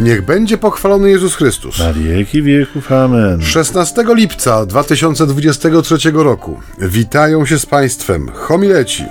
Niech 0.00 0.22
będzie 0.24 0.58
pochwalony 0.58 1.10
Jezus 1.10 1.34
Chrystus. 1.34 1.78
Na 1.78 1.92
wieki 1.92 2.42
wieków. 2.42 2.92
Amen. 2.92 3.42
16 3.42 4.04
lipca 4.14 4.66
2023 4.66 6.10
roku 6.14 6.60
witają 6.78 7.46
się 7.46 7.58
z 7.58 7.66
Państwem 7.66 8.28
homileci 8.34 9.04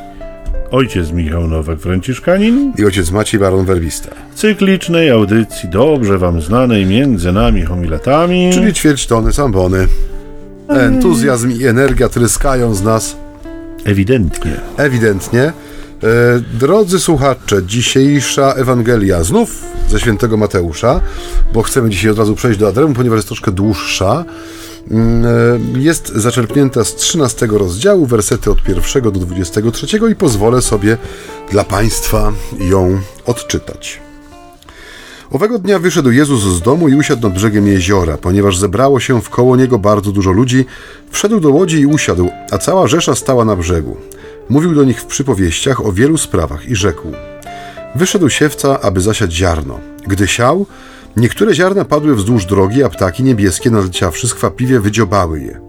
Ojciec 0.71 1.11
Michał 1.11 1.47
Nowak-Franciszkanin 1.47 2.71
i 2.79 2.85
ojciec 2.85 3.11
Maciej 3.11 3.39
Baron 3.39 3.65
Werbista, 3.65 4.09
cyklicznej 4.35 5.09
audycji 5.09 5.69
dobrze 5.69 6.17
wam 6.17 6.41
znanej 6.41 6.85
między 6.85 7.31
nami 7.31 7.61
homiletami. 7.61 8.49
czyli 8.53 8.73
ćwierć 8.73 9.07
tony 9.07 9.33
sambony. 9.33 9.87
Entuzjazm 10.69 11.51
i 11.51 11.65
energia 11.65 12.09
tryskają 12.09 12.73
z 12.75 12.83
nas 12.83 13.15
Ewidentnie. 13.85 14.51
ewidentnie. 14.77 15.53
E, 16.05 16.39
drodzy 16.59 16.99
słuchacze, 16.99 17.63
dzisiejsza 17.63 18.53
Ewangelia 18.53 19.23
znów 19.23 19.63
ze 19.89 19.99
świętego 19.99 20.37
Mateusza, 20.37 21.01
bo 21.53 21.61
chcemy 21.61 21.89
dzisiaj 21.89 22.11
od 22.11 22.17
razu 22.17 22.35
przejść 22.35 22.59
do 22.59 22.67
Adremu, 22.67 22.93
ponieważ 22.93 23.17
jest 23.17 23.27
troszkę 23.27 23.51
dłuższa. 23.51 24.25
Mm, 24.91 25.25
e, 25.75 25.79
Jest 25.79 26.07
zaczerpnięta 26.07 26.83
z 26.83 26.95
13 26.95 27.47
rozdziału, 27.51 28.05
wersety 28.05 28.51
od 28.51 28.67
1 28.67 29.03
do 29.03 29.11
23 29.11 30.11
i 30.11 30.15
pozwolę 30.15 30.61
sobie 30.61 30.97
dla 31.51 31.63
Państwa 31.63 32.33
ją 32.59 32.99
odczytać. 33.25 33.99
Owego 35.31 35.59
dnia 35.59 35.79
wyszedł 35.79 36.11
Jezus 36.11 36.43
z 36.43 36.61
domu 36.61 36.89
i 36.89 36.95
usiadł 36.95 37.21
nad 37.21 37.33
brzegiem 37.33 37.67
jeziora. 37.67 38.17
Ponieważ 38.17 38.57
zebrało 38.57 38.99
się 38.99 39.21
wkoło 39.21 39.55
niego 39.55 39.79
bardzo 39.79 40.11
dużo 40.11 40.31
ludzi, 40.31 40.65
wszedł 41.11 41.39
do 41.39 41.49
łodzi 41.49 41.79
i 41.79 41.85
usiadł, 41.85 42.29
a 42.51 42.57
cała 42.57 42.87
rzesza 42.87 43.15
stała 43.15 43.45
na 43.45 43.55
brzegu. 43.55 43.97
Mówił 44.49 44.75
do 44.75 44.83
nich 44.83 45.01
w 45.01 45.05
przypowieściach 45.05 45.85
o 45.85 45.91
wielu 45.91 46.17
sprawach 46.17 46.69
i 46.69 46.75
rzekł: 46.75 47.07
Wyszedł 47.95 48.29
siewca, 48.29 48.81
aby 48.81 49.01
zasiać 49.01 49.33
ziarno. 49.33 49.79
Gdy 50.07 50.27
siał, 50.27 50.65
niektóre 51.17 51.55
ziarna 51.55 51.85
padły 51.85 52.15
wzdłuż 52.15 52.45
drogi, 52.45 52.83
a 52.83 52.89
ptaki 52.89 53.23
niebieskie, 53.23 53.71
naleciawszy, 53.71 54.27
skwapliwie 54.27 54.79
wydziobały 54.79 55.39
je. 55.41 55.61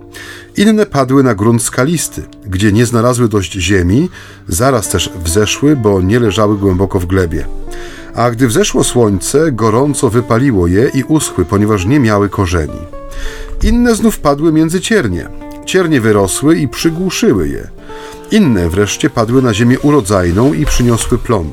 Inne 0.57 0.87
padły 0.87 1.23
na 1.23 1.35
grunt 1.35 1.63
skalisty, 1.63 2.23
gdzie 2.47 2.73
nie 2.73 2.87
znalazły 2.87 3.29
dość 3.29 3.53
ziemi, 3.53 4.09
zaraz 4.49 4.89
też 4.89 5.11
wzeszły, 5.25 5.77
bo 5.77 6.03
nie 6.03 6.21
leżały 6.21 6.59
głęboko 6.59 7.01
w 7.01 7.07
glebie. 7.07 7.47
A 8.15 8.31
gdy 8.31 8.49
wzeszło 8.49 8.85
słońce, 8.85 9.53
gorąco 9.53 10.11
wypaliło 10.11 10.67
je 10.67 10.91
i 10.95 11.05
uschły, 11.05 11.45
ponieważ 11.45 11.85
nie 11.87 12.01
miały 12.01 12.29
korzeni. 12.29 12.81
Inne 13.63 13.95
znów 13.95 14.19
padły 14.19 14.53
między 14.53 14.81
ciernie. 14.81 15.29
Ciernie 15.67 16.01
wyrosły 16.01 16.57
i 16.57 16.69
przygłuszyły 16.69 17.49
je. 17.49 17.76
Inne 18.31 18.69
wreszcie 18.69 19.11
padły 19.11 19.43
na 19.43 19.55
ziemię 19.55 19.79
urodzajną 19.79 20.53
i 20.53 20.67
przyniosły 20.67 21.19
plon. 21.19 21.51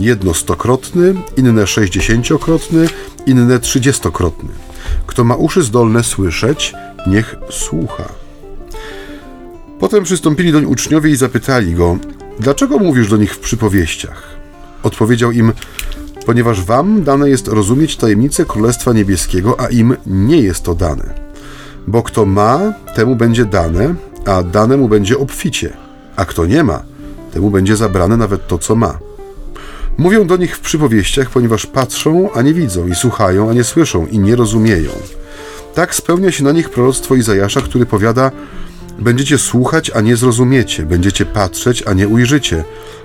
Jedno 0.00 0.34
stokrotny, 0.34 1.14
inne 1.36 1.66
sześćdziesięciokrotny, 1.66 2.88
inne 3.26 3.58
trzydziestokrotny. 3.58 4.48
Kto 5.06 5.24
ma 5.24 5.34
uszy 5.34 5.62
zdolne 5.62 6.04
słyszeć, 6.04 6.74
niech 7.06 7.36
słucha. 7.50 8.08
Potem 9.80 10.04
przystąpili 10.04 10.52
doń 10.52 10.64
uczniowie 10.64 11.10
i 11.10 11.16
zapytali 11.16 11.74
go, 11.74 11.98
dlaczego 12.40 12.78
mówisz 12.78 13.08
do 13.08 13.16
nich 13.16 13.34
w 13.34 13.38
przypowieściach? 13.38 14.36
Odpowiedział 14.82 15.32
im, 15.32 15.52
ponieważ 16.26 16.64
wam 16.64 17.02
dane 17.02 17.30
jest 17.30 17.48
rozumieć 17.48 17.96
tajemnicę 17.96 18.44
Królestwa 18.44 18.92
Niebieskiego, 18.92 19.60
a 19.60 19.68
im 19.68 19.96
nie 20.06 20.40
jest 20.40 20.62
to 20.62 20.74
dane. 20.74 21.14
Bo 21.86 22.02
kto 22.02 22.26
ma, 22.26 22.72
temu 22.94 23.16
będzie 23.16 23.44
dane, 23.44 23.94
a 24.26 24.42
danemu 24.42 24.88
będzie 24.88 25.18
obficie, 25.18 25.85
a 26.16 26.24
kto 26.24 26.46
nie 26.46 26.64
ma, 26.64 26.82
temu 27.32 27.50
będzie 27.50 27.76
zabrane 27.76 28.16
nawet 28.16 28.46
to, 28.46 28.58
co 28.58 28.76
ma. 28.76 28.98
Mówią 29.98 30.26
do 30.26 30.36
nich 30.36 30.56
w 30.56 30.60
przypowieściach, 30.60 31.30
ponieważ 31.30 31.66
patrzą, 31.66 32.32
a 32.34 32.42
nie 32.42 32.54
widzą, 32.54 32.86
i 32.86 32.94
słuchają, 32.94 33.50
a 33.50 33.52
nie 33.52 33.64
słyszą, 33.64 34.06
i 34.06 34.18
nie 34.18 34.36
rozumieją. 34.36 34.90
Tak 35.74 35.94
spełnia 35.94 36.32
się 36.32 36.44
na 36.44 36.52
nich 36.52 36.70
proroctwo 36.70 37.14
Izajasza, 37.14 37.60
który 37.60 37.86
powiada: 37.86 38.30
Będziecie 38.98 39.38
słuchać, 39.38 39.90
a 39.90 40.00
nie 40.00 40.16
zrozumiecie, 40.16 40.82
będziecie 40.82 41.26
patrzeć, 41.26 41.82
a 41.86 41.92
nie 41.92 42.08
ujrzycie, 42.08 42.64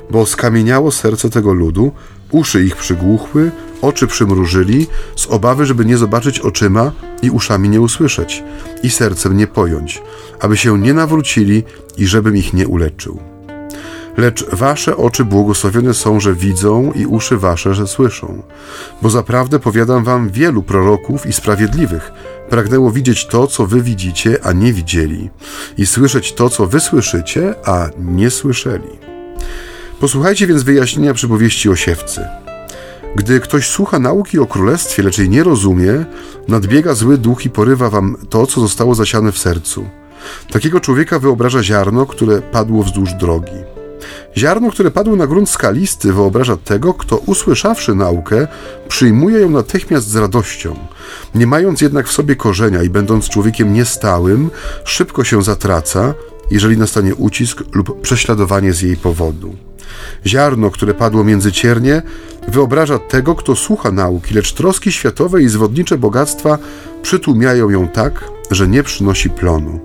bo 0.09 0.25
skamieniało 0.25 0.91
serce 0.91 1.29
tego 1.29 1.53
ludu, 1.53 1.91
uszy 2.31 2.63
ich 2.63 2.75
przygłuchły, 2.75 3.51
oczy 3.81 4.07
przymrużyli, 4.07 4.87
z 5.15 5.27
obawy, 5.27 5.65
żeby 5.65 5.85
nie 5.85 5.97
zobaczyć 5.97 6.39
oczyma 6.39 6.91
i 7.21 7.29
uszami 7.29 7.69
nie 7.69 7.81
usłyszeć, 7.81 8.43
i 8.83 8.89
sercem 8.89 9.37
nie 9.37 9.47
pojąć, 9.47 10.01
aby 10.39 10.57
się 10.57 10.79
nie 10.79 10.93
nawrócili 10.93 11.63
i 11.97 12.05
żebym 12.05 12.37
ich 12.37 12.53
nie 12.53 12.67
uleczył. 12.67 13.19
Lecz 14.17 14.45
wasze 14.49 14.97
oczy 14.97 15.25
błogosławione 15.25 15.93
są, 15.93 16.19
że 16.19 16.33
widzą, 16.33 16.91
i 16.91 17.05
uszy 17.05 17.37
wasze, 17.37 17.75
że 17.75 17.87
słyszą. 17.87 18.43
Bo 19.01 19.09
zaprawdę 19.09 19.59
powiadam 19.59 20.03
wam, 20.03 20.29
wielu 20.29 20.63
proroków 20.63 21.25
i 21.25 21.33
sprawiedliwych 21.33 22.11
pragnęło 22.49 22.91
widzieć 22.91 23.27
to, 23.27 23.47
co 23.47 23.65
wy 23.65 23.81
widzicie, 23.81 24.39
a 24.43 24.51
nie 24.51 24.73
widzieli, 24.73 25.29
i 25.77 25.85
słyszeć 25.85 26.33
to, 26.33 26.49
co 26.49 26.67
wy 26.67 26.79
słyszycie, 26.79 27.55
a 27.65 27.89
nie 27.99 28.29
słyszeli. 28.29 28.89
Posłuchajcie 30.01 30.47
więc 30.47 30.63
wyjaśnienia 30.63 31.13
przypowieści 31.13 31.69
o 31.69 31.75
siewcy. 31.75 32.21
Gdy 33.15 33.39
ktoś 33.39 33.69
słucha 33.69 33.99
nauki 33.99 34.39
o 34.39 34.45
królestwie, 34.45 35.03
lecz 35.03 35.17
jej 35.17 35.29
nie 35.29 35.43
rozumie, 35.43 36.05
nadbiega 36.47 36.93
zły 36.93 37.17
duch 37.17 37.45
i 37.45 37.49
porywa 37.49 37.89
wam 37.89 38.17
to, 38.29 38.47
co 38.47 38.61
zostało 38.61 38.95
zasiane 38.95 39.31
w 39.31 39.37
sercu. 39.37 39.85
Takiego 40.51 40.79
człowieka 40.79 41.19
wyobraża 41.19 41.63
ziarno, 41.63 42.05
które 42.05 42.41
padło 42.41 42.83
wzdłuż 42.83 43.13
drogi. 43.13 43.51
Ziarno, 44.37 44.71
które 44.71 44.91
padło 44.91 45.15
na 45.15 45.27
grunt 45.27 45.49
skalisty, 45.49 46.13
wyobraża 46.13 46.57
tego, 46.57 46.93
kto 46.93 47.17
usłyszawszy 47.17 47.95
naukę, 47.95 48.47
przyjmuje 48.87 49.39
ją 49.39 49.49
natychmiast 49.49 50.07
z 50.07 50.15
radością. 50.15 50.75
Nie 51.35 51.47
mając 51.47 51.81
jednak 51.81 52.07
w 52.07 52.11
sobie 52.11 52.35
korzenia 52.35 52.83
i 52.83 52.89
będąc 52.89 53.29
człowiekiem 53.29 53.73
niestałym, 53.73 54.49
szybko 54.83 55.23
się 55.23 55.43
zatraca, 55.43 56.13
jeżeli 56.51 56.77
nastanie 56.77 57.15
ucisk 57.15 57.63
lub 57.73 58.01
prześladowanie 58.01 58.73
z 58.73 58.81
jej 58.81 58.97
powodu. 58.97 59.70
Ziarno, 60.25 60.69
które 60.69 60.93
padło 60.93 61.23
między 61.23 61.51
ciernie, 61.51 62.01
wyobraża 62.47 62.99
tego, 62.99 63.35
kto 63.35 63.55
słucha 63.55 63.91
nauki, 63.91 64.33
lecz 64.33 64.53
troski 64.53 64.91
światowe 64.91 65.41
i 65.41 65.49
zwodnicze 65.49 65.97
bogactwa 65.97 66.57
przytłumiają 67.01 67.69
ją 67.69 67.87
tak, 67.87 68.25
że 68.51 68.67
nie 68.67 68.83
przynosi 68.83 69.29
plonu. 69.29 69.79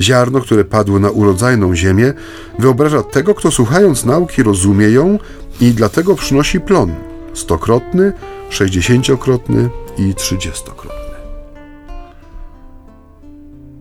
Ziarno, 0.00 0.40
które 0.40 0.64
padło 0.64 0.98
na 0.98 1.10
urodzajną 1.10 1.76
ziemię, 1.76 2.12
wyobraża 2.58 3.02
tego, 3.02 3.34
kto 3.34 3.50
słuchając 3.50 4.04
nauki 4.04 4.42
rozumie 4.42 4.88
ją 4.90 5.18
i 5.60 5.72
dlatego 5.72 6.14
przynosi 6.14 6.60
plon 6.60 6.94
stokrotny, 7.34 8.12
sześćdziesięciokrotny 8.50 9.70
i 9.98 10.14
trzydziestokrotny. 10.14 11.16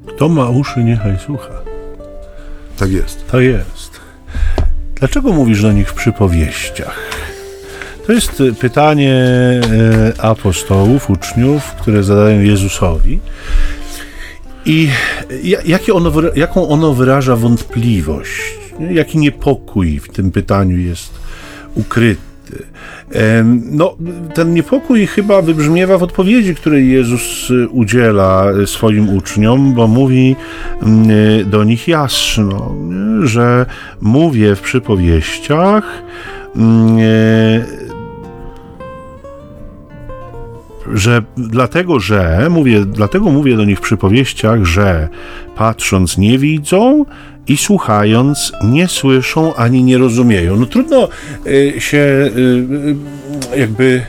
Kto 0.07 0.29
ma 0.29 0.49
uszy, 0.49 0.83
niechaj 0.83 1.19
słucha. 1.25 1.53
Tak 2.77 2.91
jest. 2.91 3.27
To 3.27 3.39
jest. 3.39 4.04
Dlaczego 4.95 5.33
mówisz 5.33 5.61
do 5.61 5.71
nich 5.71 5.89
w 5.89 5.93
przypowieściach? 5.93 6.99
To 8.07 8.13
jest 8.13 8.41
y, 8.41 8.53
pytanie 8.53 9.13
e, 9.13 10.21
apostołów, 10.21 11.09
uczniów, 11.09 11.63
które 11.63 12.03
zadają 12.03 12.41
Jezusowi. 12.41 13.19
I 14.65 14.89
jakie 15.65 15.93
ono, 15.93 16.11
jaką 16.35 16.69
ono 16.69 16.93
wyraża 16.93 17.35
wątpliwość, 17.35 18.41
jaki 18.91 19.17
niepokój 19.17 19.99
w 19.99 20.07
tym 20.07 20.31
pytaniu 20.31 20.77
jest 20.77 21.13
ukryty. 21.75 22.24
No, 23.71 23.97
ten 24.33 24.53
niepokój 24.53 25.07
chyba 25.07 25.41
wybrzmiewa 25.41 25.97
w 25.97 26.03
odpowiedzi, 26.03 26.55
której 26.55 26.91
Jezus 26.91 27.49
y, 27.49 27.67
udziela 27.69 28.51
y, 28.63 28.67
swoim 28.67 29.09
uczniom, 29.09 29.73
bo 29.73 29.87
mówi 29.87 30.35
mm, 30.81 31.09
y, 31.09 31.45
do 31.45 31.63
nich 31.63 31.87
jasno, 31.87 32.75
że 33.23 33.65
mówię 34.01 34.55
w 34.55 34.61
przypowieściach, 34.61 36.03
że 40.93 41.21
dlatego, 41.37 41.99
że 41.99 42.47
mówię, 42.49 42.85
dlatego 42.85 43.31
mówię 43.31 43.57
do 43.57 43.65
nich 43.65 43.77
w 43.77 43.81
przypowieściach, 43.81 44.65
że 44.65 45.07
patrząc 45.55 46.17
nie 46.17 46.39
widzą 46.39 47.05
i 47.47 47.57
słuchając 47.57 48.51
nie 48.63 48.87
słyszą 48.87 49.55
ani 49.55 49.83
nie 49.83 49.97
rozumieją. 49.97 50.55
No 50.55 50.65
trudno 50.65 51.07
y, 51.47 51.73
się 51.77 51.97
y, 51.97 52.31
y, 53.55 53.59
jakby 53.59 54.01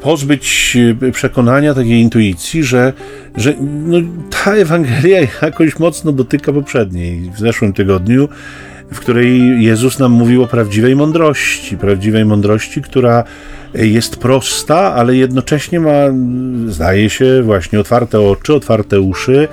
pozbyć 0.00 0.76
przekonania, 1.12 1.74
takiej 1.74 2.00
intuicji, 2.00 2.64
że, 2.64 2.92
że 3.36 3.54
no, 3.60 3.98
ta 4.44 4.52
Ewangelia 4.52 5.20
jakoś 5.42 5.78
mocno 5.78 6.12
dotyka 6.12 6.52
poprzedniej. 6.52 7.30
W 7.34 7.38
zeszłym 7.38 7.72
tygodniu 7.72 8.28
w 8.92 9.00
której 9.00 9.62
Jezus 9.64 9.98
nam 9.98 10.12
mówił 10.12 10.42
o 10.42 10.46
prawdziwej 10.46 10.96
mądrości, 10.96 11.76
prawdziwej 11.78 12.24
mądrości, 12.24 12.82
która 12.82 13.24
jest 13.74 14.16
prosta, 14.16 14.94
ale 14.94 15.16
jednocześnie 15.16 15.80
ma, 15.80 15.90
zdaje 16.66 17.10
się, 17.10 17.42
właśnie 17.42 17.80
otwarte 17.80 18.20
oczy, 18.20 18.54
otwarte 18.54 19.00
uszy, 19.00 19.48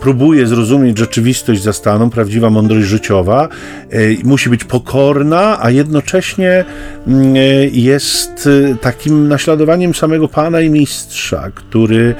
próbuje 0.00 0.46
zrozumieć 0.46 0.98
rzeczywistość 0.98 1.62
zastaną, 1.62 2.10
prawdziwa 2.10 2.50
mądrość 2.50 2.86
życiowa, 2.86 3.48
musi 4.24 4.50
być 4.50 4.64
pokorna, 4.64 5.58
a 5.62 5.70
jednocześnie 5.70 6.64
jest 7.72 8.48
takim 8.80 9.28
naśladowaniem 9.28 9.94
samego 9.94 10.28
Pana 10.28 10.60
i 10.60 10.70
Mistrza, 10.70 11.50
który 11.54 12.14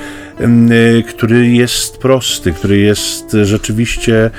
który 1.09 1.49
jest 1.49 1.99
prosty, 1.99 2.53
który 2.53 2.79
jest 2.79 3.37
rzeczywiście 3.43 4.31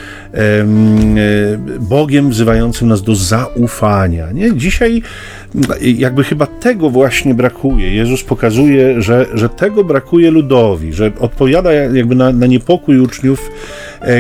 Bogiem 1.80 2.30
wzywającym 2.30 2.88
nas 2.88 3.04
do 3.04 3.16
zaufania. 3.16 4.32
Nie? 4.32 4.56
Dzisiaj 4.56 5.02
jakby 5.82 6.24
chyba 6.24 6.46
tego 6.46 6.90
właśnie 6.90 7.34
brakuje. 7.34 7.96
Jezus 7.96 8.24
pokazuje, 8.24 9.02
że, 9.02 9.26
że 9.34 9.50
tego 9.50 9.84
brakuje 9.84 10.32
ludowi, 10.32 10.94
że 10.94 11.12
odpowiada 11.20 11.74
jakby 11.74 12.16
na, 12.16 12.32
na 12.32 12.48
niepokój 12.48 13.00
uczniów, 13.00 13.50
e, 13.50 13.52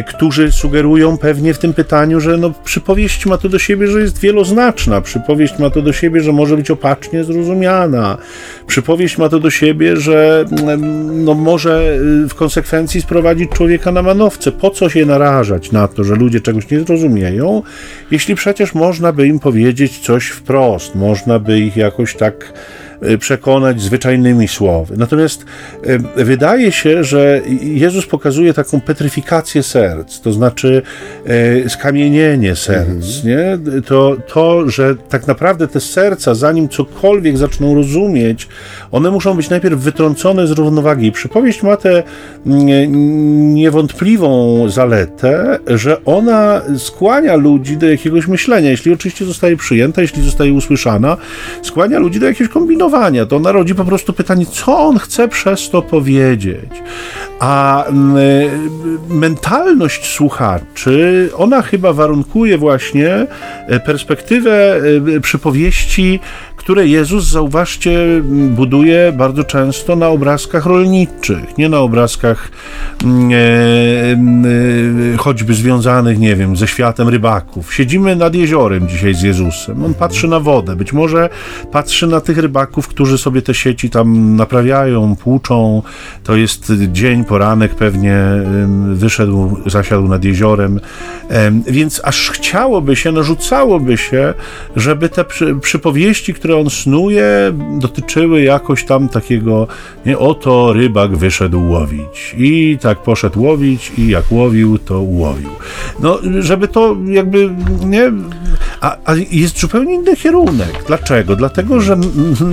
którzy 0.07 0.51
sugerują 0.51 1.17
pewnie 1.17 1.53
w 1.53 1.59
tym 1.59 1.73
pytaniu, 1.73 2.19
że 2.19 2.37
no, 2.37 2.53
przypowieść 2.63 3.25
ma 3.25 3.37
to 3.37 3.49
do 3.49 3.59
siebie, 3.59 3.87
że 3.87 4.01
jest 4.01 4.19
wieloznaczna, 4.19 5.01
przypowieść 5.01 5.59
ma 5.59 5.69
to 5.69 5.81
do 5.81 5.93
siebie, 5.93 6.21
że 6.21 6.31
może 6.31 6.57
być 6.57 6.71
opacznie 6.71 7.23
zrozumiana, 7.23 8.17
przypowieść 8.67 9.17
ma 9.17 9.29
to 9.29 9.39
do 9.39 9.49
siebie, 9.49 9.97
że 9.97 10.45
mm, 10.51 11.25
no, 11.25 11.33
może 11.33 11.97
y, 12.25 12.29
w 12.29 12.35
konsekwencji 12.35 13.01
sprowadzić 13.01 13.51
człowieka 13.51 13.91
na 13.91 14.01
manowce. 14.01 14.51
Po 14.51 14.69
co 14.69 14.89
się 14.89 15.05
narażać 15.05 15.71
na 15.71 15.87
to, 15.87 16.03
że 16.03 16.15
ludzie 16.15 16.41
czegoś 16.41 16.69
nie 16.69 16.79
zrozumieją, 16.79 17.63
jeśli 18.11 18.35
przecież 18.35 18.73
można 18.73 19.13
by 19.13 19.27
im 19.27 19.39
powiedzieć 19.39 19.99
coś 19.99 20.27
wprost, 20.27 20.95
można 20.95 21.39
by 21.39 21.59
ich 21.59 21.77
jakoś 21.77 22.15
tak 22.15 22.53
e, 22.53 22.90
przekonać 23.19 23.81
zwyczajnymi 23.81 24.47
słowy. 24.47 24.95
Natomiast 24.97 25.45
e, 25.83 26.23
wydaje 26.25 26.71
się, 26.71 27.03
że 27.03 27.41
Jezus 27.61 28.05
pokazuje 28.05 28.53
taką 28.53 28.81
petryfikację 28.81 29.63
serc, 29.63 30.21
to 30.21 30.33
znaczy 30.33 30.81
e, 31.25 31.69
skamienienie 31.69 32.55
serc. 32.55 32.89
Mhm. 32.89 33.01
Nie? 33.25 33.57
To, 33.81 34.17
to, 34.33 34.69
że 34.69 34.95
tak 34.95 35.27
naprawdę 35.27 35.67
te 35.67 35.79
serca, 35.79 36.35
zanim 36.35 36.69
cokolwiek 36.69 37.37
zaczną 37.37 37.75
rozumieć, 37.75 38.47
one 38.91 39.11
muszą 39.11 39.33
być 39.33 39.49
najpierw 39.49 39.79
wytrącone 39.79 40.47
z 40.47 40.51
równowagi. 40.51 41.11
Przypowieść 41.11 41.63
ma 41.63 41.77
tę 41.77 42.03
niewątpliwą 43.53 44.69
zaletę, 44.69 45.59
że 45.67 46.05
ona 46.05 46.61
skłania 46.77 47.35
ludzi 47.35 47.77
do 47.77 47.89
jakiegoś 47.89 48.27
myślenia, 48.27 48.69
jeśli 48.69 48.93
oczywiście 48.93 49.25
zostaje 49.25 49.57
przyjęta, 49.57 50.01
jeśli 50.01 50.23
zostaje 50.23 50.53
usłyszana, 50.53 51.17
skłania 51.61 51.99
ludzi 51.99 52.19
do 52.19 52.25
jakiegoś 52.25 52.53
kombinowania. 52.53 52.90
To 53.29 53.35
ona 53.35 53.51
rodzi 53.51 53.75
po 53.75 53.85
prostu 53.85 54.13
pytanie, 54.13 54.45
co 54.45 54.79
on 54.79 54.99
chce 54.99 55.27
przez 55.27 55.69
to 55.69 55.81
powiedzieć. 55.81 56.69
A 57.39 57.85
mentalność 59.09 60.13
słuchaczy, 60.13 61.29
ona 61.37 61.61
chyba 61.61 61.93
warunkuje 61.93 62.57
właśnie 62.57 63.27
e, 63.67 63.79
perspektywę 63.79 64.81
e, 65.17 65.19
przypowieści 65.19 66.19
które 66.61 66.87
Jezus, 66.87 67.27
zauważcie, 67.27 68.21
buduje 68.49 69.13
bardzo 69.17 69.43
często 69.43 69.95
na 69.95 70.07
obrazkach 70.07 70.65
rolniczych, 70.65 71.57
nie 71.57 71.69
na 71.69 71.79
obrazkach 71.79 72.51
mm, 73.03 73.31
e, 73.31 73.35
e, 75.13 75.17
choćby 75.17 75.53
związanych, 75.53 76.19
nie 76.19 76.35
wiem, 76.35 76.55
ze 76.55 76.67
światem 76.67 77.09
rybaków. 77.09 77.73
Siedzimy 77.73 78.15
nad 78.15 78.35
jeziorem 78.35 78.87
dzisiaj 78.87 79.13
z 79.13 79.21
Jezusem. 79.21 79.85
On 79.85 79.93
patrzy 79.93 80.27
na 80.27 80.39
wodę, 80.39 80.75
być 80.75 80.93
może 80.93 81.29
patrzy 81.71 82.07
na 82.07 82.21
tych 82.21 82.37
rybaków, 82.37 82.87
którzy 82.87 83.17
sobie 83.17 83.41
te 83.41 83.53
sieci 83.53 83.89
tam 83.89 84.35
naprawiają, 84.35 85.15
płuczą. 85.15 85.81
To 86.23 86.35
jest 86.35 86.71
dzień, 86.91 87.25
poranek 87.25 87.75
pewnie, 87.75 88.17
wyszedł, 88.93 89.57
zasiadł 89.65 90.07
nad 90.07 90.23
jeziorem. 90.23 90.79
Więc 91.67 92.01
aż 92.03 92.29
chciałoby 92.29 92.95
się, 92.95 93.11
narzucałoby 93.11 93.97
się, 93.97 94.33
żeby 94.75 95.09
te 95.09 95.25
przypowieści, 95.61 96.33
które 96.33 96.50
które 96.51 96.61
on 96.61 96.69
snuje, 96.69 97.53
dotyczyły 97.79 98.41
jakoś 98.41 98.85
tam 98.85 99.09
takiego, 99.09 99.67
nie, 100.05 100.17
oto 100.17 100.73
rybak 100.73 101.15
wyszedł 101.15 101.69
łowić. 101.69 102.35
I 102.37 102.77
tak 102.81 102.97
poszedł 102.97 103.41
łowić 103.43 103.91
i 103.97 104.07
jak 104.07 104.31
łowił, 104.31 104.77
to 104.77 105.01
łowił. 105.01 105.49
No, 105.99 106.19
żeby 106.39 106.67
to 106.67 106.95
jakby, 107.05 107.49
nie, 107.85 108.11
a, 108.81 108.97
a 109.05 109.13
jest 109.31 109.59
zupełnie 109.59 109.93
inny 109.93 110.15
kierunek. 110.15 110.83
Dlaczego? 110.87 111.35
Dlatego, 111.35 111.81
że 111.81 111.97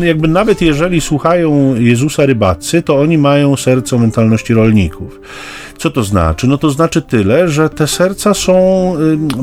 jakby 0.02 0.28
nawet 0.28 0.62
jeżeli 0.62 1.00
słuchają 1.00 1.74
Jezusa 1.74 2.26
rybacy, 2.26 2.82
to 2.82 3.00
oni 3.00 3.18
mają 3.18 3.56
serce 3.56 3.98
mentalności 3.98 4.54
rolników. 4.54 5.20
Co 5.78 5.90
to 5.90 6.02
znaczy? 6.02 6.46
No 6.46 6.58
to 6.58 6.70
znaczy 6.70 7.02
tyle, 7.02 7.48
że 7.48 7.70
te 7.70 7.86
serca 7.86 8.34
są, 8.34 8.94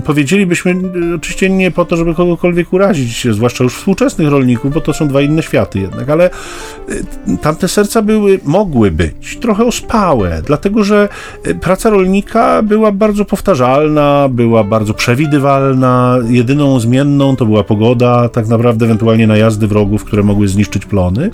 powiedzielibyśmy, 0.05 0.71
y, 0.71 1.15
oczywiście 1.15 1.49
nie 1.49 1.71
po 1.71 1.85
to, 1.85 1.97
żeby 1.97 2.15
kogokolwiek 2.15 2.73
urazić, 2.73 3.27
zwłaszcza 3.31 3.63
już 3.63 3.75
współczesnych 3.75 4.29
rolników, 4.29 4.73
bo 4.73 4.81
to 4.81 4.93
są 4.93 5.07
dwa 5.07 5.21
inne 5.21 5.43
światy 5.43 5.79
jednak, 5.79 6.09
ale 6.09 6.29
y, 6.89 7.37
tamte 7.41 7.67
serca 7.67 8.01
były, 8.01 8.39
mogły 8.43 8.91
być 8.91 9.37
trochę 9.41 9.65
ospałe, 9.65 10.41
dlatego 10.45 10.83
że 10.83 11.09
y, 11.47 11.55
praca 11.55 11.89
rolnika 11.89 12.61
była 12.61 12.91
bardzo 12.91 13.25
powtarzalna, 13.25 14.27
była 14.31 14.63
bardzo 14.63 14.93
przewidywalna, 14.93 16.17
jedyną 16.29 16.79
zmienną 16.79 17.35
to 17.35 17.45
była 17.45 17.63
pogoda, 17.63 18.29
tak 18.29 18.47
naprawdę 18.47 18.85
ewentualnie 18.85 19.27
najazdy 19.27 19.67
wrogów, 19.67 20.03
które 20.03 20.23
mogły 20.23 20.47
zniszczyć 20.47 20.85
plony. 20.85 21.29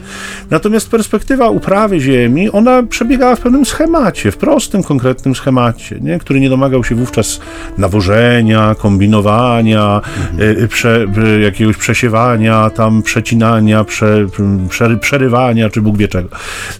Natomiast 0.49 0.89
perspektywa 0.89 1.49
uprawy 1.49 1.99
ziemi, 1.99 2.51
ona 2.51 2.83
przebiegała 2.83 3.35
w 3.35 3.39
pewnym 3.39 3.65
schemacie, 3.65 4.31
w 4.31 4.37
prostym, 4.37 4.83
konkretnym 4.91 5.35
schemacie, 5.35 5.99
nie? 6.01 6.19
który 6.19 6.39
nie 6.39 6.49
domagał 6.49 6.83
się 6.83 6.95
wówczas 6.95 7.39
nawożenia, 7.77 8.75
kombinowania, 8.75 10.01
mhm. 10.31 10.67
prze, 10.67 11.07
jakiegoś 11.41 11.77
przesiewania, 11.77 12.69
tam 12.69 13.03
przecinania, 13.03 13.83
prze, 13.83 14.25
prze, 14.69 14.97
przerywania, 14.97 15.69
czy 15.69 15.81
Bóg 15.81 15.97
wie 15.97 16.07
czego. 16.07 16.29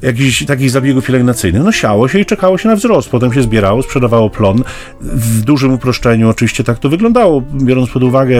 Jakichś 0.02 0.46
takich 0.46 0.72
zabiegów 0.72 1.06
pielęgnacyjnych. 1.06 1.63
No 1.63 1.72
siało 1.72 2.08
się 2.08 2.19
i 2.19 2.25
czekało 2.25 2.58
się 2.58 2.69
na 2.69 2.75
wzrost. 2.75 3.10
Potem 3.10 3.34
się 3.34 3.42
zbierało, 3.44 3.84
sprzedawało 3.84 4.30
plon. 4.30 4.63
W 5.02 5.42
dużym 5.42 5.74
uproszczeniu 5.74 6.30
oczywiście 6.30 6.63
tak 6.63 6.80
to 6.80 6.90
wyglądało, 6.90 7.44
biorąc 7.54 7.90
pod 7.90 8.04
uwagę 8.04 8.40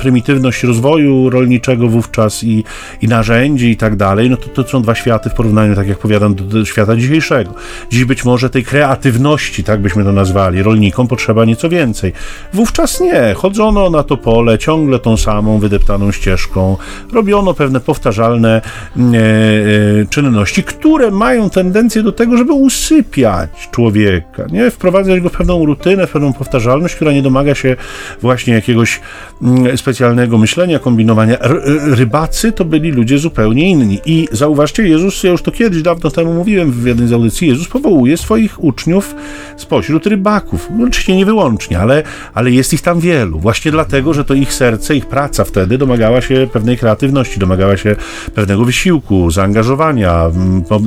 prymitywność 0.00 0.62
rozwoju 0.62 1.30
rolniczego 1.30 1.88
wówczas 1.88 2.44
i, 2.44 2.64
i 3.02 3.08
narzędzi 3.08 3.70
i 3.70 3.76
tak 3.76 3.96
dalej, 3.96 4.30
no 4.30 4.36
to, 4.36 4.48
to 4.48 4.70
są 4.70 4.82
dwa 4.82 4.94
światy 4.94 5.30
w 5.30 5.34
porównaniu, 5.34 5.74
tak 5.74 5.88
jak 5.88 5.98
powiadam, 5.98 6.34
do, 6.34 6.44
do 6.44 6.64
świata 6.64 6.96
dzisiejszego. 6.96 7.54
Dziś 7.90 8.04
być 8.04 8.24
może 8.24 8.50
tej 8.50 8.64
kreacji 8.64 8.85
kreatywności, 8.86 9.64
tak 9.64 9.80
byśmy 9.80 10.04
to 10.04 10.12
nazwali, 10.12 10.62
rolnikom 10.62 11.08
potrzeba 11.08 11.44
nieco 11.44 11.68
więcej. 11.68 12.12
Wówczas 12.52 13.00
nie, 13.00 13.34
chodzono 13.36 13.90
na 13.90 14.02
to 14.02 14.16
pole 14.16 14.58
ciągle 14.58 14.98
tą 14.98 15.16
samą 15.16 15.58
wydeptaną 15.58 16.12
ścieżką, 16.12 16.76
robiono 17.12 17.54
pewne 17.54 17.80
powtarzalne 17.80 18.62
mm, 18.96 19.14
e, 19.14 19.18
e, 19.18 20.06
czynności, 20.10 20.62
które 20.62 21.10
mają 21.10 21.50
tendencję 21.50 22.02
do 22.02 22.12
tego, 22.12 22.36
żeby 22.36 22.52
usypiać 22.52 23.68
człowieka, 23.70 24.46
nie? 24.52 24.70
wprowadzać 24.70 25.20
go 25.20 25.28
w 25.28 25.32
pewną 25.32 25.64
rutynę, 25.64 26.06
w 26.06 26.10
pewną 26.10 26.32
powtarzalność, 26.32 26.94
która 26.94 27.12
nie 27.12 27.22
domaga 27.22 27.54
się 27.54 27.76
właśnie 28.22 28.54
jakiegoś 28.54 29.00
mm, 29.42 29.78
specjalnego 29.78 30.38
myślenia, 30.38 30.78
kombinowania. 30.78 31.38
R 31.38 31.62
rybacy 31.98 32.52
to 32.52 32.64
byli 32.64 32.90
ludzie 32.90 33.18
zupełnie 33.18 33.70
inni. 33.70 34.00
I 34.06 34.28
zauważcie, 34.32 34.88
Jezus, 34.88 35.22
ja 35.24 35.30
już 35.30 35.42
to 35.42 35.50
kiedyś 35.50 35.82
dawno 35.82 36.10
temu 36.10 36.34
mówiłem 36.34 36.72
w 36.72 36.86
jednej 36.86 37.08
z 37.08 37.12
audycji, 37.12 37.48
Jezus 37.48 37.68
powołuje 37.68 38.16
swoich 38.16 38.64
uczniów 38.64 38.75
uczniów 38.76 39.14
spośród 39.56 40.06
rybaków. 40.06 40.68
Oczywiście 40.88 41.16
nie 41.16 41.26
wyłącznie, 41.26 41.78
ale, 41.78 42.02
ale 42.34 42.50
jest 42.50 42.72
ich 42.72 42.82
tam 42.82 43.00
wielu. 43.00 43.40
Właśnie 43.40 43.70
dlatego, 43.70 44.14
że 44.14 44.24
to 44.24 44.34
ich 44.34 44.52
serce, 44.52 44.96
ich 44.96 45.06
praca 45.06 45.44
wtedy 45.44 45.78
domagała 45.78 46.20
się 46.20 46.48
pewnej 46.52 46.78
kreatywności, 46.78 47.40
domagała 47.40 47.76
się 47.76 47.96
pewnego 48.34 48.64
wysiłku, 48.64 49.30
zaangażowania, 49.30 50.30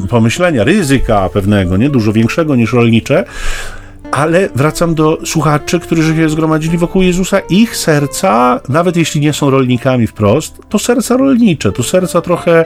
pomyślenia, 0.10 0.64
ryzyka 0.64 1.30
pewnego, 1.30 1.78
nie 1.78 1.90
dużo 1.90 2.14
większego 2.14 2.56
niż 2.56 2.74
rolnicze. 2.74 3.26
Ale 4.12 4.50
wracam 4.56 4.96
do 4.96 5.18
słuchaczy, 5.26 5.80
którzy 5.80 6.16
się 6.16 6.30
zgromadzili 6.30 6.78
wokół 6.78 7.02
Jezusa. 7.02 7.40
Ich 7.40 7.78
serca, 7.78 8.60
nawet 8.70 8.98
jeśli 8.98 9.22
nie 9.22 9.34
są 9.34 9.50
rolnikami 9.50 10.08
wprost, 10.08 10.62
to 10.70 10.80
serca 10.80 11.18
rolnicze, 11.18 11.72
to 11.72 11.84
serca 11.84 12.22
trochę 12.22 12.66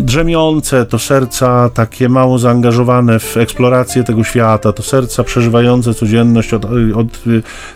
drzemiące, 0.00 0.86
to 0.86 0.98
serca 0.98 1.70
takie 1.74 2.08
mało 2.08 2.38
zaangażowane 2.38 3.18
w 3.18 3.36
eksplorację 3.36 4.04
tego 4.04 4.24
świata, 4.24 4.72
to 4.72 4.82
serca 4.82 5.24
przeżywające 5.24 5.94
codzienność 5.94 6.54
od, 6.54 6.64
od 6.94 7.24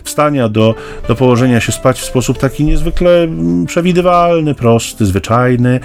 wstania 0.03 0.49
do, 0.49 0.75
do 1.07 1.15
położenia 1.15 1.59
się 1.59 1.71
spać 1.71 1.99
w 1.99 2.05
sposób 2.05 2.37
taki 2.37 2.65
niezwykle 2.65 3.27
przewidywalny, 3.67 4.55
prosty, 4.55 5.05
zwyczajny. 5.05 5.79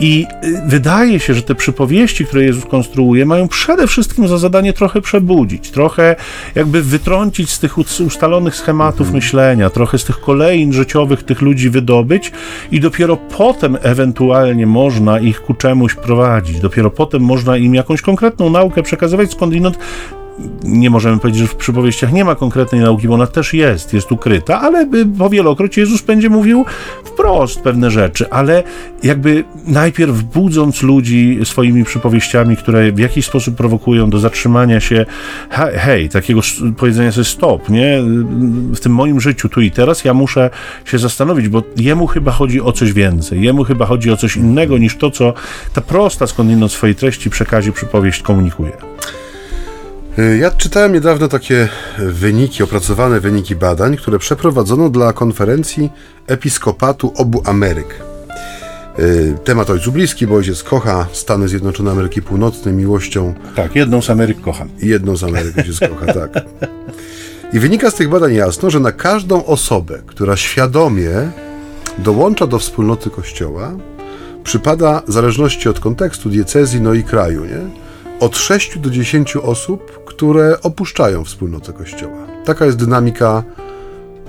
I 0.00 0.26
y, 0.44 0.62
wydaje 0.66 1.20
się, 1.20 1.34
że 1.34 1.42
te 1.42 1.54
przypowieści, 1.54 2.26
które 2.26 2.44
Jezus 2.44 2.64
konstruuje, 2.64 3.26
mają 3.26 3.48
przede 3.48 3.86
wszystkim 3.86 4.28
za 4.28 4.38
zadanie 4.38 4.72
trochę 4.72 5.00
przebudzić, 5.00 5.70
trochę 5.70 6.16
jakby 6.54 6.82
wytrącić 6.82 7.50
z 7.50 7.58
tych 7.58 7.78
ustalonych 7.78 8.56
schematów 8.56 9.00
mhm. 9.00 9.14
myślenia, 9.14 9.70
trochę 9.70 9.98
z 9.98 10.04
tych 10.04 10.20
kolejn 10.20 10.72
życiowych 10.72 11.22
tych 11.22 11.40
ludzi 11.42 11.70
wydobyć 11.70 12.32
i 12.70 12.80
dopiero 12.80 13.16
potem 13.16 13.78
ewentualnie 13.82 14.66
można 14.66 15.18
ich 15.18 15.40
ku 15.40 15.54
czemuś 15.54 15.94
prowadzić. 15.94 16.60
Dopiero 16.60 16.90
potem 16.90 17.22
można 17.22 17.56
im 17.56 17.74
jakąś 17.74 18.02
konkretną 18.02 18.50
naukę 18.50 18.82
przekazywać, 18.82 19.32
skądinąd 19.32 19.78
nie 20.64 20.90
możemy 20.90 21.18
powiedzieć, 21.18 21.42
że 21.42 21.48
w 21.48 21.56
przypowieściach 21.56 22.12
nie 22.12 22.24
ma 22.24 22.34
konkretnej 22.34 22.80
nauki, 22.80 23.08
bo 23.08 23.14
ona 23.14 23.26
też 23.26 23.54
jest, 23.54 23.92
jest 23.92 24.12
ukryta, 24.12 24.60
ale 24.60 24.88
powielokroć 25.18 25.76
Jezus 25.76 26.02
będzie 26.02 26.30
mówił 26.30 26.64
wprost 27.04 27.60
pewne 27.60 27.90
rzeczy, 27.90 28.30
ale 28.30 28.62
jakby 29.02 29.44
najpierw 29.66 30.22
budząc 30.22 30.82
ludzi 30.82 31.38
swoimi 31.44 31.84
przypowieściami, 31.84 32.56
które 32.56 32.92
w 32.92 32.98
jakiś 32.98 33.26
sposób 33.26 33.56
prowokują 33.56 34.10
do 34.10 34.18
zatrzymania 34.18 34.80
się, 34.80 35.06
hej 35.74 36.08
takiego 36.08 36.40
powiedzenia 36.76 37.12
sobie 37.12 37.24
stop, 37.24 37.68
nie? 37.68 38.02
W 38.74 38.80
tym 38.80 38.92
moim 38.92 39.20
życiu 39.20 39.48
tu 39.48 39.60
i 39.60 39.70
teraz 39.70 40.04
ja 40.04 40.14
muszę 40.14 40.50
się 40.84 40.98
zastanowić, 40.98 41.48
bo 41.48 41.62
jemu 41.76 42.06
chyba 42.06 42.32
chodzi 42.32 42.60
o 42.60 42.72
coś 42.72 42.92
więcej, 42.92 43.42
jemu 43.42 43.64
chyba 43.64 43.86
chodzi 43.86 44.10
o 44.10 44.16
coś 44.16 44.36
innego 44.36 44.78
niż 44.78 44.96
to, 44.96 45.10
co 45.10 45.34
ta 45.72 45.80
prosta 45.80 46.26
skądinąd 46.26 46.72
swojej 46.72 46.96
treści, 46.96 47.30
przekazie, 47.30 47.72
przypowieść 47.72 48.22
komunikuje. 48.22 48.72
Y, 50.18 50.38
ja 50.38 50.50
czytałem 50.50 50.92
niedawno 50.92 51.28
takie 51.28 51.68
wyniki, 51.98 52.62
opracowane 52.62 53.20
wyniki 53.20 53.56
badań, 53.56 53.96
które 53.96 54.18
przeprowadzono 54.18 54.90
dla 54.90 55.12
konferencji 55.12 55.90
Episkopatu 56.26 57.12
obu 57.16 57.42
Ameryk. 57.44 58.02
Y, 58.98 59.34
temat 59.44 59.70
ojcu 59.70 59.92
bliski, 59.92 60.26
bo 60.26 60.34
ojciec 60.34 60.62
kocha 60.62 61.06
Stany 61.12 61.48
Zjednoczone 61.48 61.90
Ameryki 61.90 62.22
Północnej 62.22 62.74
miłością. 62.74 63.34
Tak, 63.56 63.76
jedną 63.76 64.02
z 64.02 64.10
Ameryk 64.10 64.40
kocham. 64.40 64.68
Jedną 64.82 65.16
z 65.16 65.24
Ameryk 65.24 65.58
ojciec 65.58 65.80
kocha, 65.80 66.12
tak. 66.20 66.30
I 67.52 67.58
wynika 67.58 67.90
z 67.90 67.94
tych 67.94 68.08
badań 68.08 68.34
jasno, 68.34 68.70
że 68.70 68.80
na 68.80 68.92
każdą 68.92 69.44
osobę, 69.44 69.98
która 70.06 70.36
świadomie 70.36 71.10
dołącza 71.98 72.46
do 72.46 72.58
wspólnoty 72.58 73.10
Kościoła, 73.10 73.72
przypada, 74.44 75.02
w 75.08 75.12
zależności 75.12 75.68
od 75.68 75.80
kontekstu, 75.80 76.28
diecezji, 76.28 76.80
no 76.80 76.94
i 76.94 77.04
kraju, 77.04 77.44
nie? 77.44 77.89
Od 78.20 78.36
6 78.36 78.78
do 78.78 78.90
10 78.90 79.36
osób, 79.36 80.04
które 80.04 80.60
opuszczają 80.62 81.24
wspólnotę 81.24 81.72
Kościoła. 81.72 82.26
Taka 82.44 82.64
jest 82.64 82.76
dynamika, 82.76 83.42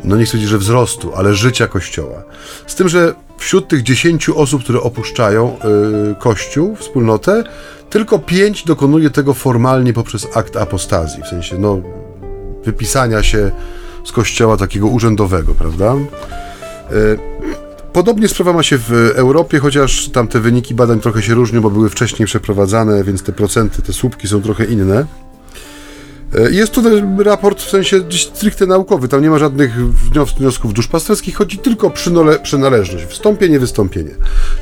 no 0.03 0.17
nie 0.17 0.23
chcę 0.23 0.31
powiedzieć, 0.31 0.49
że 0.49 0.57
wzrostu, 0.57 1.11
ale 1.15 1.33
życia 1.33 1.67
Kościoła. 1.67 2.23
Z 2.67 2.75
tym, 2.75 2.89
że 2.89 3.13
wśród 3.37 3.67
tych 3.67 3.83
10 3.83 4.29
osób, 4.29 4.63
które 4.63 4.81
opuszczają 4.81 5.57
yy, 6.07 6.15
Kościół, 6.15 6.75
wspólnotę, 6.75 7.43
tylko 7.89 8.19
5 8.19 8.63
dokonuje 8.63 9.09
tego 9.09 9.33
formalnie 9.33 9.93
poprzez 9.93 10.27
akt 10.33 10.57
apostazji, 10.57 11.23
w 11.23 11.27
sensie 11.27 11.57
no, 11.59 11.81
wypisania 12.63 13.23
się 13.23 13.51
z 14.05 14.11
Kościoła 14.11 14.57
takiego 14.57 14.87
urzędowego, 14.87 15.55
prawda? 15.55 15.95
Podobnie 17.93 18.27
sprawa 18.27 18.53
ma 18.53 18.63
się 18.63 18.77
w 18.77 18.91
Europie, 19.15 19.59
chociaż 19.59 20.09
tam 20.09 20.27
te 20.27 20.39
wyniki 20.39 20.75
badań 20.75 20.99
trochę 20.99 21.21
się 21.21 21.33
różnią, 21.33 21.61
bo 21.61 21.69
były 21.69 21.89
wcześniej 21.89 22.25
przeprowadzane, 22.25 23.03
więc 23.03 23.23
te 23.23 23.31
procenty, 23.31 23.81
te 23.81 23.93
słupki 23.93 24.27
są 24.27 24.41
trochę 24.41 24.65
inne. 24.65 25.05
E, 26.35 26.51
jest 26.51 26.71
to 26.71 26.81
raport 27.23 27.61
w 27.61 27.69
sensie 27.69 28.01
stricte 28.11 28.65
naukowy, 28.65 29.07
tam 29.07 29.21
nie 29.21 29.29
ma 29.29 29.39
żadnych 29.39 29.89
wniosków 30.37 30.73
duszpasterskich, 30.73 31.35
chodzi 31.35 31.57
tylko 31.57 31.87
o 31.87 31.91
przynależność, 32.43 33.05
wstąpienie, 33.05 33.59
wystąpienie. 33.59 34.11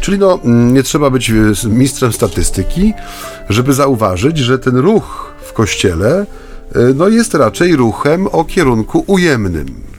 Czyli 0.01 0.17
no, 0.17 0.39
mm, 0.43 0.73
nie 0.73 0.83
trzeba 0.83 1.09
być 1.09 1.29
e, 1.29 1.33
mistrzem 1.69 2.13
statystyki, 2.13 2.93
żeby 3.49 3.73
zauważyć, 3.73 4.37
że 4.37 4.59
ten 4.59 4.77
ruch 4.77 5.33
w 5.41 5.53
kościele 5.53 6.25
e, 6.75 6.79
no, 6.95 7.07
jest 7.07 7.33
raczej 7.33 7.75
ruchem 7.75 8.27
o 8.27 8.45
kierunku 8.45 9.03
ujemnym 9.07 9.89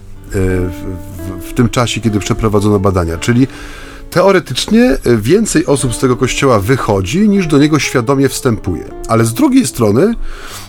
w 1.30 1.54
tym 1.54 1.68
czasie, 1.68 2.00
kiedy 2.00 2.18
przeprowadzono 2.18 2.78
badania. 2.78 3.18
Czyli 3.18 3.46
teoretycznie 4.10 4.82
e, 4.82 5.16
więcej 5.16 5.66
osób 5.66 5.94
z 5.94 5.98
tego 5.98 6.16
kościoła 6.16 6.60
wychodzi, 6.60 7.28
niż 7.28 7.46
do 7.46 7.58
niego 7.58 7.78
świadomie 7.78 8.28
wstępuje. 8.28 8.84
Ale 9.08 9.24
z 9.24 9.34
drugiej 9.34 9.66
strony, 9.66 10.14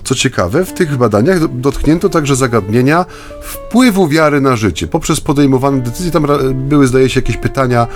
co 0.04 0.16
ciekawe, 0.16 0.66
w 0.66 0.74
tych 0.74 0.98
badaniach 0.98 1.60
dotknięto 1.60 2.10
także 2.10 2.36
zagadnienia 2.36 3.06
wpływu 3.42 4.08
wiary 4.08 4.42
na 4.42 4.56
życie. 4.56 4.88
Poprzez 4.88 5.22
podejmowane 5.22 5.82
decyzje, 5.82 6.12
tam 6.12 6.28
były, 6.54 6.88
zdaje 6.88 7.10
się, 7.10 7.20
jakieś 7.20 7.38
pytania, 7.38 7.88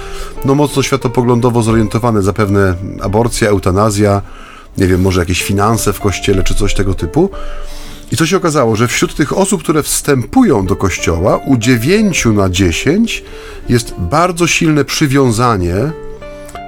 no 0.45 0.55
mocno 0.55 0.83
światopoglądowo 0.83 1.63
zorientowane, 1.63 2.21
zapewne 2.21 2.75
aborcja, 3.01 3.49
eutanazja, 3.49 4.21
nie 4.77 4.87
wiem, 4.87 5.01
może 5.01 5.19
jakieś 5.19 5.43
finanse 5.43 5.93
w 5.93 5.99
kościele, 5.99 6.43
czy 6.43 6.55
coś 6.55 6.73
tego 6.73 6.93
typu. 6.93 7.29
I 8.11 8.17
co 8.17 8.25
się 8.25 8.37
okazało, 8.37 8.75
że 8.75 8.87
wśród 8.87 9.15
tych 9.15 9.37
osób, 9.37 9.63
które 9.63 9.83
wstępują 9.83 10.65
do 10.65 10.75
kościoła, 10.75 11.37
u 11.37 11.57
9 11.57 12.25
na 12.25 12.49
10 12.49 13.23
jest 13.69 13.93
bardzo 13.97 14.47
silne 14.47 14.85
przywiązanie 14.85 15.75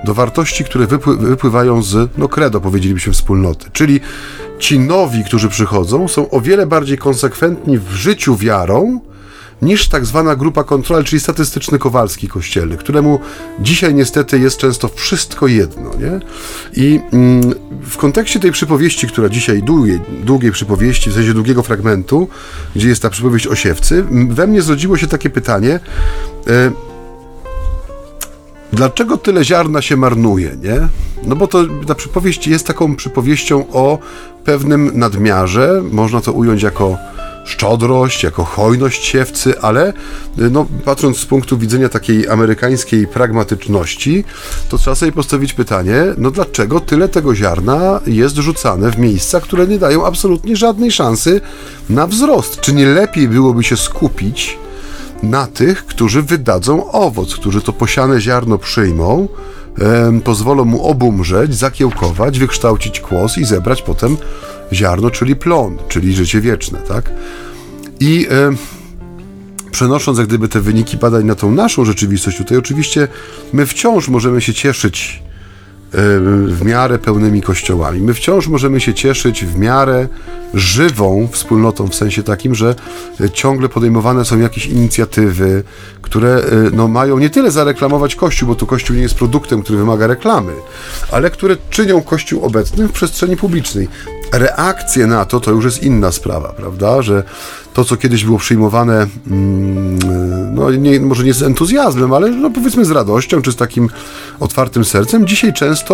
do 0.04 0.14
wartości, 0.14 0.64
które 0.64 0.88
wypły 0.88 1.18
wypływają 1.18 1.82
z, 1.82 2.10
no 2.18 2.30
credo, 2.30 2.62
powiedzielibyśmy, 2.62 3.14
wspólnoty. 3.14 3.70
Czyli 3.74 4.00
ci 4.60 4.80
nowi, 4.80 5.24
którzy 5.24 5.50
przychodzą, 5.50 6.08
są 6.08 6.30
o 6.30 6.42
wiele 6.42 6.68
bardziej 6.68 6.98
konsekwentni 6.98 7.78
w 7.78 7.92
życiu 7.92 8.36
wiarą, 8.36 9.00
niż 9.62 9.88
tak 9.88 10.06
zwana 10.06 10.36
grupa 10.36 10.64
kontroli, 10.64 11.06
czyli 11.06 11.20
statystyczny 11.20 11.80
Kowalski 11.80 12.28
kościelny, 12.28 12.78
któremu 12.78 13.20
dzisiaj 13.60 13.94
niestety 13.94 14.40
jest 14.40 14.58
często 14.58 14.88
wszystko 14.88 15.48
jedno. 15.48 15.92
Nie? 16.00 16.20
I 16.84 17.00
mm, 17.14 17.54
w 17.82 17.98
kontekście 17.98 18.40
tej 18.40 18.52
przypowieści, 18.52 19.08
która 19.08 19.30
dzisiaj, 19.30 19.64
długiej, 19.64 20.00
długiej 20.24 20.52
przypowieści, 20.52 21.10
w 21.10 21.14
sensie 21.14 21.34
długiego 21.34 21.64
fragmentu, 21.64 22.28
gdzie 22.76 22.90
jest 22.90 23.02
ta 23.02 23.10
przypowieść 23.10 23.48
o 23.48 23.56
siewcy, 23.56 24.06
we 24.30 24.48
mnie 24.48 24.62
zrodziło 24.62 24.98
się 24.98 25.08
takie 25.08 25.30
pytanie, 25.30 25.80
e, 26.48 26.72
Dlaczego 28.74 29.18
tyle 29.18 29.46
ziarna 29.46 29.82
się 29.82 29.98
marnuje, 29.98 30.58
nie? 30.64 30.88
No 31.24 31.36
bo 31.36 31.48
to 31.48 31.66
ta 31.88 31.96
przypowieść 31.96 32.48
jest 32.48 32.68
taką 32.68 32.96
przypowieścią 32.96 33.66
o 33.72 34.00
pewnym 34.46 34.92
nadmiarze, 34.94 35.82
można 35.92 36.22
to 36.22 36.32
ująć 36.32 36.64
jako 36.64 36.98
szczodrość, 37.48 38.24
jako 38.24 38.44
hojność 38.44 39.06
siewcy, 39.06 39.60
ale 39.62 39.94
no, 40.38 40.66
patrząc 40.86 41.18
z 41.18 41.26
punktu 41.26 41.58
widzenia 41.58 41.90
takiej 41.90 42.30
amerykańskiej 42.30 43.08
pragmatyczności, 43.08 44.24
to 44.70 44.78
trzeba 44.78 44.96
sobie 44.96 45.12
postawić 45.12 45.54
pytanie, 45.54 46.04
no 46.18 46.32
dlaczego 46.32 46.80
tyle 46.80 47.10
tego 47.10 47.36
ziarna 47.36 48.02
jest 48.08 48.36
rzucane 48.36 48.92
w 48.92 48.98
miejsca, 48.98 49.42
które 49.42 49.68
nie 49.68 49.80
dają 49.80 50.06
absolutnie 50.06 50.56
żadnej 50.56 50.92
szansy 50.92 51.42
na 51.90 52.08
wzrost? 52.08 52.60
Czy 52.62 52.74
nie 52.74 52.86
lepiej 52.86 53.28
byłoby 53.28 53.64
się 53.64 53.78
skupić 53.78 54.58
na 55.24 55.48
tych, 55.48 55.86
którzy 55.86 56.22
wydadzą 56.22 56.92
owoc, 56.92 57.36
którzy 57.36 57.62
to 57.62 57.74
posiane 57.74 58.22
ziarno 58.22 58.58
przyjmą, 58.58 59.28
pozwolą 60.24 60.66
mu 60.66 60.88
obumrzeć, 60.88 61.56
zakiełkować, 61.56 62.40
wykształcić 62.40 63.00
kłos 63.00 63.38
i 63.38 63.46
zebrać 63.46 63.82
potem 63.82 64.18
ziarno, 64.74 65.10
czyli 65.10 65.36
plon, 65.36 65.78
czyli 65.88 66.16
życie 66.16 66.42
wieczne, 66.42 66.80
tak? 66.80 67.12
I 68.00 68.28
e, 68.32 68.52
przenosząc 69.72 70.18
jak 70.18 70.28
gdyby 70.28 70.48
te 70.48 70.62
wyniki 70.62 70.98
badań 70.98 71.26
na 71.26 71.36
tą 71.36 71.52
naszą 71.52 71.86
rzeczywistość 71.86 72.38
tutaj, 72.38 72.58
oczywiście 72.58 73.08
my 73.54 73.66
wciąż 73.66 74.08
możemy 74.10 74.42
się 74.42 74.54
cieszyć 74.54 75.24
w 76.48 76.60
miarę 76.66 77.00
pełnymi 77.00 77.42
kościołami. 77.42 78.02
My 78.02 78.14
wciąż 78.14 78.48
możemy 78.48 78.82
się 78.82 78.94
cieszyć 78.94 79.46
w 79.46 79.58
miarę 79.58 80.08
żywą 80.54 81.28
wspólnotą, 81.32 81.88
w 81.88 81.96
sensie 81.96 82.24
takim, 82.24 82.56
że 82.56 82.76
ciągle 83.34 83.70
podejmowane 83.70 84.26
są 84.26 84.40
jakieś 84.40 84.66
inicjatywy, 84.66 85.64
które 86.02 86.30
e, 86.30 86.44
no, 86.74 86.88
mają 86.88 87.20
nie 87.20 87.30
tyle 87.30 87.52
zareklamować 87.52 88.16
Kościół, 88.16 88.48
bo 88.48 88.56
tu 88.56 88.68
Kościół 88.68 88.96
nie 88.96 89.02
jest 89.02 89.16
produktem, 89.16 89.62
który 89.62 89.80
wymaga 89.80 90.08
reklamy, 90.08 90.54
ale 91.12 91.30
które 91.30 91.58
czynią 91.70 92.02
Kościół 92.02 92.46
obecnym 92.46 92.88
w 92.88 92.92
przestrzeni 92.92 93.38
publicznej. 93.38 93.88
Reakcje 94.34 95.08
na 95.08 95.26
to 95.26 95.40
to 95.40 95.52
już 95.52 95.66
jest 95.66 95.84
inna 95.84 96.12
sprawa, 96.12 96.54
prawda? 96.54 97.02
Że 97.02 97.24
to, 97.74 97.86
co 97.86 97.98
kiedyś 97.98 98.26
było 98.26 98.38
przyjmowane, 98.38 99.08
mm, 99.28 100.00
no 100.56 100.72
nie, 100.72 101.00
może 101.00 101.24
nie 101.24 101.34
z 101.34 101.44
entuzjazmem, 101.44 102.14
ale 102.14 102.30
no 102.30 102.50
powiedzmy 102.50 102.86
z 102.86 102.92
radością, 102.92 103.42
czy 103.42 103.52
z 103.52 103.56
takim 103.56 103.90
otwartym 104.40 104.86
sercem, 104.86 105.28
dzisiaj 105.28 105.54
często 105.54 105.87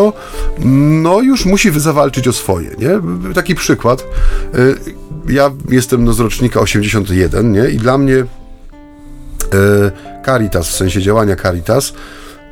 no 0.59 1.21
już 1.21 1.45
musi 1.45 1.79
zawalczyć 1.79 2.27
o 2.27 2.33
swoje, 2.33 2.69
nie? 2.79 2.99
Taki 3.33 3.55
przykład. 3.55 4.03
Y, 4.55 4.75
ja 5.29 5.51
jestem 5.69 6.03
no, 6.03 6.13
z 6.13 6.19
rocznika 6.19 6.59
81, 6.59 7.51
nie? 7.51 7.69
I 7.69 7.77
dla 7.77 7.97
mnie 7.97 8.15
y, 8.15 8.25
Caritas, 10.25 10.67
w 10.67 10.75
sensie 10.75 11.01
działania 11.01 11.35
Caritas, 11.35 11.93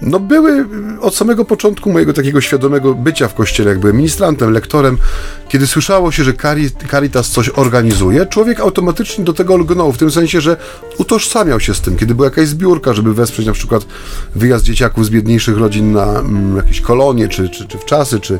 no 0.01 0.19
były 0.19 0.65
od 1.01 1.15
samego 1.15 1.45
początku 1.45 1.91
mojego 1.91 2.13
takiego 2.13 2.41
świadomego 2.41 2.93
bycia 2.93 3.27
w 3.27 3.33
kościele, 3.33 3.69
jak 3.69 3.79
byłem 3.79 3.97
ministrantem, 3.97 4.51
lektorem, 4.51 4.97
kiedy 5.49 5.67
słyszało 5.67 6.11
się, 6.11 6.23
że 6.23 6.33
Caritas 6.91 7.29
coś 7.29 7.49
organizuje, 7.49 8.25
człowiek 8.25 8.59
automatycznie 8.59 9.23
do 9.23 9.33
tego 9.33 9.57
lgnął, 9.57 9.91
w 9.91 9.97
tym 9.97 10.11
sensie, 10.11 10.41
że 10.41 10.57
utożsamiał 10.97 11.59
się 11.59 11.73
z 11.73 11.81
tym, 11.81 11.97
kiedy 11.97 12.15
była 12.15 12.27
jakaś 12.27 12.47
zbiórka, 12.47 12.93
żeby 12.93 13.13
wesprzeć 13.13 13.45
na 13.45 13.53
przykład 13.53 13.85
wyjazd 14.35 14.65
dzieciaków 14.65 15.05
z 15.05 15.09
biedniejszych 15.09 15.57
rodzin 15.57 15.91
na 15.91 16.19
mm, 16.19 16.57
jakieś 16.57 16.81
kolonie, 16.81 17.27
czy, 17.27 17.49
czy, 17.49 17.67
czy 17.67 17.77
w 17.77 17.85
czasy, 17.85 18.19
czy, 18.19 18.39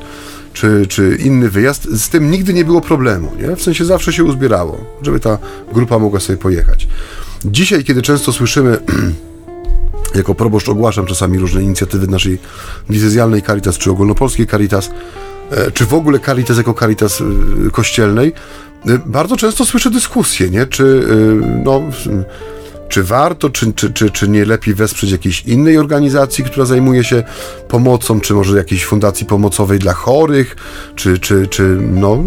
czy, 0.54 0.88
czy 0.88 1.18
inny 1.26 1.50
wyjazd, 1.50 1.84
z 1.84 2.10
tym 2.10 2.32
nigdy 2.32 2.54
nie 2.54 2.66
było 2.66 2.82
problemu, 2.82 3.32
nie? 3.42 3.56
W 3.56 3.64
sensie 3.64 3.86
zawsze 3.86 4.14
się 4.14 4.24
uzbierało, 4.24 4.86
żeby 5.02 5.20
ta 5.20 5.38
grupa 5.74 6.00
mogła 6.00 6.20
sobie 6.20 6.38
pojechać. 6.38 6.88
Dzisiaj, 7.46 7.84
kiedy 7.84 8.02
często 8.02 8.34
słyszymy 8.34 8.78
jako 10.16 10.36
proboszcz 10.36 10.70
ogłaszam 10.70 11.06
czasami 11.06 11.40
różne 11.40 11.64
inicjatywy 11.64 12.08
naszej 12.08 12.40
diecezjalnej 12.90 13.42
Caritas, 13.42 13.78
czy 13.78 13.92
ogólnopolskiej 13.92 14.48
Caritas, 14.48 14.92
e, 15.52 15.72
czy 15.72 15.86
w 15.86 15.94
ogóle 15.94 16.20
Caritas 16.20 16.58
jako 16.58 16.74
Caritas 16.74 17.22
e, 17.22 17.70
kościelnej, 17.72 18.34
bardzo 19.06 19.38
często 19.38 19.66
słyszę 19.66 19.90
dyskusje, 19.90 20.50
nie? 20.50 20.66
Czy, 20.66 21.08
no, 21.64 21.82
czy 22.92 23.04
warto, 23.04 23.50
czy, 23.50 23.74
czy, 23.74 23.94
czy, 23.94 24.10
czy 24.10 24.28
nie 24.28 24.46
lepiej 24.46 24.74
wesprzeć 24.74 25.12
jakiejś 25.12 25.42
innej 25.46 25.78
organizacji, 25.78 26.44
która 26.44 26.66
zajmuje 26.66 27.04
się 27.04 27.24
pomocą, 27.68 28.20
czy 28.22 28.34
może 28.34 28.58
jakiejś 28.58 28.86
fundacji 28.86 29.26
pomocowej 29.26 29.80
dla 29.80 29.94
chorych, 29.94 30.56
czy, 30.96 31.20
czy, 31.20 31.48
czy 31.48 31.64
no, 31.82 32.24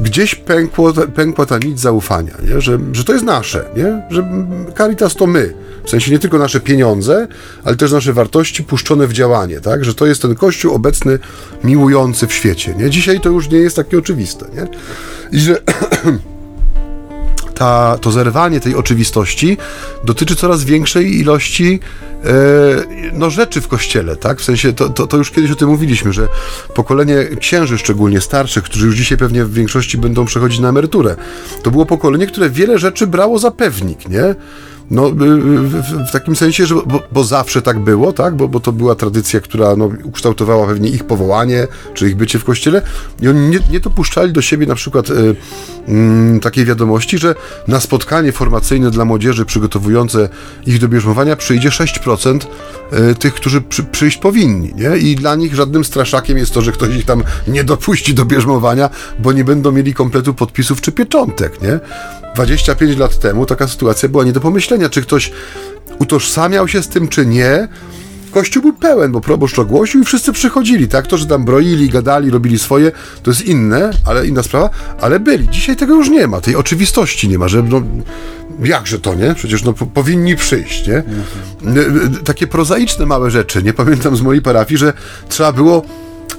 gdzieś 0.00 0.34
pękło, 0.34 0.92
pękła 0.92 1.46
ta 1.46 1.58
nić 1.58 1.80
zaufania, 1.80 2.34
nie? 2.48 2.60
Że, 2.60 2.78
że 2.92 3.04
to 3.04 3.12
jest 3.12 3.24
nasze, 3.24 3.64
nie? 3.76 4.02
że 4.10 4.28
Caritas 4.76 5.14
to 5.14 5.26
my. 5.26 5.54
W 5.84 5.90
sensie 5.90 6.10
nie 6.10 6.18
tylko 6.18 6.38
nasze 6.38 6.60
pieniądze, 6.60 7.28
ale 7.64 7.76
też 7.76 7.92
nasze 7.92 8.12
wartości 8.12 8.64
puszczone 8.64 9.06
w 9.06 9.12
działanie, 9.12 9.60
tak? 9.60 9.84
że 9.84 9.94
to 9.94 10.06
jest 10.06 10.22
ten 10.22 10.34
Kościół 10.34 10.74
obecny, 10.74 11.18
miłujący 11.64 12.26
w 12.26 12.32
świecie. 12.32 12.74
Nie? 12.78 12.90
Dzisiaj 12.90 13.20
to 13.20 13.28
już 13.28 13.50
nie 13.50 13.58
jest 13.58 13.76
takie 13.76 13.98
oczywiste. 13.98 14.46
Nie? 14.54 14.66
I 15.38 15.40
że 15.40 15.58
ta, 17.62 17.98
to 18.00 18.12
zerwanie 18.12 18.60
tej 18.60 18.74
oczywistości 18.74 19.56
dotyczy 20.04 20.36
coraz 20.36 20.64
większej 20.64 21.20
ilości 21.20 21.80
e, 22.24 22.28
no, 23.12 23.30
rzeczy 23.30 23.60
w 23.60 23.68
kościele, 23.68 24.16
tak? 24.16 24.40
W 24.40 24.44
sensie, 24.44 24.72
to, 24.72 24.88
to, 24.88 25.06
to, 25.06 25.16
już 25.16 25.30
kiedyś 25.30 25.50
o 25.50 25.56
tym 25.56 25.68
mówiliśmy, 25.68 26.12
że 26.12 26.28
pokolenie 26.74 27.24
księży, 27.40 27.78
szczególnie 27.78 28.20
starszych, 28.20 28.64
którzy 28.64 28.86
już 28.86 28.96
dzisiaj 28.96 29.18
pewnie 29.18 29.44
w 29.44 29.52
większości 29.52 29.98
będą 29.98 30.24
przechodzić 30.24 30.60
na 30.60 30.68
emeryturę, 30.68 31.16
to 31.62 31.70
było 31.70 31.86
pokolenie, 31.86 32.26
które 32.26 32.50
wiele 32.50 32.78
rzeczy 32.78 33.06
brało 33.06 33.38
za 33.38 33.50
pewnik, 33.50 34.08
nie? 34.08 34.34
No, 34.90 35.08
y, 35.08 35.12
w, 35.12 36.08
w, 36.08 36.10
takim 36.12 36.36
sensie, 36.36 36.66
że 36.66 36.74
bo, 36.74 37.02
bo, 37.12 37.24
zawsze 37.24 37.62
tak 37.62 37.78
było, 37.78 38.12
tak? 38.12 38.36
Bo, 38.36 38.48
bo 38.48 38.60
to 38.60 38.72
była 38.72 38.94
tradycja, 38.94 39.40
która 39.40 39.76
no, 39.76 39.90
ukształtowała 40.04 40.66
pewnie 40.66 40.90
ich 40.90 41.04
powołanie, 41.04 41.66
czy 41.94 42.08
ich 42.08 42.16
bycie 42.16 42.38
w 42.38 42.44
kościele 42.44 42.82
i 43.20 43.28
oni 43.28 43.48
nie, 43.48 43.58
nie 43.70 43.80
dopuszczali 43.80 44.32
do 44.32 44.42
siebie 44.42 44.66
na 44.66 44.74
przykład 44.74 45.10
y, 45.10 45.36
y, 45.88 46.40
takiej 46.40 46.64
wiadomości, 46.64 47.18
że 47.18 47.34
na 47.68 47.80
spotkanie 47.80 48.32
formacyjne 48.32 48.90
dla 48.90 49.04
młodzieży 49.04 49.44
przygotowujące 49.44 50.28
ich 50.66 50.78
do 50.78 50.88
bierzmowania 50.88 51.36
przyjdzie 51.36 51.68
6% 51.68 52.46
y, 53.10 53.14
tych, 53.14 53.34
którzy 53.34 53.60
przy, 53.60 53.84
przyjść 53.84 54.16
powinni, 54.16 54.74
nie? 54.74 54.96
I 54.96 55.16
dla 55.16 55.34
nich 55.34 55.54
żadnym 55.54 55.84
straszakiem 55.84 56.38
jest 56.38 56.54
to, 56.54 56.62
że 56.62 56.72
ktoś 56.72 56.96
ich 56.96 57.04
tam 57.04 57.22
nie 57.48 57.64
dopuści 57.64 58.14
do 58.14 58.24
bierzmowania, 58.24 58.90
bo 59.18 59.32
nie 59.32 59.44
będą 59.44 59.72
mieli 59.72 59.94
kompletu 59.94 60.34
podpisów 60.34 60.80
czy 60.80 60.92
pieczątek, 60.92 61.62
nie? 61.62 61.80
25 62.34 62.98
lat 62.98 63.18
temu 63.18 63.46
taka 63.46 63.68
sytuacja 63.68 64.08
była 64.08 64.24
nie 64.24 64.32
do 64.32 64.40
pomyślenia, 64.40 64.88
czy 64.88 65.02
ktoś 65.02 65.32
utożsamiał 65.98 66.68
się 66.68 66.82
z 66.82 66.88
tym, 66.88 67.08
czy 67.08 67.26
nie. 67.26 67.68
Kościół 68.32 68.62
był 68.62 68.72
pełen, 68.72 69.12
bo 69.12 69.20
proboszcz 69.20 69.58
ogłosił 69.58 70.00
i 70.00 70.04
wszyscy 70.04 70.32
przychodzili, 70.32 70.88
tak? 70.88 71.06
To, 71.06 71.18
że 71.18 71.26
tam 71.26 71.44
broili, 71.44 71.88
gadali, 71.88 72.30
robili 72.30 72.58
swoje, 72.58 72.92
to 73.22 73.30
jest 73.30 73.46
inne, 73.46 73.90
ale 74.06 74.26
inna 74.26 74.42
sprawa, 74.42 74.70
ale 75.00 75.20
byli. 75.20 75.48
Dzisiaj 75.48 75.76
tego 75.76 75.94
już 75.94 76.08
nie 76.08 76.26
ma, 76.26 76.40
tej 76.40 76.56
oczywistości 76.56 77.28
nie 77.28 77.38
ma, 77.38 77.48
że 77.48 77.62
no, 77.62 77.82
jakże 78.64 78.98
to, 78.98 79.14
nie? 79.14 79.34
Przecież 79.34 79.64
no, 79.64 79.72
powinni 79.72 80.36
przyjść, 80.36 80.86
nie? 80.86 80.96
Mhm. 80.96 82.16
Takie 82.24 82.46
prozaiczne 82.46 83.06
małe 83.06 83.30
rzeczy, 83.30 83.62
nie 83.62 83.72
pamiętam 83.72 84.16
z 84.16 84.22
mojej 84.22 84.42
parafii, 84.42 84.78
że 84.78 84.92
trzeba 85.28 85.52
było 85.52 85.82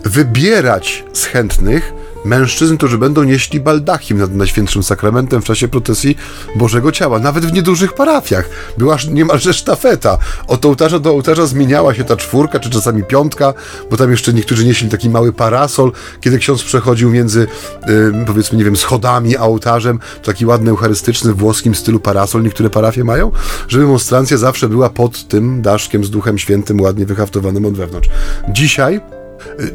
wybierać 0.03 1.03
z 1.13 1.25
chętnych, 1.25 1.93
mężczyzn, 2.25 2.77
którzy 2.77 2.97
będą 2.97 3.23
nieśli 3.23 3.59
baldachim 3.59 4.17
nad 4.17 4.35
Najświętszym 4.35 4.83
Sakramentem 4.83 5.41
w 5.41 5.45
czasie 5.45 5.67
procesji 5.67 6.17
Bożego 6.55 6.91
Ciała. 6.91 7.19
Nawet 7.19 7.45
w 7.45 7.53
niedużych 7.53 7.93
parafiach 7.93 8.49
była 8.77 8.97
niemalże 9.11 9.53
sztafeta. 9.53 10.17
Od 10.47 10.65
ołtarza 10.65 10.99
do 10.99 11.09
ołtarza 11.09 11.45
zmieniała 11.45 11.93
się 11.93 12.03
ta 12.03 12.15
czwórka, 12.15 12.59
czy 12.59 12.69
czasami 12.69 13.03
piątka, 13.03 13.53
bo 13.91 13.97
tam 13.97 14.11
jeszcze 14.11 14.33
niektórzy 14.33 14.65
nieśli 14.65 14.89
taki 14.89 15.09
mały 15.09 15.33
parasol, 15.33 15.91
kiedy 16.21 16.37
ksiądz 16.37 16.63
przechodził 16.63 17.09
między, 17.09 17.47
yy, 17.87 18.13
powiedzmy, 18.27 18.57
nie 18.57 18.65
wiem, 18.65 18.75
schodami 18.75 19.37
a 19.37 19.41
ołtarzem, 19.41 19.99
taki 20.23 20.45
ładny, 20.45 20.69
eucharystyczny, 20.69 21.33
w 21.33 21.37
włoskim 21.37 21.75
stylu 21.75 21.99
parasol 21.99 22.43
niektóre 22.43 22.69
parafie 22.69 23.03
mają, 23.03 23.31
żeby 23.67 23.86
monstrancja 23.86 24.38
zawsze 24.38 24.69
była 24.69 24.89
pod 24.89 25.27
tym 25.27 25.62
daszkiem 25.62 26.03
z 26.03 26.09
Duchem 26.09 26.38
Świętym, 26.38 26.81
ładnie 26.81 27.05
wyhaftowanym 27.05 27.65
od 27.65 27.73
wewnątrz. 27.73 28.09
Dzisiaj 28.49 29.22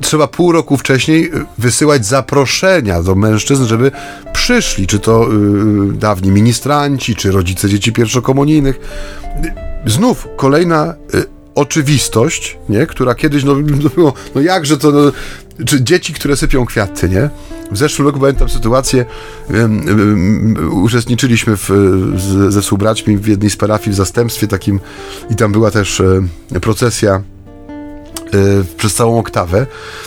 trzeba 0.01 0.27
pół 0.27 0.53
roku 0.53 0.77
wcześniej 0.77 1.25
y, 1.25 1.45
wysyłać 1.59 2.07
zaproszenia 2.07 3.03
do 3.03 3.15
mężczyzn, 3.15 3.65
żeby 3.65 3.91
przyszli, 4.33 4.87
czy 4.87 4.99
to 4.99 5.29
yy, 5.33 5.93
dawni 5.93 6.31
ministranci, 6.31 7.17
czy 7.17 7.31
rodzice 7.31 7.69
dzieci 7.69 7.93
pierwszokomunijnych. 7.93 8.81
Znów 9.87 10.29
kolejna 10.37 10.95
yy, 11.15 11.25
oczywistość, 11.55 12.59
nie? 12.69 12.87
która 12.87 13.15
kiedyś 13.15 13.45
no, 13.45 13.55
no 13.97 14.13
no 14.35 14.41
jakże 14.41 14.77
to, 14.77 14.91
no, 14.91 15.13
czy 15.67 15.83
dzieci, 15.83 16.13
które 16.13 16.37
sypią 16.37 16.67
kwiaty, 16.67 17.09
nie? 17.09 17.31
W 17.73 17.77
zeszłym 17.77 18.09
roku 18.09 18.21
pamiętam 18.21 18.49
sytuację, 18.49 19.05
uczestniczyliśmy 20.73 21.57
w, 21.57 21.69
z, 22.17 22.53
ze 22.53 22.63
współbraćmi 22.63 23.17
w 23.17 23.27
jednej 23.27 23.51
z 23.51 23.57
parafii 23.57 23.93
w 23.93 23.95
zastępstwie 23.95 24.47
takim 24.47 24.81
i 25.31 25.37
tam 25.37 25.53
była 25.53 25.71
też 25.71 26.03
procesja 26.61 27.23
Y, 28.35 28.65
przez 28.77 28.95
całą 28.95 29.19
oktawę 29.19 29.67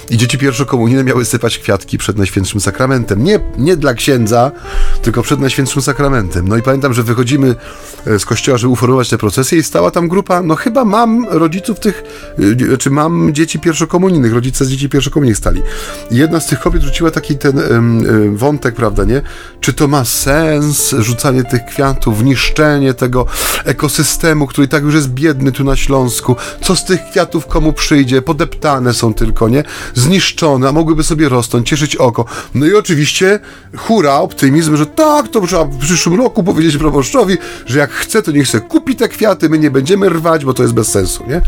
i 0.10 0.18
dzieci 0.18 0.38
pierwszokomunijne 0.38 1.04
miały 1.04 1.26
sypać 1.26 1.58
kwiatki 1.58 1.98
przed 1.98 2.18
Najświętszym 2.18 2.62
Sakramentem. 2.62 3.24
Nie, 3.24 3.40
nie 3.58 3.78
dla 3.78 3.94
księdza, 3.94 4.52
tylko 5.02 5.24
przed 5.24 5.40
Najświętszym 5.40 5.82
Sakramentem. 5.82 6.48
No 6.48 6.58
i 6.58 6.62
pamiętam, 6.62 6.94
że 6.94 7.04
wychodzimy 7.04 7.56
y, 8.08 8.20
z 8.20 8.26
kościoła, 8.26 8.58
żeby 8.58 8.74
uformować 8.74 9.10
tę 9.10 9.18
procesję 9.18 9.58
i 9.58 9.64
stała 9.64 9.92
tam 9.92 10.08
grupa, 10.08 10.42
no 10.42 10.56
chyba 10.56 10.86
mam 10.86 11.26
rodziców 11.30 11.80
tych, 11.80 12.04
y, 12.40 12.78
czy 12.78 12.90
mam 12.90 13.34
dzieci 13.34 13.60
pierwszokomunijnych, 13.60 14.34
rodzice 14.34 14.66
z 14.66 14.70
dzieci 14.70 14.90
pierwszokomunijnych 14.90 15.38
stali. 15.38 15.62
Jedna 16.12 16.40
z 16.40 16.48
tych 16.48 16.60
kobiet 16.60 16.84
rzuciła 16.84 17.12
taki 17.12 17.38
ten 17.38 17.62
wątek, 18.36 18.76
prawda, 18.76 19.04
nie? 19.04 19.22
Czy 19.60 19.74
to 19.74 19.88
ma 19.88 20.06
sens, 20.06 20.96
rzucanie 21.00 21.44
tych 21.44 21.66
kwiatów, 21.66 22.24
niszczenie 22.24 22.94
tego 22.94 23.26
ekosystemu, 23.66 24.48
który 24.48 24.68
tak 24.68 24.84
już 24.84 24.94
jest 24.94 25.10
biedny 25.10 25.52
tu 25.52 25.64
na 25.64 25.76
Śląsku? 25.76 26.36
Co 26.62 26.76
z 26.76 26.86
tych 26.86 27.00
kwiatów 27.12 27.48
komu 27.48 27.74
przyjdzie? 27.74 28.11
Podeptane 28.22 28.94
są 28.94 29.14
tylko, 29.14 29.50
nie? 29.50 29.64
Zniszczone, 29.94 30.70
a 30.70 30.72
mogłyby 30.72 31.04
sobie 31.04 31.30
rosnąć, 31.30 31.70
cieszyć 31.70 31.96
oko. 31.96 32.26
No 32.56 32.66
i 32.66 32.76
oczywiście 32.76 33.40
hura, 33.78 34.16
optymizm, 34.16 34.78
że 34.78 34.86
tak, 34.86 35.28
to 35.28 35.48
trzeba 35.48 35.66
w 35.66 35.78
przyszłym 35.78 36.18
roku 36.18 36.44
powiedzieć 36.44 36.78
proboszczowi, 36.78 37.38
że 37.66 37.80
jak 37.80 37.92
chce, 37.92 38.22
to 38.22 38.32
niech 38.32 38.48
sobie 38.48 38.68
kupi 38.68 38.96
te 38.96 39.10
kwiaty, 39.10 39.50
my 39.50 39.60
nie 39.60 39.72
będziemy 39.72 40.10
rwać, 40.10 40.46
bo 40.46 40.54
to 40.54 40.64
jest 40.64 40.74
bez 40.76 40.88
sensu, 40.88 41.24
nie? 41.28 41.42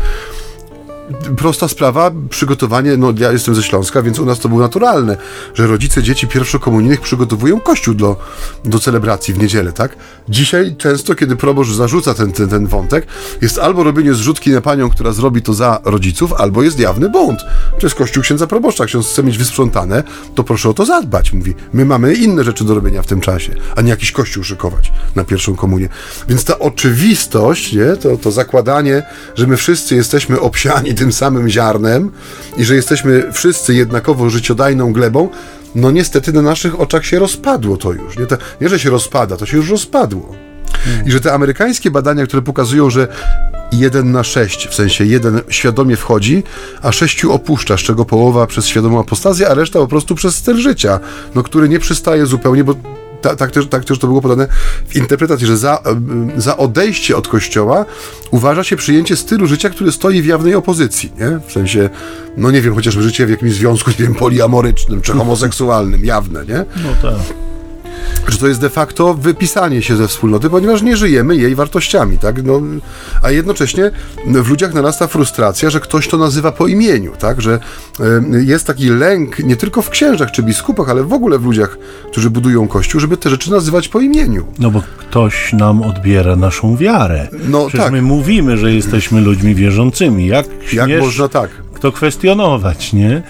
Prosta 1.36 1.68
sprawa, 1.68 2.10
przygotowanie, 2.30 2.96
no 2.96 3.12
ja 3.18 3.32
jestem 3.32 3.54
ze 3.54 3.62
Śląska, 3.62 4.02
więc 4.02 4.18
u 4.18 4.24
nas 4.24 4.38
to 4.38 4.48
było 4.48 4.60
naturalne, 4.60 5.16
że 5.54 5.66
rodzice 5.66 6.02
dzieci 6.02 6.26
pierwszokomunijnych 6.26 7.00
przygotowują 7.00 7.60
kościół 7.60 7.94
do, 7.94 8.16
do 8.64 8.78
celebracji 8.78 9.34
w 9.34 9.38
niedzielę, 9.38 9.72
tak? 9.72 9.96
Dzisiaj 10.28 10.76
często, 10.76 11.14
kiedy 11.14 11.36
proboszcz 11.36 11.72
zarzuca 11.72 12.14
ten, 12.14 12.32
ten, 12.32 12.48
ten 12.48 12.66
wątek, 12.66 13.06
jest 13.42 13.58
albo 13.58 13.84
robienie 13.84 14.14
zrzutki 14.14 14.50
na 14.50 14.60
panią, 14.60 14.90
która 14.90 15.12
zrobi 15.12 15.42
to 15.42 15.54
za 15.54 15.80
rodziców, 15.84 16.32
albo 16.32 16.62
jest 16.62 16.78
jawny 16.78 17.08
bunt. 17.08 17.40
Jest 17.82 17.94
kościół 17.94 18.22
księdza 18.22 18.46
proboszcza, 18.46 18.86
ksiądz 18.86 19.06
chce 19.08 19.22
mieć 19.22 19.38
wysprzątane, 19.38 20.02
to 20.34 20.44
proszę 20.44 20.68
o 20.68 20.74
to 20.74 20.84
zadbać, 20.84 21.32
mówi. 21.32 21.54
My 21.72 21.84
mamy 21.84 22.14
inne 22.14 22.44
rzeczy 22.44 22.64
do 22.64 22.74
robienia 22.74 23.02
w 23.02 23.06
tym 23.06 23.20
czasie, 23.20 23.54
a 23.76 23.80
nie 23.80 23.90
jakiś 23.90 24.12
kościół 24.12 24.44
szykować 24.44 24.92
na 25.14 25.24
pierwszą 25.24 25.54
komunię. 25.54 25.88
Więc 26.28 26.44
ta 26.44 26.58
oczywistość, 26.58 27.72
nie? 27.72 27.96
To, 27.96 28.16
to 28.16 28.30
zakładanie, 28.30 29.02
że 29.34 29.46
my 29.46 29.56
wszyscy 29.56 29.94
jesteśmy 29.94 30.40
obsiani 30.40 30.93
tym 30.94 31.12
samym 31.12 31.48
ziarnem 31.48 32.10
i 32.56 32.64
że 32.64 32.74
jesteśmy 32.74 33.32
wszyscy 33.32 33.74
jednakowo 33.74 34.30
życiodajną 34.30 34.92
glebą, 34.92 35.28
no 35.74 35.90
niestety 35.90 36.32
na 36.32 36.42
naszych 36.42 36.80
oczach 36.80 37.06
się 37.06 37.18
rozpadło 37.18 37.76
to 37.76 37.92
już. 37.92 38.18
Nie, 38.18 38.26
to, 38.26 38.36
nie 38.60 38.68
że 38.68 38.78
się 38.78 38.90
rozpada, 38.90 39.36
to 39.36 39.46
się 39.46 39.56
już 39.56 39.70
rozpadło. 39.70 40.34
I 41.06 41.12
że 41.12 41.20
te 41.20 41.32
amerykańskie 41.32 41.90
badania, 41.90 42.26
które 42.26 42.42
pokazują, 42.42 42.90
że 42.90 43.08
jeden 43.72 44.12
na 44.12 44.24
sześć, 44.24 44.68
w 44.68 44.74
sensie 44.74 45.04
jeden 45.04 45.40
świadomie 45.48 45.96
wchodzi, 45.96 46.42
a 46.82 46.92
sześciu 46.92 47.32
opuszcza, 47.32 47.76
z 47.76 47.80
czego 47.80 48.04
połowa 48.04 48.46
przez 48.46 48.66
świadomą 48.66 49.00
apostazję, 49.00 49.48
a 49.48 49.54
reszta 49.54 49.78
po 49.78 49.86
prostu 49.86 50.14
przez 50.14 50.34
styl 50.34 50.56
życia, 50.56 51.00
no, 51.34 51.42
który 51.42 51.68
nie 51.68 51.78
przystaje 51.78 52.26
zupełnie, 52.26 52.64
bo 52.64 52.74
ta, 53.24 53.36
tak, 53.36 53.50
też, 53.50 53.66
tak 53.66 53.84
też 53.84 53.98
to 53.98 54.06
było 54.06 54.20
podane 54.20 54.48
w 54.88 54.96
interpretacji, 54.96 55.46
że 55.46 55.56
za, 55.56 55.82
za 56.36 56.56
odejście 56.56 57.16
od 57.16 57.28
kościoła 57.28 57.84
uważa 58.30 58.64
się 58.64 58.76
przyjęcie 58.76 59.16
stylu 59.16 59.46
życia, 59.46 59.70
który 59.70 59.92
stoi 59.92 60.22
w 60.22 60.26
jawnej 60.26 60.54
opozycji, 60.54 61.12
nie? 61.18 61.40
W 61.46 61.52
sensie, 61.52 61.90
no 62.36 62.50
nie 62.50 62.62
wiem, 62.62 62.74
chociażby 62.74 63.02
życie 63.02 63.26
w 63.26 63.30
jakimś 63.30 63.52
związku, 63.52 63.90
nie 63.90 63.96
wiem, 63.96 64.14
poliamorycznym 64.14 65.02
czy 65.02 65.12
homoseksualnym, 65.12 66.04
jawne, 66.04 66.44
nie? 66.44 66.64
No 66.84 66.90
tak 67.02 67.53
że 68.28 68.38
to 68.38 68.48
jest 68.48 68.60
de 68.60 68.70
facto 68.70 69.14
wypisanie 69.14 69.82
się 69.82 69.96
ze 69.96 70.08
wspólnoty, 70.08 70.50
ponieważ 70.50 70.82
nie 70.82 70.96
żyjemy 70.96 71.36
jej 71.36 71.54
wartościami, 71.54 72.18
tak? 72.18 72.42
No, 72.44 72.60
a 73.22 73.30
jednocześnie 73.30 73.90
w 74.26 74.50
ludziach 74.50 74.74
narasta 74.74 75.06
frustracja, 75.06 75.70
że 75.70 75.80
ktoś 75.80 76.08
to 76.08 76.16
nazywa 76.16 76.52
po 76.52 76.66
imieniu, 76.66 77.12
tak? 77.18 77.40
Że 77.42 77.58
jest 78.44 78.66
taki 78.66 78.88
lęk 78.90 79.38
nie 79.38 79.56
tylko 79.56 79.82
w 79.82 79.90
księżach 79.90 80.30
czy 80.30 80.42
biskupach, 80.42 80.88
ale 80.90 81.04
w 81.04 81.12
ogóle 81.12 81.38
w 81.38 81.44
ludziach, 81.44 81.78
którzy 82.10 82.30
budują 82.30 82.68
kościół, 82.68 83.00
żeby 83.00 83.16
te 83.16 83.30
rzeczy 83.30 83.50
nazywać 83.50 83.88
po 83.88 84.00
imieniu. 84.00 84.46
No 84.58 84.70
bo 84.70 84.82
ktoś 84.98 85.52
nam 85.52 85.82
odbiera 85.82 86.36
naszą 86.36 86.76
wiarę. 86.76 87.28
No 87.48 87.66
Przecież 87.66 87.84
tak. 87.84 87.92
my 87.92 88.02
mówimy, 88.02 88.56
że 88.56 88.72
jesteśmy 88.72 89.20
ludźmi 89.20 89.54
wierzącymi. 89.54 90.26
Jak, 90.26 90.46
Jak 90.72 90.88
można 91.00 91.28
tak? 91.28 91.50
Kto 91.74 91.92
kwestionować, 91.92 92.92
nie? 92.92 93.22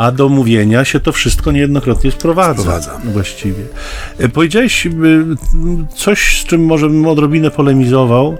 A 0.00 0.12
do 0.12 0.28
mówienia 0.28 0.84
się 0.84 1.00
to 1.00 1.12
wszystko 1.12 1.52
niejednokrotnie 1.52 2.10
sprowadza. 2.10 2.62
Sprowadza. 2.62 3.00
Właściwie. 3.04 3.64
E, 4.18 4.28
Powiedziałeś 4.28 4.86
y, 4.86 4.90
coś, 5.94 6.42
z 6.42 6.44
czym 6.44 6.64
może 6.64 6.88
bym 6.88 7.06
odrobinę 7.06 7.50
polemizował 7.50 8.38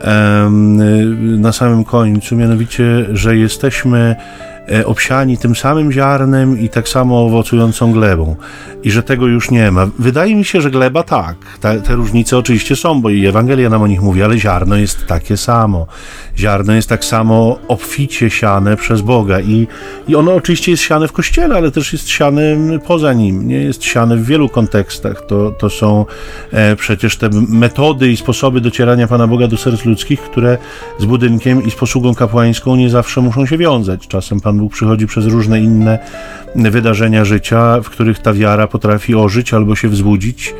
em, 0.00 0.80
y, 0.80 1.38
na 1.38 1.52
samym 1.52 1.84
końcu, 1.84 2.36
mianowicie, 2.36 3.06
że 3.12 3.36
jesteśmy 3.36 3.98
e, 3.98 4.51
obsiani 4.84 5.38
tym 5.38 5.56
samym 5.56 5.92
ziarnem 5.92 6.60
i 6.60 6.68
tak 6.68 6.88
samo 6.88 7.24
owocującą 7.24 7.92
glebą 7.92 8.36
i 8.84 8.90
że 8.90 9.02
tego 9.02 9.26
już 9.26 9.50
nie 9.50 9.70
ma. 9.70 9.86
Wydaje 9.98 10.36
mi 10.36 10.44
się, 10.44 10.60
że 10.60 10.70
gleba 10.70 11.02
tak. 11.02 11.36
Ta, 11.60 11.80
te 11.80 11.94
różnice 11.94 12.38
oczywiście 12.38 12.76
są, 12.76 13.02
bo 13.02 13.10
i 13.10 13.26
Ewangelia 13.26 13.70
nam 13.70 13.82
o 13.82 13.86
nich 13.86 14.02
mówi, 14.02 14.22
ale 14.22 14.38
ziarno 14.38 14.76
jest 14.76 15.06
takie 15.06 15.36
samo. 15.36 15.86
Ziarno 16.38 16.72
jest 16.72 16.88
tak 16.88 17.04
samo 17.04 17.58
obficie 17.68 18.30
siane 18.30 18.76
przez 18.76 19.00
Boga 19.00 19.40
i, 19.40 19.66
i 20.08 20.16
ono 20.16 20.34
oczywiście 20.34 20.70
jest 20.70 20.82
siane 20.82 21.08
w 21.08 21.12
Kościele, 21.12 21.56
ale 21.56 21.70
też 21.70 21.92
jest 21.92 22.08
siane 22.08 22.56
poza 22.86 23.12
nim. 23.12 23.48
Nie 23.48 23.56
jest 23.56 23.84
siane 23.84 24.16
w 24.16 24.26
wielu 24.26 24.48
kontekstach. 24.48 25.26
To, 25.26 25.50
to 25.50 25.70
są 25.70 26.06
e, 26.52 26.76
przecież 26.76 27.16
te 27.16 27.30
metody 27.48 28.08
i 28.08 28.16
sposoby 28.16 28.60
docierania 28.60 29.08
Pana 29.08 29.26
Boga 29.26 29.48
do 29.48 29.56
serc 29.56 29.84
ludzkich, 29.84 30.20
które 30.20 30.58
z 30.98 31.04
budynkiem 31.04 31.66
i 31.66 31.70
z 31.70 31.74
posługą 31.74 32.14
kapłańską 32.14 32.76
nie 32.76 32.90
zawsze 32.90 33.20
muszą 33.20 33.46
się 33.46 33.58
wiązać. 33.58 34.08
Czasem 34.08 34.40
Pan 34.40 34.51
Bóg 34.58 34.72
przychodzi 34.72 35.06
przez 35.06 35.26
różne 35.26 35.60
inne 35.60 35.98
wydarzenia 36.54 37.24
życia, 37.24 37.80
w 37.80 37.90
których 37.90 38.18
ta 38.18 38.32
wiara 38.32 38.66
potrafi 38.66 39.14
ożyć 39.14 39.54
albo 39.54 39.76
się 39.76 39.88
wzbudzić. 39.88 40.54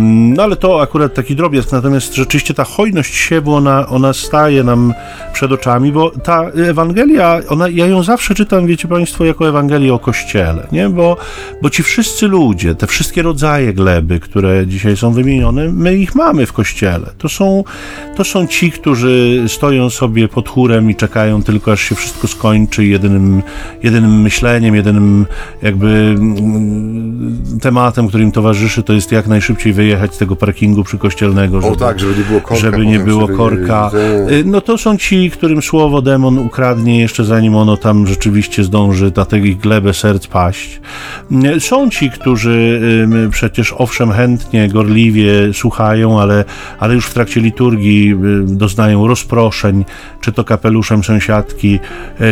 No 0.00 0.42
ale 0.42 0.56
to 0.56 0.82
akurat 0.82 1.14
taki 1.14 1.36
drobiazg, 1.36 1.72
natomiast 1.72 2.14
rzeczywiście 2.14 2.54
ta 2.54 2.64
hojność 2.64 3.14
siewu, 3.14 3.54
ona, 3.54 3.88
ona 3.88 4.12
staje 4.12 4.64
nam 4.64 4.94
przed 5.32 5.52
oczami, 5.52 5.92
bo 5.92 6.10
ta 6.10 6.42
Ewangelia, 6.68 7.40
ona, 7.48 7.68
ja 7.68 7.86
ją 7.86 8.02
zawsze 8.02 8.34
czytam, 8.34 8.66
wiecie 8.66 8.88
Państwo, 8.88 9.24
jako 9.24 9.48
Ewangelię 9.48 9.94
o 9.94 9.98
Kościele, 9.98 10.66
nie? 10.72 10.88
Bo, 10.88 11.16
bo 11.62 11.70
ci 11.70 11.82
wszyscy 11.82 12.28
ludzie, 12.28 12.74
te 12.74 12.86
wszystkie 12.86 13.22
rodzaje 13.22 13.72
gleby, 13.72 14.20
które 14.20 14.66
dzisiaj 14.66 14.96
są 14.96 15.12
wymienione, 15.12 15.68
my 15.68 15.96
ich 15.96 16.14
mamy 16.14 16.46
w 16.46 16.52
Kościele. 16.52 17.10
To 17.18 17.28
są, 17.28 17.64
to 18.16 18.24
są 18.24 18.46
ci, 18.46 18.70
którzy 18.70 19.44
stoją 19.48 19.90
sobie 19.90 20.28
pod 20.28 20.48
chórem 20.48 20.90
i 20.90 20.94
czekają 20.94 21.42
tylko, 21.42 21.72
aż 21.72 21.80
się 21.80 21.94
wszystko 21.94 22.28
skończy 22.28 22.84
i 22.84 22.94
jedynym, 22.96 23.42
jedynym 23.82 24.20
myśleniem, 24.22 24.74
jedynym 24.74 25.26
jakby 25.62 25.88
mm, 26.18 27.36
tematem, 27.60 28.08
który 28.08 28.24
im 28.24 28.32
towarzyszy, 28.32 28.82
to 28.82 28.92
jest 28.92 29.12
jak 29.12 29.26
najszybciej 29.26 29.72
wyjechać 29.72 30.14
z 30.14 30.18
tego 30.18 30.36
parkingu 30.36 30.84
przykościelnego, 30.84 31.60
żeby, 31.60 31.72
O 31.72 31.76
tak, 31.76 32.00
żeby 32.00 32.14
nie 32.16 32.24
było 32.24 32.40
korka. 32.40 32.56
żeby 32.56 32.86
nie 32.86 32.98
było 32.98 33.28
korka. 33.28 33.90
Y, 34.30 34.44
No 34.44 34.60
to 34.60 34.78
są 34.78 34.96
ci, 34.98 35.30
którym 35.30 35.62
słowo 35.62 36.02
demon 36.02 36.38
ukradnie 36.38 37.00
jeszcze 37.00 37.24
zanim 37.24 37.56
ono 37.56 37.76
tam 37.76 38.06
rzeczywiście 38.06 38.64
zdąży 38.64 39.12
na 39.16 39.24
tę 39.24 39.38
ich 39.38 39.58
glebę 39.58 39.94
serc 39.94 40.26
paść. 40.26 40.80
Y, 41.56 41.60
Są 41.60 41.90
ci, 41.90 42.10
którzy 42.10 42.80
przecież 43.30 43.74
owszem 43.78 44.12
chętnie, 44.12 44.68
gorliwie 44.68 45.52
słuchają, 45.52 46.20
ale, 46.20 46.44
ale 46.78 46.94
już 46.94 47.06
w 47.06 47.14
trakcie 47.14 47.40
liturgii 47.40 48.12
y, 48.12 48.16
doznają 48.46 49.06
rozproszeń, 49.06 49.84
czy 50.20 50.32
to 50.32 50.44
kapeluszem 50.44 51.04
sąsiadki, 51.04 51.78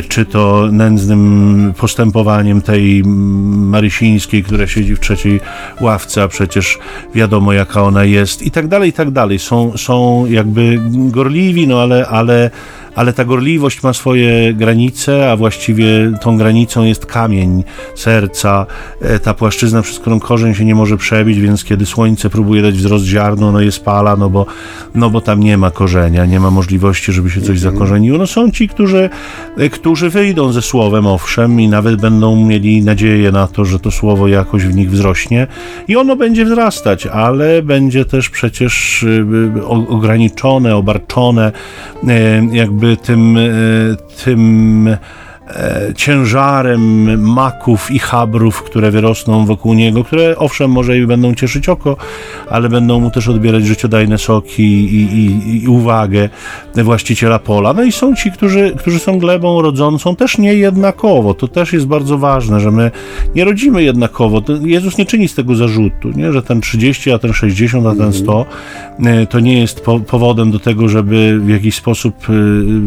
czy 0.09 0.25
to 0.25 0.54
nędznym 0.73 1.73
postępowaniem 1.77 2.63
tej 2.63 3.03
Marysińskiej, 3.05 4.43
która 4.43 4.67
siedzi 4.67 4.97
w 4.97 5.01
trzeciej 5.01 5.41
ławce, 5.81 6.23
a 6.23 6.29
przecież 6.29 6.79
wiadomo 7.15 7.53
jaka 7.53 7.83
ona 7.83 8.05
jest 8.05 8.43
i 8.43 8.51
tak 8.51 8.69
dalej, 8.69 8.91
i 8.91 8.93
tak 8.93 9.11
dalej. 9.11 9.39
Są, 9.39 9.77
są 9.77 10.27
jakby 10.27 10.81
gorliwi, 10.91 11.69
no 11.69 11.83
ale, 11.83 12.07
ale, 12.07 12.51
ale 12.95 13.13
ta 13.13 13.25
gorliwość 13.25 13.83
ma 13.83 13.93
swoje 13.93 14.55
granice, 14.55 15.31
a 15.31 15.37
właściwie 15.37 16.13
tą 16.21 16.37
granicą 16.37 16.85
jest 16.85 17.07
kamień 17.07 17.65
serca, 17.95 18.67
e, 19.01 19.19
ta 19.19 19.35
płaszczyzna, 19.35 19.83
przez 19.83 19.99
którą 19.99 20.21
korzeń 20.21 20.55
się 20.55 20.65
nie 20.65 20.75
może 20.75 20.97
przebić, 20.97 21.41
więc 21.41 21.65
kiedy 21.65 21.87
słońce 21.87 22.31
próbuje 22.31 22.63
dać 22.63 22.75
wzrost 22.75 23.05
ziarnu, 23.05 23.53
no 23.53 23.61
je 23.61 23.73
spala, 23.73 24.17
no 24.17 24.31
bo, 24.31 24.47
no 24.95 25.11
bo 25.11 25.21
tam 25.21 25.41
nie 25.41 25.57
ma 25.57 25.71
korzenia, 25.71 26.27
nie 26.27 26.41
ma 26.41 26.51
możliwości, 26.51 27.13
żeby 27.13 27.31
się 27.31 27.41
coś 27.41 27.61
zakorzeniło. 27.61 28.19
No 28.19 28.27
są 28.27 28.51
ci, 28.51 28.69
którzy, 28.69 29.11
e, 29.59 29.69
którzy 29.71 30.11
wyjdą 30.11 30.53
ze 30.53 30.63
słowem, 30.63 31.07
owszem, 31.07 31.61
i 31.61 31.69
nawet 31.69 32.01
będą 32.01 32.47
mieli 32.47 32.83
nadzieję 32.83 33.33
na 33.33 33.47
to, 33.47 33.65
że 33.65 33.79
to 33.79 33.91
słowo 33.91 34.29
jakoś 34.29 34.65
w 34.67 34.75
nich 34.75 34.91
wzrośnie 34.91 35.47
i 35.89 35.97
ono 35.97 36.17
będzie 36.17 36.45
wzrastać, 36.45 37.07
ale 37.07 37.63
będzie 37.63 38.05
też 38.05 38.31
przecież 38.31 39.03
y, 39.03 39.25
o- 39.67 39.89
ograniczone, 39.89 40.77
obarczone 40.77 41.53
e, 42.09 42.47
jakby 42.53 42.84
tym, 43.03 43.37
e, 43.37 43.41
tym 44.25 44.89
ciężarem 45.97 47.21
maków 47.21 47.91
i 47.91 47.99
chabrów, 47.99 48.63
które 48.63 48.91
wyrosną 48.91 49.47
wokół 49.47 49.75
niego, 49.75 50.05
które 50.05 50.39
owszem 50.39 50.71
może 50.71 50.99
i 50.99 51.07
będą 51.07 51.35
cieszyć 51.35 51.69
oko, 51.69 51.97
ale 52.51 52.69
będą 52.69 53.01
mu 53.01 53.11
też 53.11 53.29
odbierać 53.29 53.67
życiodajne 53.67 54.19
soki 54.19 54.63
i, 54.63 55.03
i, 55.03 55.63
i 55.63 55.69
uwagę 55.69 56.29
właściciela 56.75 57.39
pola. 57.39 57.73
No 57.73 57.83
i 57.83 57.93
są 57.93 58.15
ci, 58.15 58.33
którzy, 58.33 58.75
którzy 58.79 58.99
są 58.99 59.19
glebą 59.19 59.63
rodzącą 59.63 60.17
też 60.17 60.39
nie 60.39 60.55
jednakowo. 60.55 61.35
To 61.35 61.49
też 61.49 61.73
jest 61.73 61.87
bardzo 61.87 62.19
ważne, 62.19 62.61
że 62.61 62.71
my 62.71 62.91
nie 63.35 63.45
rodzimy 63.45 63.83
jednakowo. 63.83 64.43
Jezus 64.65 64.99
nie 64.99 65.07
czyni 65.07 65.29
z 65.29 65.35
tego 65.35 65.55
zarzutu, 65.55 66.11
nie? 66.17 66.33
że 66.33 66.43
ten 66.43 66.61
30, 66.61 67.13
a 67.13 67.19
ten 67.19 67.33
60, 67.33 67.87
a 67.87 67.95
ten 67.95 68.13
100 68.13 68.47
e, 69.05 69.27
to 69.27 69.41
nie 69.41 69.61
jest 69.61 69.81
po, 69.81 70.01
powodem 70.01 70.51
do 70.51 70.59
tego, 70.59 70.89
żeby 70.89 71.41
w 71.41 71.49
jakiś 71.49 71.75
sposób 71.75 72.15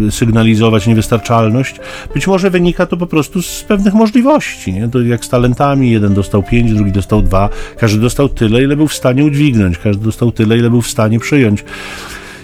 e, 0.07 0.11
sygnalizować 0.11 0.87
niewystarczalność. 0.87 1.75
Być 2.13 2.27
może 2.27 2.46
wynika 2.49 2.85
to 2.85 2.97
po 2.97 3.07
prostu 3.07 3.41
z 3.41 3.63
pewnych 3.63 3.93
możliwości. 3.93 4.73
Nie? 4.73 4.87
To 4.87 5.01
jak 5.01 5.25
z 5.25 5.29
talentami, 5.29 5.91
jeden 5.91 6.13
dostał 6.13 6.43
5, 6.43 6.73
drugi 6.73 6.91
dostał 6.91 7.21
2, 7.21 7.49
każdy 7.77 8.01
dostał 8.01 8.29
tyle, 8.29 8.63
ile 8.63 8.75
był 8.75 8.87
w 8.87 8.93
stanie 8.93 9.25
udźwignąć, 9.25 9.77
każdy 9.77 10.05
dostał 10.05 10.31
tyle, 10.31 10.57
ile 10.57 10.69
był 10.69 10.81
w 10.81 10.87
stanie 10.87 11.19
przyjąć. 11.19 11.63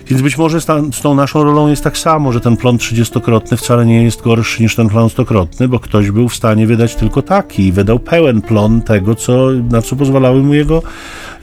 Więc 0.08 0.22
być 0.22 0.38
może 0.38 0.62
z, 0.62 0.66
ta, 0.66 0.82
z 0.92 1.02
tą 1.02 1.16
naszą 1.16 1.44
rolą 1.44 1.68
jest 1.68 1.84
tak 1.84 1.98
samo, 1.98 2.32
że 2.32 2.40
ten 2.40 2.58
plon 2.58 2.78
trzydziestokrotny 2.78 3.58
wcale 3.58 3.86
nie 3.86 4.04
jest 4.04 4.22
gorszy 4.22 4.64
niż 4.64 4.76
ten 4.76 4.90
plon 4.90 5.10
stokrotny, 5.10 5.68
bo 5.68 5.80
ktoś 5.80 6.12
był 6.12 6.30
w 6.30 6.36
stanie 6.36 6.68
wydać 6.68 6.96
tylko 6.96 7.22
taki 7.22 7.68
i 7.68 7.72
wydał 7.72 8.00
pełen 8.00 8.42
plon 8.42 8.82
tego, 8.82 9.16
co, 9.16 9.48
na 9.70 9.82
co 9.82 9.96
pozwalały 9.96 10.44
mu 10.44 10.54
jego, 10.54 10.82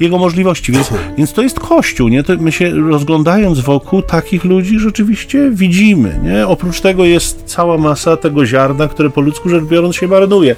jego 0.01 0.19
możliwości. 0.19 0.73
Więc, 0.73 0.91
więc 1.19 1.33
to 1.33 1.43
jest 1.43 1.61
Kościół, 1.61 2.09
nie? 2.09 2.23
To 2.23 2.33
my 2.39 2.53
się 2.53 2.71
rozglądając 2.71 3.61
wokół 3.61 4.03
takich 4.03 4.45
ludzi 4.45 4.79
rzeczywiście 4.79 5.51
widzimy, 5.51 6.21
nie? 6.23 6.47
Oprócz 6.47 6.81
tego 6.81 7.05
jest 7.05 7.43
cała 7.47 7.79
masa 7.79 8.17
tego 8.17 8.47
ziarna, 8.47 8.89
które 8.89 9.11
po 9.11 9.21
ludzku 9.21 9.49
rzecz 9.49 9.65
biorąc 9.65 9.97
się 9.97 10.09
marnuje. 10.09 10.57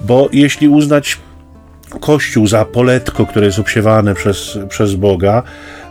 Bo 0.00 0.28
jeśli 0.32 0.68
uznać 0.68 1.18
Kościół 2.00 2.46
za 2.46 2.64
poletko, 2.64 3.26
które 3.26 3.46
jest 3.46 3.58
obsiewane 3.58 4.14
przez, 4.14 4.58
przez 4.68 4.94
Boga, 4.94 5.42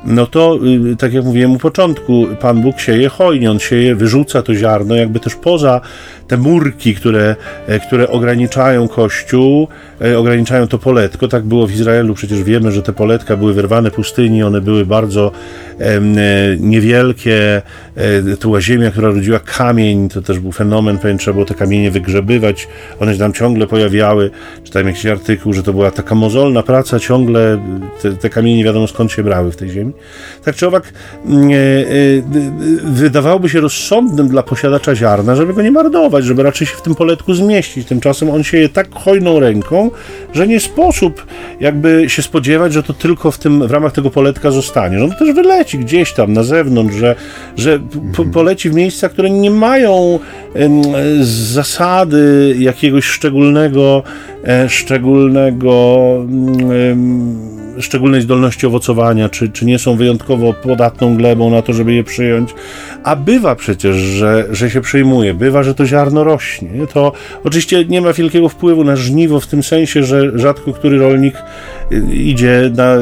no 0.06 0.28
to, 0.28 0.60
y, 0.92 0.96
tak 0.96 1.14
jak 1.14 1.26
mówiłem 1.26 1.52
u 1.52 1.58
początku, 1.58 2.28
Pan 2.40 2.62
Bóg 2.62 2.80
sieje 2.80 3.10
hojnie, 3.10 3.52
On 3.52 3.60
sieje, 3.60 3.96
wyrzuca 3.96 4.42
to 4.42 4.56
ziarno 4.56 4.96
jakby 4.96 5.20
też 5.20 5.36
poza 5.36 5.82
te 6.28 6.38
murki, 6.38 6.96
które, 6.96 7.36
e, 7.68 7.80
które 7.80 8.08
ograniczają 8.08 8.88
Kościół, 8.88 9.68
e, 10.02 10.18
ograniczają 10.18 10.68
to 10.68 10.78
poletko. 10.78 11.28
Tak 11.28 11.44
było 11.44 11.68
w 11.68 11.72
Izraelu, 11.72 12.14
przecież 12.14 12.44
wiemy, 12.44 12.72
że 12.72 12.82
te 12.82 12.94
poletka 12.94 13.38
były 13.38 13.54
wyrwane 13.54 13.92
pustyni, 13.92 14.44
one 14.44 14.62
były 14.62 14.86
bardzo 14.86 15.32
e, 15.80 16.02
niewielkie, 16.60 17.62
to 18.40 18.48
była 18.48 18.62
ziemia, 18.62 18.92
która 18.92 19.08
rodziła 19.08 19.40
kamień, 19.40 20.10
to 20.10 20.22
też 20.22 20.40
był 20.40 20.52
fenomen, 20.52 20.98
pewien 20.98 21.18
trzeba 21.18 21.34
było 21.34 21.46
te 21.46 21.54
kamienie 21.54 21.92
wygrzebywać, 21.92 22.68
one 23.00 23.14
się 23.14 23.20
tam 23.20 23.34
ciągle 23.34 23.68
pojawiały, 23.68 24.32
czytałem 24.64 24.88
jakiś 24.88 25.06
artykuł, 25.06 25.54
że 25.54 25.64
to 25.64 25.74
była 25.74 25.92
taka 25.92 26.16
mozolna 26.16 26.64
praca, 26.64 27.00
ciągle 27.00 27.62
te, 28.02 28.14
te 28.14 28.30
kamienie 28.30 28.58
nie 28.58 28.64
wiadomo 28.64 28.88
skąd 28.88 29.12
się 29.12 29.24
brały 29.24 29.52
w 29.52 29.56
tej 29.56 29.70
ziemi. 29.70 29.94
Tak 30.46 30.56
czy 30.56 30.68
owak, 30.68 30.94
mm, 31.26 31.50
e, 31.50 31.54
e, 31.54 31.56
wydawałoby 32.84 33.50
się 33.50 33.60
rozsądnym 33.62 34.28
dla 34.28 34.44
posiadacza 34.44 34.96
ziarna, 34.96 35.36
żeby 35.36 35.54
go 35.54 35.62
nie 35.62 35.72
marnować, 35.72 36.26
żeby 36.26 36.44
raczej 36.44 36.68
się 36.68 36.76
w 36.76 36.82
tym 36.82 36.96
poletku 36.96 37.34
zmieścić. 37.34 37.88
Tymczasem 37.88 38.30
on 38.30 38.44
sieje 38.44 38.70
tak 38.70 38.96
hojną 38.96 39.40
ręką, 39.40 39.92
że 40.34 40.48
nie 40.48 40.60
sposób 40.60 41.26
jakby 41.60 42.10
się 42.10 42.22
spodziewać, 42.22 42.74
że 42.74 42.84
to 42.84 42.94
tylko 42.94 43.32
w, 43.32 43.38
tym, 43.38 43.68
w 43.68 43.72
ramach 43.72 43.92
tego 43.92 44.10
poletka 44.10 44.52
zostanie. 44.52 45.00
Że 45.00 45.06
on 45.06 45.12
też 45.12 45.32
wyleci 45.32 45.78
gdzieś 45.78 46.14
tam 46.14 46.34
na 46.34 46.44
zewnątrz, 46.44 46.96
że, 46.96 47.16
że 47.58 47.80
po, 48.16 48.26
poleci 48.26 48.70
w 48.70 48.74
miejsca, 48.74 49.10
które 49.10 49.30
nie 49.30 49.52
mają 49.52 50.20
zasady 51.22 52.56
jakiegoś 52.60 53.06
szczególnego, 53.06 54.04
e, 54.44 54.70
szczególnego 54.70 56.06
em, 56.92 57.55
szczególnej 57.80 58.22
zdolności 58.22 58.68
owocowania, 58.68 59.30
czy, 59.30 59.50
czy 59.50 59.66
nie 59.66 59.80
są 59.80 59.96
wyjątkowo 59.96 60.54
podatną 60.54 61.16
glebą 61.16 61.50
na 61.50 61.62
to, 61.62 61.74
żeby 61.74 61.94
je 61.94 62.04
przyjąć. 62.04 62.54
A 63.04 63.16
bywa 63.16 63.56
przecież, 63.56 63.96
że, 63.96 64.48
że 64.52 64.70
się 64.70 64.82
przyjmuje, 64.82 65.34
bywa, 65.34 65.64
że 65.64 65.76
to 65.76 65.86
ziarno 65.86 66.24
rośnie. 66.24 66.70
To 66.94 67.12
oczywiście 67.44 67.86
nie 67.86 68.02
ma 68.02 68.14
wielkiego 68.14 68.50
wpływu 68.50 68.84
na 68.84 68.96
żniwo 68.96 69.40
w 69.40 69.48
tym 69.48 69.64
sensie, 69.64 70.04
że 70.04 70.40
rzadko 70.40 70.74
który 70.74 70.98
rolnik 70.98 71.36
y, 71.92 72.16
idzie 72.16 72.72
na, 72.76 72.96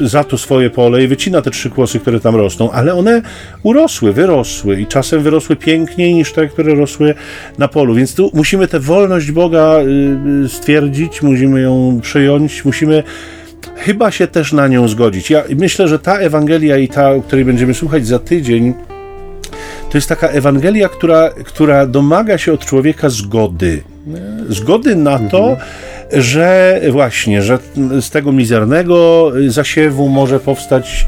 y, 0.00 0.08
za 0.08 0.24
to 0.24 0.38
swoje 0.38 0.70
pole 0.70 1.04
i 1.04 1.08
wycina 1.08 1.42
te 1.42 1.50
trzy 1.50 1.70
kłosy, 1.70 1.98
które 1.98 2.20
tam 2.20 2.36
rosną, 2.36 2.70
ale 2.70 2.94
one 2.94 3.22
urosły, 3.62 4.12
wyrosły 4.12 4.80
i 4.80 4.86
czasem 4.86 5.22
wyrosły 5.22 5.56
piękniej 5.56 6.14
niż 6.14 6.32
te, 6.32 6.46
które 6.46 6.74
rosły 6.74 7.14
na 7.58 7.68
polu. 7.68 7.94
Więc 7.94 8.14
tu 8.14 8.30
musimy 8.34 8.68
tę 8.68 8.80
wolność 8.80 9.30
Boga 9.30 9.78
y, 10.44 10.48
stwierdzić, 10.48 11.22
musimy 11.22 11.60
ją 11.60 11.98
przyjąć, 12.02 12.64
musimy 12.64 13.02
chyba 13.82 14.10
się 14.10 14.26
też 14.26 14.52
na 14.52 14.68
nią 14.68 14.88
zgodzić. 14.88 15.30
Ja 15.30 15.44
myślę, 15.56 15.88
że 15.88 15.98
ta 15.98 16.18
Ewangelia 16.18 16.76
i 16.76 16.88
ta, 16.88 17.10
o 17.10 17.22
której 17.22 17.44
będziemy 17.44 17.74
słuchać 17.74 18.06
za 18.06 18.18
tydzień, 18.18 18.74
to 19.90 19.98
jest 19.98 20.08
taka 20.08 20.28
Ewangelia, 20.28 20.88
która, 20.88 21.30
która 21.44 21.86
domaga 21.86 22.38
się 22.38 22.52
od 22.52 22.64
człowieka 22.64 23.08
zgody. 23.08 23.82
Zgody 24.48 24.96
na 24.96 25.18
to, 25.18 25.50
mhm 25.50 25.68
że 26.12 26.80
właśnie, 26.90 27.42
że 27.42 27.58
z 28.00 28.10
tego 28.10 28.32
mizernego 28.32 29.30
zasiewu 29.48 30.08
może 30.08 30.40
powstać 30.40 31.06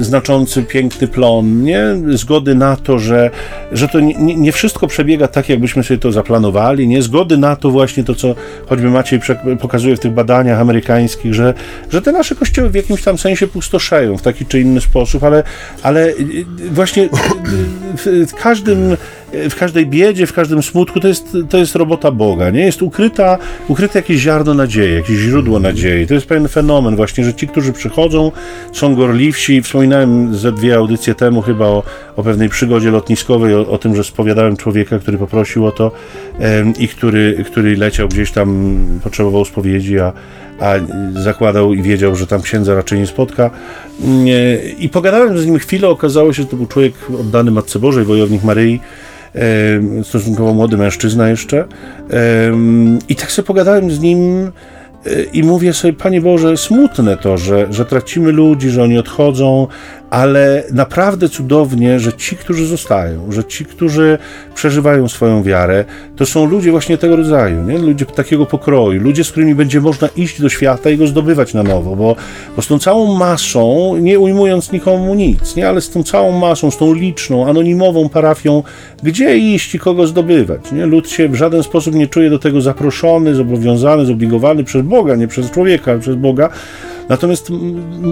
znaczący, 0.00 0.62
piękny 0.62 1.08
plon, 1.08 1.62
nie? 1.62 1.84
Zgody 2.08 2.54
na 2.54 2.76
to, 2.76 2.98
że, 2.98 3.30
że 3.72 3.88
to 3.88 4.00
nie, 4.00 4.36
nie 4.36 4.52
wszystko 4.52 4.86
przebiega 4.86 5.28
tak, 5.28 5.48
jakbyśmy 5.48 5.84
sobie 5.84 5.98
to 5.98 6.12
zaplanowali, 6.12 6.88
nie? 6.88 7.02
Zgody 7.02 7.38
na 7.38 7.56
to 7.56 7.70
właśnie 7.70 8.04
to, 8.04 8.14
co 8.14 8.34
choćby 8.66 8.90
Maciej 8.90 9.20
pokazuje 9.60 9.96
w 9.96 10.00
tych 10.00 10.12
badaniach 10.12 10.60
amerykańskich, 10.60 11.34
że, 11.34 11.54
że 11.90 12.02
te 12.02 12.12
nasze 12.12 12.34
kościoły 12.34 12.70
w 12.70 12.74
jakimś 12.74 13.02
tam 13.02 13.18
sensie 13.18 13.46
pustoszeją 13.46 14.16
w 14.16 14.22
taki 14.22 14.46
czy 14.46 14.60
inny 14.60 14.80
sposób, 14.80 15.24
ale, 15.24 15.42
ale 15.82 16.08
y, 16.08 16.12
y, 16.12 16.70
właśnie 16.70 17.08
w 18.26 18.34
każdym 18.34 18.96
w 19.50 19.54
każdej 19.54 19.86
biedzie, 19.86 20.26
w 20.26 20.32
każdym 20.32 20.62
smutku 20.62 21.00
to 21.00 21.08
jest, 21.08 21.36
to 21.48 21.58
jest 21.58 21.76
robota 21.76 22.10
Boga, 22.10 22.50
nie? 22.50 22.60
Jest 22.60 22.82
ukryta, 22.82 23.38
ukryte 23.68 23.98
jakieś 23.98 24.20
ziarno 24.20 24.54
nadziei, 24.54 24.94
jakieś 24.94 25.18
źródło 25.18 25.60
nadziei. 25.60 26.06
To 26.06 26.14
jest 26.14 26.26
pewien 26.26 26.48
fenomen 26.48 26.96
właśnie, 26.96 27.24
że 27.24 27.34
ci, 27.34 27.48
którzy 27.48 27.72
przychodzą, 27.72 28.32
są 28.72 28.94
gorliwsi. 28.94 29.55
Wspominałem 29.62 30.34
ze 30.34 30.52
dwie 30.52 30.76
audycje 30.76 31.14
temu 31.14 31.42
chyba 31.42 31.66
o, 31.66 31.82
o 32.16 32.22
pewnej 32.22 32.48
przygodzie 32.48 32.90
lotniskowej, 32.90 33.54
o, 33.54 33.68
o 33.68 33.78
tym, 33.78 33.96
że 33.96 34.04
spowiadałem 34.04 34.56
człowieka, 34.56 34.98
który 34.98 35.18
poprosił 35.18 35.66
o 35.66 35.72
to 35.72 35.92
i 36.78 36.88
który, 36.88 37.44
który 37.46 37.76
leciał 37.76 38.08
gdzieś 38.08 38.32
tam, 38.32 38.78
potrzebował 39.04 39.44
spowiedzi, 39.44 40.00
a, 40.00 40.12
a 40.60 40.74
zakładał 41.14 41.74
i 41.74 41.82
wiedział, 41.82 42.16
że 42.16 42.26
tam 42.26 42.42
księdza 42.42 42.74
raczej 42.74 42.98
nie 42.98 43.06
spotka. 43.06 43.50
I 44.78 44.88
pogadałem 44.88 45.38
z 45.38 45.46
nim 45.46 45.58
chwilę, 45.58 45.88
okazało 45.88 46.32
się, 46.32 46.42
że 46.42 46.48
to 46.48 46.56
był 46.56 46.66
człowiek 46.66 46.94
oddany 47.20 47.50
Matce 47.50 47.78
Bożej, 47.78 48.04
wojownik 48.04 48.44
Maryi, 48.44 48.80
stosunkowo 50.02 50.54
młody 50.54 50.76
mężczyzna 50.76 51.28
jeszcze. 51.28 51.64
I 53.08 53.16
tak 53.16 53.32
sobie 53.32 53.46
pogadałem 53.46 53.90
z 53.90 54.00
nim 54.00 54.50
i 55.32 55.42
mówię 55.42 55.72
sobie, 55.72 55.92
Panie 55.92 56.20
Boże, 56.20 56.56
smutne 56.56 57.16
to, 57.16 57.38
że, 57.38 57.66
że 57.70 57.84
tracimy 57.84 58.32
ludzi, 58.32 58.70
że 58.70 58.82
oni 58.82 58.98
odchodzą, 58.98 59.66
ale 60.10 60.64
naprawdę 60.72 61.28
cudownie, 61.28 62.00
że 62.00 62.12
ci, 62.12 62.36
którzy 62.36 62.66
zostają, 62.66 63.32
że 63.32 63.44
ci, 63.44 63.64
którzy 63.64 64.18
przeżywają 64.54 65.08
swoją 65.08 65.42
wiarę, 65.42 65.84
to 66.16 66.26
są 66.26 66.46
ludzie 66.46 66.70
właśnie 66.70 66.98
tego 66.98 67.16
rodzaju, 67.16 67.62
nie? 67.62 67.78
ludzie 67.78 68.06
takiego 68.06 68.46
pokroju, 68.46 69.00
ludzie, 69.00 69.24
z 69.24 69.30
którymi 69.30 69.54
będzie 69.54 69.80
można 69.80 70.08
iść 70.16 70.40
do 70.40 70.48
świata 70.48 70.90
i 70.90 70.96
go 70.96 71.06
zdobywać 71.06 71.54
na 71.54 71.62
nowo, 71.62 71.96
bo, 71.96 72.16
bo 72.56 72.62
z 72.62 72.66
tą 72.66 72.78
całą 72.78 73.14
masą, 73.14 73.96
nie 73.96 74.18
ujmując 74.18 74.72
nikomu 74.72 75.14
nic, 75.14 75.56
nie? 75.56 75.68
ale 75.68 75.80
z 75.80 75.90
tą 75.90 76.02
całą 76.02 76.38
masą, 76.38 76.70
z 76.70 76.76
tą 76.76 76.94
liczną, 76.94 77.48
anonimową 77.48 78.08
parafią, 78.08 78.62
gdzie 79.02 79.38
iść 79.38 79.74
i 79.74 79.78
kogo 79.78 80.06
zdobywać? 80.06 80.72
Nie? 80.72 80.86
Lud 80.86 81.10
się 81.10 81.28
w 81.28 81.34
żaden 81.34 81.62
sposób 81.62 81.94
nie 81.94 82.06
czuje 82.06 82.30
do 82.30 82.38
tego 82.38 82.60
zaproszony, 82.60 83.34
zobowiązany, 83.34 84.06
zobligowany 84.06 84.64
przez 84.64 84.82
Boga, 84.82 85.16
nie 85.16 85.28
przez 85.28 85.50
człowieka, 85.50 85.90
ale 85.90 86.00
przez 86.00 86.16
Boga, 86.16 86.48
Natomiast 87.08 87.52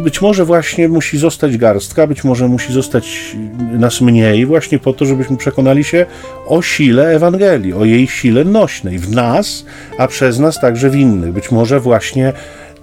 być 0.03 0.21
może 0.21 0.45
właśnie 0.45 0.89
musi 0.89 1.19
zostać 1.19 1.57
garstka, 1.57 2.07
być 2.07 2.25
może 2.25 2.49
musi 2.49 2.73
zostać 2.73 3.37
nas 3.73 4.01
mniej, 4.01 4.47
właśnie 4.47 4.79
po 4.79 4.93
to, 4.93 5.05
żebyśmy 5.05 5.37
przekonali 5.37 5.85
się 5.85 6.07
o 6.47 6.63
sile 6.63 7.09
Ewangelii, 7.09 7.73
o 7.73 7.85
jej 7.85 8.07
sile 8.07 8.45
nośnej 8.45 8.99
w 8.99 9.11
nas, 9.11 9.65
a 9.99 10.09
przez 10.09 10.39
nas 10.39 10.61
także 10.61 10.91
w 10.91 10.97
innych. 10.97 11.33
Być 11.33 11.51
może 11.51 11.81
właśnie 11.81 12.33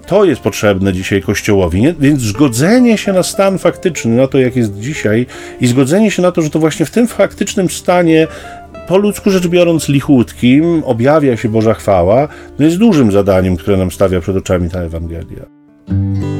to 0.07 0.25
jest 0.25 0.41
potrzebne 0.41 0.93
dzisiaj 0.93 1.21
Kościołowi, 1.21 1.81
nie? 1.81 1.93
więc 1.99 2.21
zgodzenie 2.21 2.97
się 2.97 3.13
na 3.13 3.23
stan 3.23 3.57
faktyczny, 3.57 4.15
na 4.15 4.27
to 4.27 4.37
jak 4.39 4.55
jest 4.55 4.79
dzisiaj 4.79 5.25
i 5.61 5.67
zgodzenie 5.67 6.11
się 6.11 6.21
na 6.21 6.31
to, 6.31 6.41
że 6.41 6.49
to 6.49 6.59
właśnie 6.59 6.85
w 6.85 6.91
tym 6.91 7.07
faktycznym 7.07 7.69
stanie 7.69 8.27
po 8.87 8.97
ludzku 8.97 9.29
rzecz 9.29 9.47
biorąc 9.47 9.89
lichutkim 9.89 10.83
objawia 10.85 11.37
się 11.37 11.49
Boża 11.49 11.73
chwała, 11.73 12.27
no 12.59 12.65
jest 12.65 12.77
dużym 12.77 13.11
zadaniem, 13.11 13.57
które 13.57 13.77
nam 13.77 13.91
stawia 13.91 14.21
przed 14.21 14.35
oczami 14.35 14.69
ta 14.69 14.79
Ewangelia. 14.79 15.60
I 15.87 16.30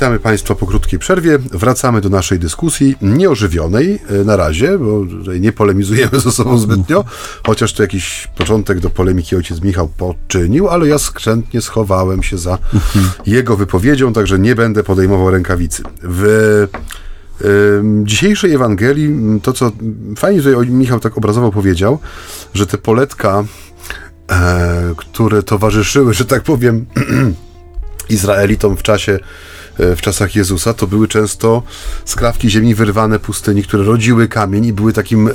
witamy 0.00 0.18
Państwa 0.18 0.54
po 0.54 0.66
krótkiej 0.66 0.98
przerwie. 0.98 1.38
Wracamy 1.38 2.00
do 2.00 2.08
naszej 2.08 2.38
dyskusji, 2.38 2.96
nieożywionej 3.02 3.98
e, 4.08 4.24
na 4.24 4.36
razie, 4.36 4.78
bo 4.78 5.04
nie 5.40 5.52
polemizujemy 5.52 6.20
ze 6.20 6.32
sobą 6.32 6.58
zbytnio, 6.58 7.04
chociaż 7.46 7.72
tu 7.72 7.82
jakiś 7.82 8.28
początek 8.38 8.80
do 8.80 8.90
polemiki 8.90 9.36
ojciec 9.36 9.62
Michał 9.62 9.88
poczynił, 9.88 10.68
ale 10.68 10.88
ja 10.88 10.98
skrzętnie 10.98 11.60
schowałem 11.60 12.22
się 12.22 12.38
za 12.38 12.58
jego 13.26 13.56
wypowiedzią, 13.56 14.12
także 14.12 14.38
nie 14.38 14.54
będę 14.54 14.82
podejmował 14.82 15.30
rękawicy. 15.30 15.82
W 16.02 16.66
dzisiejszej 18.04 18.54
Ewangelii, 18.54 19.40
to 19.42 19.52
co 19.52 19.72
fajnie 20.16 20.42
tutaj 20.42 20.66
Michał 20.66 21.00
tak 21.00 21.18
obrazowo 21.18 21.52
powiedział, 21.52 21.98
że 22.54 22.66
te 22.66 22.78
poletka, 22.78 23.44
e, 24.30 24.94
które 24.96 25.42
towarzyszyły, 25.42 26.14
że 26.14 26.24
tak 26.24 26.42
powiem, 26.42 26.86
Izraelitom 28.10 28.76
w 28.76 28.82
czasie 28.82 29.18
w 29.96 30.00
czasach 30.00 30.36
Jezusa, 30.36 30.74
to 30.74 30.86
były 30.86 31.08
często 31.08 31.62
skrawki 32.04 32.50
ziemi 32.50 32.74
wyrwane 32.74 33.18
pustyni, 33.18 33.62
które 33.62 33.84
rodziły 33.84 34.28
kamień 34.28 34.64
i 34.64 34.72
były 34.72 34.92
takim 34.92 35.28
e, 35.28 35.32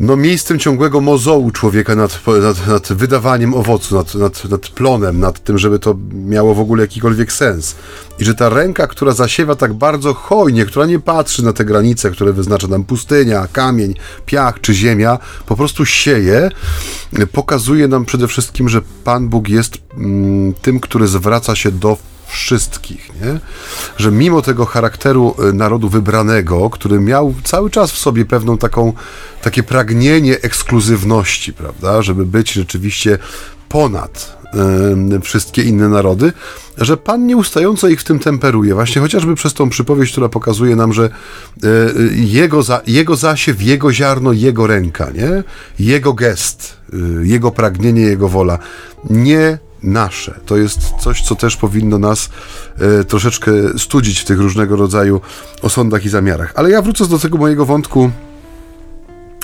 no, 0.00 0.16
miejscem 0.16 0.58
ciągłego 0.58 1.00
mozołu 1.00 1.50
człowieka 1.50 1.94
nad, 1.94 2.20
nad, 2.42 2.66
nad 2.66 2.92
wydawaniem 2.92 3.54
owocu, 3.54 3.94
nad, 3.94 4.14
nad, 4.14 4.44
nad 4.44 4.68
plonem, 4.68 5.20
nad 5.20 5.44
tym, 5.44 5.58
żeby 5.58 5.78
to 5.78 5.96
miało 6.12 6.54
w 6.54 6.60
ogóle 6.60 6.82
jakikolwiek 6.82 7.32
sens. 7.32 7.76
I 8.18 8.24
że 8.24 8.34
ta 8.34 8.48
ręka, 8.48 8.86
która 8.86 9.12
zasiewa 9.12 9.54
tak 9.54 9.74
bardzo 9.74 10.14
hojnie, 10.14 10.64
która 10.64 10.86
nie 10.86 10.98
patrzy 10.98 11.44
na 11.44 11.52
te 11.52 11.64
granice, 11.64 12.10
które 12.10 12.32
wyznacza 12.32 12.66
nam 12.68 12.84
pustynia, 12.84 13.48
kamień, 13.52 13.94
piach 14.26 14.60
czy 14.60 14.74
ziemia, 14.74 15.18
po 15.46 15.56
prostu 15.56 15.86
sieje, 15.86 16.50
pokazuje 17.32 17.88
nam 17.88 18.04
przede 18.04 18.28
wszystkim, 18.28 18.68
że 18.68 18.80
Pan 19.04 19.28
Bóg 19.28 19.48
jest 19.48 19.78
mm, 19.96 20.54
tym, 20.54 20.80
który 20.80 21.06
zwraca 21.06 21.56
się 21.56 21.70
do 21.70 21.96
wszystkich, 22.32 23.10
nie? 23.22 23.40
że 23.96 24.10
mimo 24.10 24.42
tego 24.42 24.66
charakteru 24.66 25.34
y, 25.48 25.52
narodu 25.52 25.88
wybranego, 25.88 26.70
który 26.70 27.00
miał 27.00 27.34
cały 27.44 27.70
czas 27.70 27.92
w 27.92 27.98
sobie 27.98 28.24
pewną 28.24 28.58
taką, 28.58 28.92
takie 29.42 29.62
pragnienie 29.62 30.40
ekskluzywności, 30.40 31.52
prawda, 31.52 32.02
żeby 32.02 32.26
być 32.26 32.52
rzeczywiście 32.52 33.18
ponad 33.68 34.36
y, 35.16 35.20
wszystkie 35.20 35.62
inne 35.62 35.88
narody, 35.88 36.32
że 36.78 36.96
Pan 36.96 37.26
nieustająco 37.26 37.88
ich 37.88 38.00
w 38.00 38.04
tym 38.04 38.18
temperuje, 38.18 38.74
właśnie 38.74 39.02
chociażby 39.02 39.34
przez 39.34 39.54
tą 39.54 39.70
przypowieść, 39.70 40.12
która 40.12 40.28
pokazuje 40.28 40.76
nam, 40.76 40.92
że 40.92 41.10
y, 41.64 41.68
jego, 42.14 42.62
za, 42.62 42.80
jego 42.86 43.16
zasiew, 43.16 43.62
jego 43.62 43.92
ziarno, 43.92 44.32
jego 44.32 44.66
ręka, 44.66 45.10
nie? 45.10 45.44
jego 45.78 46.12
gest, 46.12 46.76
jego 47.22 47.50
pragnienie, 47.50 48.02
jego 48.02 48.28
wola 48.28 48.58
nie 49.10 49.58
nasze. 49.82 50.40
To 50.46 50.56
jest 50.56 50.80
coś, 51.00 51.22
co 51.22 51.36
też 51.36 51.56
powinno 51.56 51.98
nas 51.98 52.28
e, 52.78 53.04
troszeczkę 53.04 53.52
studzić 53.78 54.20
w 54.20 54.24
tych 54.24 54.38
różnego 54.38 54.76
rodzaju 54.76 55.20
osądach 55.62 56.04
i 56.04 56.08
zamiarach. 56.08 56.52
Ale 56.56 56.70
ja 56.70 56.82
wrócę 56.82 57.06
do 57.06 57.18
tego 57.18 57.38
mojego 57.38 57.66
wątku, 57.66 58.10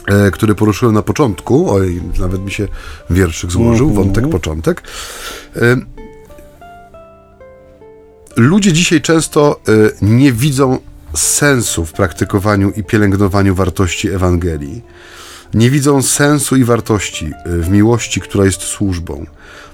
e, 0.07 0.31
który 0.31 0.55
poruszyłem 0.55 0.94
na 0.94 1.03
początku. 1.03 1.70
Oj, 1.70 2.01
nawet 2.20 2.44
mi 2.44 2.51
się 2.51 2.68
wierszyk 3.11 3.51
złożył, 3.51 3.88
mhm. 3.88 4.07
wątek, 4.07 4.29
początek. 4.29 4.83
E, 5.57 5.77
ludzie 8.37 8.72
dzisiaj 8.72 9.01
często 9.01 9.61
e, 9.68 9.72
nie 10.03 10.33
widzą 10.33 10.79
sensu 11.14 11.85
w 11.85 11.92
praktykowaniu 11.92 12.70
i 12.70 12.85
pielęgnowaniu 12.85 13.55
wartości 13.55 14.09
Ewangelii. 14.09 14.83
Nie 15.55 15.70
widzą 15.70 16.03
sensu 16.03 16.57
i 16.57 16.64
wartości 16.64 17.27
e, 17.27 17.57
w 17.57 17.70
miłości, 17.70 18.20
która 18.20 18.44
jest 18.44 18.62
służbą 18.62 19.27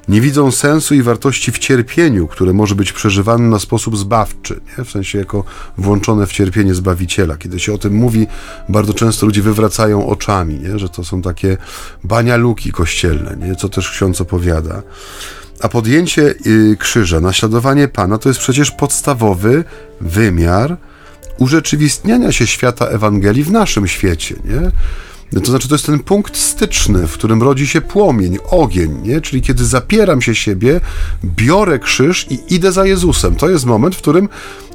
nie 0.09 0.21
widzą 0.21 0.51
sensu 0.51 0.95
i 0.95 1.03
wartości 1.03 1.53
w 1.53 1.59
cierpieniu, 1.59 2.27
które 2.27 2.53
może 2.53 2.75
być 2.75 2.93
przeżywane 2.93 3.49
na 3.49 3.59
sposób 3.59 3.97
zbawczy, 3.97 4.61
nie? 4.79 4.85
w 4.85 4.91
sensie 4.91 5.19
jako 5.19 5.45
włączone 5.79 6.27
w 6.27 6.33
cierpienie 6.33 6.75
Zbawiciela. 6.75 7.37
Kiedy 7.37 7.61
się 7.61 7.73
o 7.73 7.79
tym 7.79 7.95
mówi, 7.95 8.27
bardzo 8.69 8.95
często 8.95 9.27
ludzie 9.27 9.43
wywracają 9.43 10.07
oczami, 10.07 10.55
nie? 10.55 10.79
że 10.79 10.89
to 10.89 11.05
są 11.05 11.23
takie 11.23 11.57
banialuki 12.05 12.73
kościelne, 12.73 13.37
nie? 13.37 13.57
co 13.57 13.69
też 13.69 13.91
ksiądz 13.91 14.21
opowiada. 14.21 14.83
A 15.61 15.69
podjęcie 15.69 16.35
y, 16.47 16.77
krzyża, 16.79 17.21
naśladowanie 17.21 17.89
Pana 17.89 18.19
to 18.19 18.29
jest 18.29 18.41
przecież 18.41 18.71
podstawowy 18.71 19.65
wymiar 20.01 20.77
urzeczywistniania 21.39 22.33
się 22.33 22.47
świata 22.47 22.87
Ewangelii 22.87 23.45
w 23.45 23.51
naszym 23.51 23.89
świecie. 23.89 24.35
Nie? 24.45 24.71
To 25.41 25.51
znaczy, 25.51 25.69
to 25.69 25.75
jest 25.75 25.87
ten 25.87 25.99
punkt 25.99 26.37
styczny, 26.37 27.07
w 27.07 27.13
którym 27.13 27.43
rodzi 27.43 27.67
się 27.67 27.81
płomień, 27.81 28.39
ogień, 28.51 29.01
nie? 29.03 29.21
Czyli 29.21 29.43
kiedy 29.43 29.65
zapieram 29.65 30.23
się 30.23 30.35
siebie, 30.35 30.81
biorę 31.25 31.79
krzyż 31.79 32.27
i 32.31 32.55
idę 32.55 32.73
za 32.73 32.87
Jezusem. 32.87 33.37
To 33.37 33.51
jest 33.51 33.65
moment, 33.65 33.95
w 33.95 33.99
którym 33.99 34.29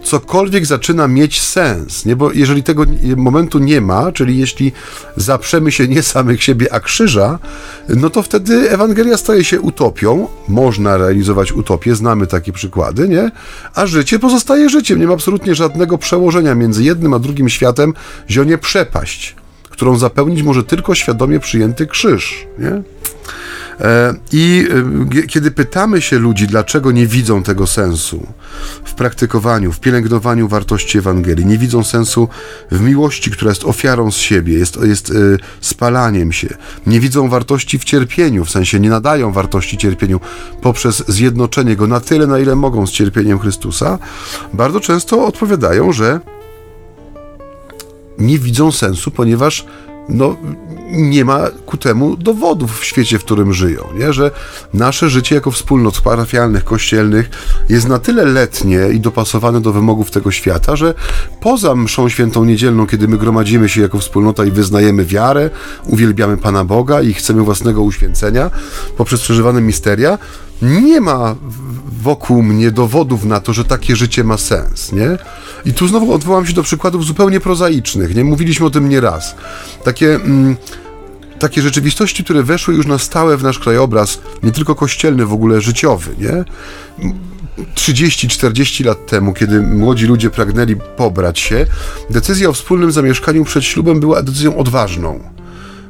cokolwiek 0.03 0.65
zaczyna 0.65 1.07
mieć 1.07 1.41
sens, 1.41 2.05
nie? 2.05 2.15
Bo 2.15 2.31
jeżeli 2.31 2.63
tego 2.63 2.85
momentu 3.17 3.59
nie 3.59 3.81
ma, 3.81 4.11
czyli 4.11 4.37
jeśli 4.37 4.71
zaprzemy 5.15 5.71
się 5.71 5.87
nie 5.87 6.03
samych 6.03 6.43
siebie, 6.43 6.73
a 6.73 6.79
krzyża, 6.79 7.39
no 7.89 8.09
to 8.09 8.21
wtedy 8.21 8.71
Ewangelia 8.71 9.17
staje 9.17 9.43
się 9.43 9.61
utopią. 9.61 10.27
Można 10.47 10.97
realizować 10.97 11.51
utopię, 11.51 11.95
znamy 11.95 12.27
takie 12.27 12.51
przykłady, 12.51 13.09
nie? 13.09 13.31
A 13.75 13.85
życie 13.85 14.19
pozostaje 14.19 14.69
życiem. 14.69 14.99
Nie 14.99 15.07
ma 15.07 15.13
absolutnie 15.13 15.55
żadnego 15.55 15.97
przełożenia 15.97 16.55
między 16.55 16.83
jednym 16.83 17.13
a 17.13 17.19
drugim 17.19 17.49
światem, 17.49 17.93
zionie 18.29 18.57
przepaść 18.57 19.35
którą 19.79 19.97
zapełnić 19.97 20.43
może 20.43 20.63
tylko 20.63 20.95
świadomie 20.95 21.39
przyjęty 21.39 21.87
krzyż. 21.87 22.47
Nie? 22.57 22.81
E, 23.81 24.13
I 24.31 24.67
e, 25.23 25.27
kiedy 25.27 25.51
pytamy 25.51 26.01
się 26.01 26.19
ludzi, 26.19 26.47
dlaczego 26.47 26.91
nie 26.91 27.07
widzą 27.07 27.43
tego 27.43 27.67
sensu 27.67 28.27
w 28.83 28.93
praktykowaniu, 28.93 29.71
w 29.71 29.79
pielęgnowaniu 29.79 30.47
wartości 30.47 30.97
Ewangelii, 30.97 31.45
nie 31.45 31.57
widzą 31.57 31.83
sensu 31.83 32.27
w 32.71 32.81
miłości, 32.81 33.31
która 33.31 33.51
jest 33.51 33.63
ofiarą 33.63 34.11
z 34.11 34.15
siebie, 34.15 34.53
jest, 34.53 34.79
jest 34.83 35.09
e, 35.09 35.13
spalaniem 35.61 36.31
się, 36.31 36.47
nie 36.87 36.99
widzą 36.99 37.29
wartości 37.29 37.79
w 37.79 37.83
cierpieniu, 37.83 38.45
w 38.45 38.49
sensie 38.49 38.79
nie 38.79 38.89
nadają 38.89 39.31
wartości 39.31 39.77
cierpieniu 39.77 40.19
poprzez 40.61 41.03
zjednoczenie 41.07 41.75
go 41.75 41.87
na 41.87 41.99
tyle, 41.99 42.27
na 42.27 42.39
ile 42.39 42.55
mogą 42.55 42.87
z 42.87 42.91
cierpieniem 42.91 43.39
Chrystusa, 43.39 43.99
bardzo 44.53 44.79
często 44.79 45.25
odpowiadają, 45.25 45.93
że 45.93 46.19
nie 48.19 48.39
widzą 48.39 48.71
sensu, 48.71 49.11
ponieważ 49.11 49.65
no, 50.09 50.35
nie 50.91 51.25
ma 51.25 51.39
ku 51.65 51.77
temu 51.77 52.17
dowodów 52.17 52.79
w 52.79 52.85
świecie, 52.85 53.19
w 53.19 53.23
którym 53.23 53.53
żyją, 53.53 53.83
nie? 53.99 54.13
że 54.13 54.31
nasze 54.73 55.09
życie 55.09 55.35
jako 55.35 55.51
wspólnot 55.51 56.01
parafialnych, 56.01 56.63
kościelnych 56.63 57.29
jest 57.69 57.87
na 57.87 57.99
tyle 57.99 58.25
letnie 58.25 58.79
i 58.93 58.99
dopasowane 58.99 59.61
do 59.61 59.71
wymogów 59.71 60.11
tego 60.11 60.31
świata, 60.31 60.75
że 60.75 60.93
poza 61.41 61.75
mszą 61.75 62.09
świętą 62.09 62.45
niedzielną, 62.45 62.87
kiedy 62.87 63.07
my 63.07 63.17
gromadzimy 63.17 63.69
się 63.69 63.81
jako 63.81 63.99
wspólnota 63.99 64.45
i 64.45 64.51
wyznajemy 64.51 65.05
wiarę, 65.05 65.49
uwielbiamy 65.85 66.37
Pana 66.37 66.65
Boga 66.65 67.01
i 67.01 67.13
chcemy 67.13 67.41
własnego 67.41 67.81
uświęcenia 67.81 68.51
poprzez 68.97 69.21
przeżywane 69.21 69.61
misteria, 69.61 70.17
nie 70.61 71.01
ma 71.01 71.35
wokół 72.01 72.43
mnie 72.43 72.71
dowodów 72.71 73.25
na 73.25 73.39
to, 73.39 73.53
że 73.53 73.65
takie 73.65 73.95
życie 73.95 74.23
ma 74.23 74.37
sens, 74.37 74.91
nie? 74.91 75.17
I 75.65 75.73
tu 75.73 75.87
znowu 75.87 76.13
odwołam 76.13 76.45
się 76.45 76.53
do 76.53 76.63
przykładów 76.63 77.05
zupełnie 77.05 77.39
prozaicznych, 77.39 78.15
nie? 78.15 78.23
Mówiliśmy 78.23 78.65
o 78.65 78.69
tym 78.69 78.89
nieraz. 78.89 79.35
Takie... 79.83 80.15
Mm, 80.15 80.55
takie 81.39 81.61
rzeczywistości, 81.61 82.23
które 82.23 82.43
weszły 82.43 82.75
już 82.75 82.85
na 82.85 82.97
stałe 82.97 83.37
w 83.37 83.43
nasz 83.43 83.59
krajobraz, 83.59 84.19
nie 84.43 84.51
tylko 84.51 84.75
kościelny, 84.75 85.25
w 85.25 85.33
ogóle 85.33 85.61
życiowy, 85.61 86.11
nie? 86.19 86.45
30-40 87.75 88.85
lat 88.85 89.05
temu, 89.05 89.33
kiedy 89.33 89.61
młodzi 89.61 90.05
ludzie 90.05 90.29
pragnęli 90.29 90.75
pobrać 90.97 91.39
się, 91.39 91.65
decyzja 92.09 92.49
o 92.49 92.53
wspólnym 92.53 92.91
zamieszkaniu 92.91 93.45
przed 93.45 93.63
ślubem 93.63 93.99
była 93.99 94.23
decyzją 94.23 94.57
odważną 94.57 95.19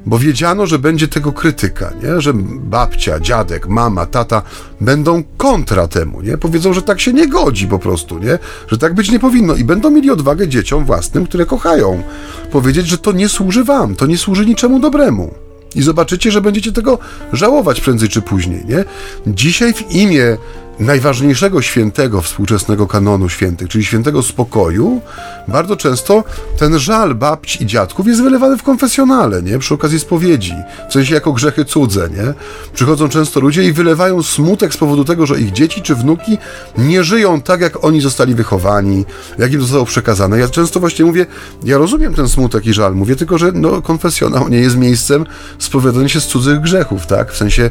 bo 0.06 0.20
wiedziano, 0.20 0.68
że 0.68 0.80
będzie 0.80 1.08
tego 1.08 1.32
krytyka, 1.32 1.94
nie? 2.04 2.22
że 2.22 2.34
babcia, 2.64 3.20
dziadek, 3.20 3.68
mama, 3.68 4.06
tata 4.06 4.42
będą 4.82 5.24
kontra 5.38 5.88
temu, 5.88 6.22
nie? 6.22 6.38
powiedzą, 6.38 6.74
że 6.74 6.82
tak 6.82 7.02
się 7.02 7.14
nie 7.14 7.28
godzi 7.28 7.68
po 7.68 7.80
prostu, 7.80 8.20
nie? 8.20 8.40
że 8.68 8.78
tak 8.78 8.94
być 8.94 9.12
nie 9.12 9.20
powinno 9.20 9.56
i 9.56 9.64
będą 9.64 9.90
mieli 9.90 10.12
odwagę 10.12 10.48
dzieciom 10.48 10.86
własnym, 10.86 11.26
które 11.26 11.46
kochają, 11.46 12.04
powiedzieć, 12.52 12.88
że 12.88 12.98
to 12.98 13.12
nie 13.12 13.30
służy 13.30 13.64
wam, 13.64 13.96
to 13.96 14.06
nie 14.06 14.18
służy 14.18 14.46
niczemu 14.46 14.80
dobremu. 14.80 15.34
I 15.76 15.82
zobaczycie, 15.82 16.32
że 16.32 16.42
będziecie 16.42 16.72
tego 16.72 17.00
żałować 17.34 17.82
prędzej 17.82 18.10
czy 18.10 18.22
później, 18.22 18.66
nie? 18.66 18.84
Dzisiaj 19.28 19.74
w 19.74 19.92
imię 19.92 20.38
najważniejszego 20.80 21.62
świętego 21.62 22.22
współczesnego 22.22 22.88
kanonu 22.88 23.30
świętych, 23.30 23.70
czyli 23.70 23.86
świętego 23.86 24.24
spokoju, 24.24 25.02
bardzo 25.48 25.76
często 25.76 26.24
ten 26.58 26.80
żal 26.80 27.16
babci 27.16 27.64
i 27.64 27.66
dziadków 27.66 28.08
jest 28.08 28.24
wylewany 28.24 28.58
w 28.58 28.64
konfesjonale, 28.64 29.42
nie? 29.42 29.60
Przy 29.60 29.74
okazji 29.74 30.00
spowiedzi, 30.00 30.54
w 30.90 30.94
sensie 30.94 31.14
jako 31.14 31.34
grzechy 31.34 31.66
cudze, 31.66 32.10
nie? 32.10 32.34
Przychodzą 32.74 33.10
często 33.10 33.40
ludzie 33.40 33.64
i 33.64 33.74
wylewają 33.74 34.24
smutek 34.24 34.74
z 34.74 34.78
powodu 34.78 35.06
tego, 35.06 35.26
że 35.26 35.40
ich 35.40 35.52
dzieci 35.52 35.82
czy 35.82 35.96
wnuki 35.96 36.38
nie 36.78 37.04
żyją 37.04 37.42
tak, 37.42 37.62
jak 37.62 37.84
oni 37.84 38.02
zostali 38.02 38.36
wychowani, 38.36 39.06
jak 39.38 39.54
im 39.54 39.62
zostało 39.62 39.86
przekazane. 39.86 40.40
Ja 40.40 40.50
często 40.50 40.80
właśnie 40.80 41.06
mówię, 41.06 41.26
ja 41.64 41.78
rozumiem 41.78 42.14
ten 42.14 42.30
smutek 42.30 42.66
i 42.66 42.74
żal, 42.74 42.96
mówię 42.96 43.16
tylko, 43.16 43.38
że 43.38 43.52
no, 43.52 43.82
konfesjonał 43.82 44.50
nie 44.50 44.60
jest 44.60 44.78
miejscem 44.78 45.26
spowiadania 45.60 46.10
się 46.10 46.22
z 46.22 46.26
cudzych 46.26 46.62
grzechów, 46.62 47.08
tak? 47.08 47.32
W 47.32 47.38
sensie 47.38 47.70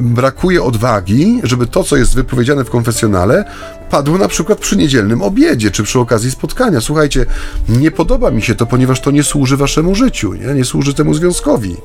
brakuje 0.00 0.62
odwagi, 0.62 1.40
żeby 1.42 1.66
to, 1.66 1.84
co 1.84 1.96
jest 1.96 2.14
wypowiedziane 2.24 2.64
w 2.64 2.70
konfesjonale, 2.70 3.44
padło 3.90 4.18
na 4.18 4.28
przykład 4.28 4.58
przy 4.58 4.76
niedzielnym 4.76 5.22
obiedzie, 5.22 5.70
czy 5.70 5.82
przy 5.82 5.98
okazji 5.98 6.30
spotkania. 6.30 6.80
Słuchajcie, 6.80 7.26
nie 7.68 7.90
podoba 7.90 8.30
mi 8.30 8.42
się 8.42 8.54
to, 8.54 8.66
ponieważ 8.66 9.00
to 9.00 9.10
nie 9.10 9.22
służy 9.22 9.56
waszemu 9.56 9.94
życiu, 9.94 10.34
nie, 10.34 10.54
nie 10.54 10.64
służy 10.64 10.94
temu 10.94 11.14
związkowi. 11.14 11.76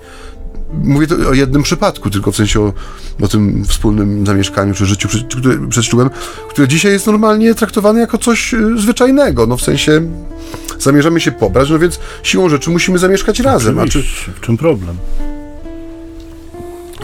Mówię 0.84 1.08
to 1.08 1.16
o 1.30 1.34
jednym 1.34 1.64
przypadku, 1.64 2.10
tylko 2.10 2.32
w 2.32 2.36
sensie 2.36 2.62
o, 2.62 2.74
o 3.22 3.28
tym 3.28 3.66
wspólnym 3.66 4.26
zamieszkaniu 4.26 4.74
czy 4.74 4.86
życiu 4.86 5.08
przed, 5.08 5.28
które, 5.28 5.68
przed 5.68 5.86
ślubem, 5.86 6.10
które 6.50 6.68
dzisiaj 6.68 6.92
jest 6.92 7.08
normalnie 7.08 7.56
traktowane 7.56 8.00
jako 8.00 8.18
coś 8.18 8.54
y, 8.54 8.78
zwyczajnego. 8.78 9.48
No 9.48 9.58
w 9.58 9.62
sensie 9.62 10.02
zamierzamy 10.80 11.20
się 11.22 11.32
pobrać, 11.32 11.70
no 11.70 11.80
więc 11.80 12.00
siłą 12.24 12.50
rzeczy 12.50 12.70
musimy 12.70 13.00
zamieszkać 13.00 13.40
razem. 13.40 13.80
A 13.80 13.88
czy, 13.88 14.04
w 14.36 14.40
czym 14.42 14.58
problem? 14.58 14.98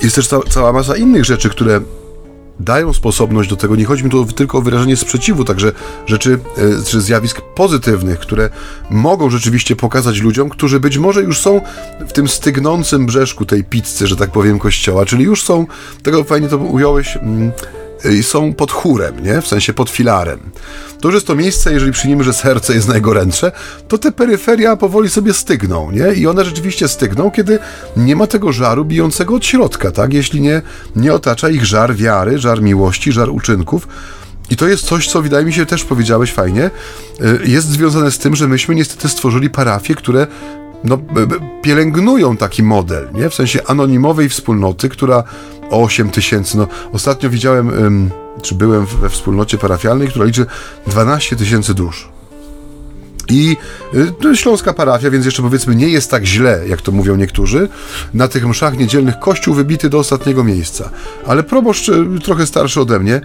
jest 0.01 0.15
też 0.15 0.27
ca 0.27 0.39
cała 0.49 0.73
masa 0.73 0.95
innych 0.95 1.25
rzeczy, 1.25 1.49
które 1.49 1.81
dają 2.59 2.93
sposobność 2.93 3.49
do 3.49 3.55
tego. 3.55 3.75
Nie 3.75 3.85
chodzi 3.85 4.03
mi 4.03 4.09
tu 4.09 4.25
tylko 4.25 4.57
o 4.57 4.61
wyrażenie 4.61 4.97
sprzeciwu, 4.97 5.43
także 5.43 5.71
rzeczy 6.05 6.39
e, 6.57 6.83
czy 6.83 7.01
zjawisk 7.01 7.41
pozytywnych, 7.41 8.19
które 8.19 8.49
mogą 8.89 9.29
rzeczywiście 9.29 9.75
pokazać 9.75 10.21
ludziom, 10.21 10.49
którzy 10.49 10.79
być 10.79 10.97
może 10.97 11.21
już 11.21 11.39
są 11.39 11.61
w 12.07 12.13
tym 12.13 12.27
stygnącym 12.27 13.05
brzeszku 13.05 13.45
tej 13.45 13.63
pizzy, 13.63 14.07
że 14.07 14.15
tak 14.15 14.31
powiem, 14.31 14.59
kościoła, 14.59 15.05
czyli 15.05 15.23
już 15.23 15.43
są, 15.43 15.67
tego 16.03 16.23
fajnie 16.23 16.47
to 16.47 16.57
ująłeś, 16.57 17.17
mm, 18.03 18.23
są 18.23 18.53
pod 18.53 18.71
chórem, 18.71 19.23
nie? 19.23 19.41
w 19.41 19.47
sensie 19.47 19.73
pod 19.73 19.89
filarem. 19.89 20.39
To, 21.01 21.11
że 21.11 21.17
jest 21.17 21.27
to 21.27 21.35
miejsce, 21.35 21.73
jeżeli 21.73 21.91
przyjmiemy, 21.91 22.23
że 22.23 22.33
serce 22.33 22.73
jest 22.73 22.87
najgorętsze, 22.87 23.51
to 23.87 23.97
te 23.97 24.11
peryferia 24.11 24.75
powoli 24.75 25.09
sobie 25.09 25.33
stygną, 25.33 25.91
nie? 25.91 26.13
I 26.13 26.27
one 26.27 26.45
rzeczywiście 26.45 26.87
stygną, 26.87 27.31
kiedy 27.31 27.59
nie 27.97 28.15
ma 28.15 28.27
tego 28.27 28.53
żaru 28.53 28.85
bijącego 28.85 29.35
od 29.35 29.45
środka, 29.45 29.91
tak? 29.91 30.13
Jeśli 30.13 30.41
nie, 30.41 30.61
nie 30.95 31.13
otacza 31.13 31.49
ich 31.49 31.65
żar 31.65 31.95
wiary, 31.95 32.39
żar 32.39 32.61
miłości, 32.61 33.11
żar 33.11 33.29
uczynków. 33.29 33.87
I 34.49 34.55
to 34.55 34.67
jest 34.67 34.85
coś, 34.85 35.07
co 35.07 35.21
wydaje 35.21 35.45
mi 35.45 35.53
się 35.53 35.65
też 35.65 35.83
powiedziałeś 35.83 36.33
fajnie, 36.33 36.71
y, 37.21 37.39
jest 37.47 37.67
związane 37.67 38.11
z 38.11 38.17
tym, 38.17 38.35
że 38.35 38.47
myśmy 38.47 38.75
niestety 38.75 39.09
stworzyli 39.09 39.49
parafie, 39.49 39.95
które 39.95 40.27
no, 40.83 40.97
pielęgnują 41.61 42.37
taki 42.37 42.63
model, 42.63 43.07
nie? 43.13 43.29
W 43.29 43.35
sensie 43.35 43.59
anonimowej 43.67 44.29
wspólnoty, 44.29 44.89
która 44.89 45.23
8 45.69 46.09
tysięcy, 46.09 46.57
no 46.57 46.67
ostatnio 46.91 47.29
widziałem, 47.29 47.69
ym, 47.69 48.11
czy 48.41 48.55
byłem 48.55 48.85
we 48.85 49.09
wspólnocie 49.09 49.57
parafialnej, 49.57 50.07
która 50.07 50.25
liczy 50.25 50.45
12 50.87 51.35
tysięcy 51.35 51.73
dusz. 51.73 52.09
I 53.29 53.57
y, 54.25 54.37
śląska 54.37 54.73
parafia, 54.73 55.09
więc 55.09 55.25
jeszcze 55.25 55.41
powiedzmy 55.41 55.75
nie 55.75 55.89
jest 55.89 56.11
tak 56.11 56.25
źle, 56.25 56.61
jak 56.67 56.81
to 56.81 56.91
mówią 56.91 57.15
niektórzy. 57.15 57.69
Na 58.13 58.27
tych 58.27 58.47
mszach 58.47 58.77
niedzielnych 58.77 59.19
kościół 59.19 59.53
wybity 59.53 59.89
do 59.89 59.99
ostatniego 59.99 60.43
miejsca. 60.43 60.89
Ale 61.27 61.43
proboszcz, 61.43 61.89
y, 61.89 62.05
trochę 62.23 62.45
starszy 62.45 62.81
ode 62.81 62.99
mnie, 62.99 63.21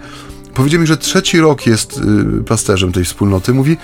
powiedział 0.53 0.81
mi, 0.81 0.87
że 0.87 0.97
trzeci 0.97 1.39
rok 1.39 1.67
jest 1.67 1.99
y, 2.39 2.43
pasterzem 2.43 2.91
tej 2.91 3.05
wspólnoty. 3.05 3.53
Mówi, 3.53 3.77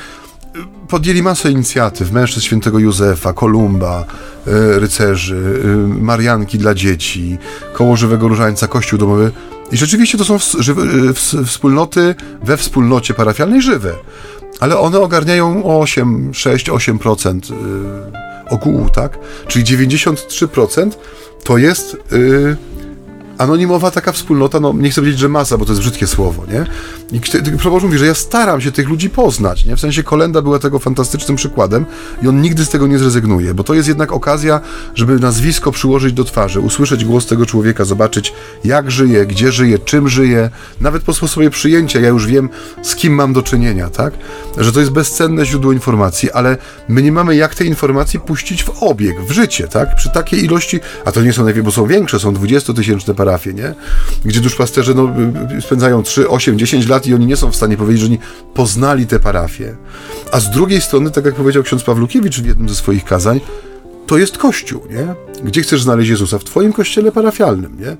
podjęli 0.88 1.24
masę 1.24 1.52
inicjatyw, 1.52 2.12
mężczyzn 2.12 2.46
świętego 2.46 2.80
Józefa, 2.80 3.34
Kolumba, 3.34 4.06
y, 4.48 4.80
rycerzy, 4.80 5.36
y, 5.36 5.78
Marianki 6.02 6.58
dla 6.58 6.74
dzieci, 6.74 7.38
Koło 7.74 7.98
Żywego 7.98 8.28
Różańca, 8.28 8.68
Kościół 8.68 9.00
Domowy. 9.00 9.32
I 9.72 9.78
rzeczywiście 9.78 10.18
to 10.18 10.26
są 10.26 10.40
w, 10.40 10.44
wspólnoty 11.46 12.16
we 12.44 12.58
wspólnocie 12.58 13.14
parafialnej 13.14 13.62
żywe, 13.62 13.94
ale 14.60 14.80
one 14.80 15.00
ogarniają 15.00 15.64
8, 15.80 16.34
6, 16.34 16.70
8% 16.70 17.40
ogółu, 18.50 18.90
tak? 18.90 19.20
Czyli 19.48 19.66
93% 19.66 20.92
to 21.44 21.58
jest... 21.58 21.98
Anonimowa 23.38 23.92
taka 23.92 24.12
wspólnota, 24.12 24.60
no 24.60 24.74
nie 24.74 24.90
chcę 24.90 25.02
powiedzieć, 25.02 25.20
że 25.20 25.30
masa, 25.30 25.58
bo 25.58 25.66
to 25.66 25.72
jest 25.72 25.82
brzydkie 25.82 26.08
słowo, 26.08 26.44
nie? 26.52 26.66
I 27.12 27.20
proboszcz 27.62 27.86
mówi, 27.86 27.98
że 27.98 28.06
ja 28.06 28.14
staram 28.14 28.62
się 28.62 28.72
tych 28.72 28.90
ludzi 28.90 29.10
poznać, 29.10 29.66
nie? 29.66 29.76
W 29.76 29.80
sensie 29.80 30.04
Kolenda 30.04 30.42
była 30.42 30.60
tego 30.60 30.80
fantastycznym 30.80 31.38
przykładem 31.38 31.86
i 32.24 32.28
on 32.28 32.42
nigdy 32.42 32.66
z 32.66 32.70
tego 32.70 32.88
nie 32.88 33.00
zrezygnuje, 33.00 33.54
bo 33.54 33.64
to 33.64 33.74
jest 33.74 33.88
jednak 33.88 34.12
okazja, 34.12 34.62
żeby 34.96 35.20
nazwisko 35.20 35.72
przyłożyć 35.72 36.14
do 36.14 36.24
twarzy, 36.24 36.60
usłyszeć 36.60 37.06
głos 37.06 37.26
tego 37.26 37.46
człowieka, 37.46 37.86
zobaczyć 37.86 38.34
jak 38.64 38.92
żyje, 38.92 39.26
gdzie 39.26 39.52
żyje, 39.52 39.80
czym 39.80 40.10
żyje, 40.10 40.50
nawet 40.82 41.04
po 41.04 41.14
sposobie 41.14 41.50
przyjęcia, 41.50 42.00
ja 42.00 42.08
już 42.08 42.28
wiem, 42.28 42.50
z 42.82 42.96
kim 42.96 43.14
mam 43.14 43.34
do 43.34 43.44
czynienia, 43.44 43.90
tak? 43.90 44.14
Że 44.58 44.72
to 44.72 44.80
jest 44.80 44.92
bezcenne 44.92 45.46
źródło 45.46 45.72
informacji, 45.72 46.32
ale 46.32 46.58
my 46.88 47.02
nie 47.02 47.12
mamy 47.12 47.36
jak 47.36 47.56
te 47.56 47.66
informacje 47.66 48.20
puścić 48.20 48.64
w 48.64 48.84
obieg, 48.84 49.22
w 49.22 49.32
życie, 49.32 49.68
tak? 49.68 49.96
Przy 49.96 50.10
takiej 50.10 50.46
ilości, 50.46 50.80
a 51.06 51.12
to 51.12 51.22
nie 51.22 51.34
są 51.34 51.44
największe, 51.44 51.66
bo 51.66 51.72
są 51.72 51.88
większe, 51.88 52.20
są 52.20 52.34
20-tysięczne 52.34 53.14
parafie, 53.14 53.54
nie? 53.54 53.74
Gdzie 54.26 54.40
duszpasterze 54.40 54.94
no, 54.94 55.14
spędzają 55.62 56.04
3, 56.04 56.30
8, 56.30 56.60
10 56.60 56.88
lat 56.88 56.97
i 57.06 57.14
oni 57.14 57.26
nie 57.26 57.38
są 57.38 57.52
w 57.52 57.56
stanie 57.56 57.78
powiedzieć, 57.78 58.02
że 58.02 58.08
oni 58.08 58.20
poznali 58.54 59.08
te 59.08 59.20
parafie. 59.20 59.76
A 60.32 60.40
z 60.40 60.52
drugiej 60.52 60.82
strony, 60.82 61.12
tak 61.12 61.26
jak 61.26 61.36
powiedział 61.36 61.64
ksiądz 61.64 61.84
Pawlukiewicz 61.84 62.40
w 62.40 62.46
jednym 62.46 62.70
ze 62.70 62.76
swoich 62.76 63.06
kazań, 63.06 63.40
to 64.08 64.18
jest 64.18 64.38
Kościół, 64.38 64.82
nie? 64.90 65.16
Gdzie 65.44 65.62
chcesz 65.62 65.84
znaleźć 65.84 66.10
Jezusa? 66.10 66.40
W 66.40 66.44
Twoim 66.44 66.74
kościele 66.74 67.12
parafialnym, 67.12 67.78
nie? 67.80 67.98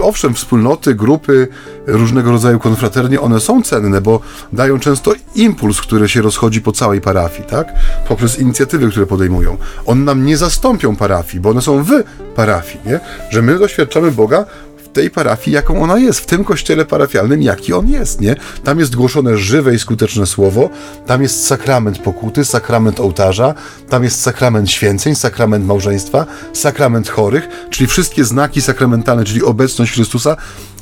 Owszem, 0.00 0.34
wspólnoty, 0.34 0.94
grupy, 0.94 1.48
różnego 1.86 2.30
rodzaju 2.30 2.58
konfraternie, 2.58 3.20
one 3.20 3.40
są 3.40 3.62
cenne, 3.62 4.00
bo 4.00 4.20
dają 4.52 4.80
często 4.80 5.12
impuls, 5.34 5.80
który 5.80 6.08
się 6.08 6.22
rozchodzi 6.22 6.62
po 6.62 6.72
całej 6.72 7.00
parafii, 7.00 7.48
tak? 7.48 7.72
Poprzez 8.08 8.38
inicjatywy, 8.38 8.90
które 8.90 9.06
podejmują. 9.06 9.56
One 9.86 10.04
nam 10.04 10.26
nie 10.26 10.36
zastąpią 10.36 10.96
parafii, 10.96 11.40
bo 11.40 11.50
one 11.50 11.62
są 11.62 11.84
w 11.84 11.90
parafii, 12.36 12.80
nie? 12.86 13.00
Że 13.30 13.42
my 13.42 13.58
doświadczamy 13.58 14.12
Boga 14.12 14.44
tej 14.92 15.10
parafii, 15.10 15.54
jaką 15.54 15.82
ona 15.82 15.98
jest, 15.98 16.20
w 16.20 16.26
tym 16.26 16.44
kościele 16.44 16.84
parafialnym, 16.84 17.42
jaki 17.42 17.72
on 17.72 17.88
jest, 17.88 18.20
nie? 18.20 18.36
Tam 18.64 18.78
jest 18.78 18.96
głoszone 18.96 19.36
żywe 19.36 19.74
i 19.74 19.78
skuteczne 19.78 20.26
słowo, 20.26 20.70
tam 21.06 21.22
jest 21.22 21.46
sakrament 21.46 21.98
pokuty, 21.98 22.44
sakrament 22.44 23.00
ołtarza, 23.00 23.54
tam 23.88 24.04
jest 24.04 24.20
sakrament 24.20 24.70
święceń, 24.70 25.14
sakrament 25.14 25.66
małżeństwa, 25.66 26.26
sakrament 26.52 27.08
chorych, 27.08 27.48
czyli 27.70 27.86
wszystkie 27.86 28.24
znaki 28.24 28.62
sakramentalne, 28.62 29.24
czyli 29.24 29.42
obecność 29.42 29.92
Chrystusa 29.92 30.36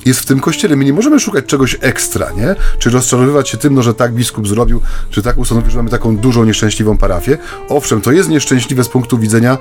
jest 0.06 0.20
w 0.20 0.26
tym 0.26 0.40
kościele. 0.40 0.76
My 0.76 0.84
nie 0.84 0.92
możemy 0.92 1.20
szukać 1.20 1.44
czegoś 1.44 1.76
ekstra, 1.80 2.30
nie? 2.36 2.54
Czy 2.78 2.90
rozczarowywać 2.90 3.48
się 3.48 3.58
tym, 3.58 3.74
no, 3.74 3.82
że 3.82 3.94
tak 3.94 4.12
biskup 4.12 4.48
zrobił, 4.48 4.80
czy 5.10 5.22
tak 5.22 5.38
ustanowił, 5.38 5.70
że 5.70 5.76
mamy 5.76 5.90
taką 5.90 6.16
dużą, 6.16 6.44
nieszczęśliwą 6.44 6.96
parafię. 6.96 7.38
Owszem, 7.68 8.00
to 8.00 8.12
jest 8.12 8.28
nieszczęśliwe 8.28 8.84
z 8.84 8.88
punktu 8.88 9.18
widzenia 9.18 9.58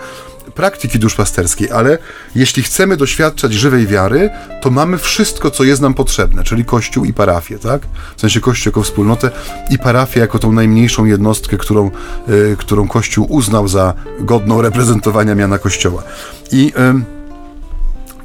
praktyki 0.56 1.00
duszpasterskiej, 1.00 1.72
ale 1.72 1.98
jeśli 2.36 2.64
chcemy 2.64 2.98
doświadczać 2.98 3.54
żywej 3.54 3.88
wiary, 3.88 4.30
to 4.62 4.70
mamy 4.70 4.98
wszystko, 4.98 5.52
co 5.52 5.64
jest 5.64 5.82
nam 5.82 5.94
potrzebne, 5.94 6.44
czyli 6.44 6.66
Kościół 6.66 7.06
i 7.06 7.14
parafię, 7.14 7.60
tak? 7.60 7.82
W 8.16 8.22
sensie 8.22 8.42
Kościół 8.42 8.72
jako 8.72 8.84
wspólnotę 8.84 9.32
i 9.70 9.80
parafię 9.80 10.20
jako 10.20 10.40
tą 10.40 10.52
najmniejszą 10.52 11.06
jednostkę, 11.06 11.58
którą, 11.58 11.92
y, 12.30 12.56
którą 12.60 12.88
Kościół 12.88 13.28
uznał 13.30 13.68
za 13.68 13.94
godną 14.20 14.62
reprezentowania 14.62 15.36
miana 15.36 15.58
Kościoła. 15.60 16.04
I... 16.52 16.74
Y, 17.14 17.18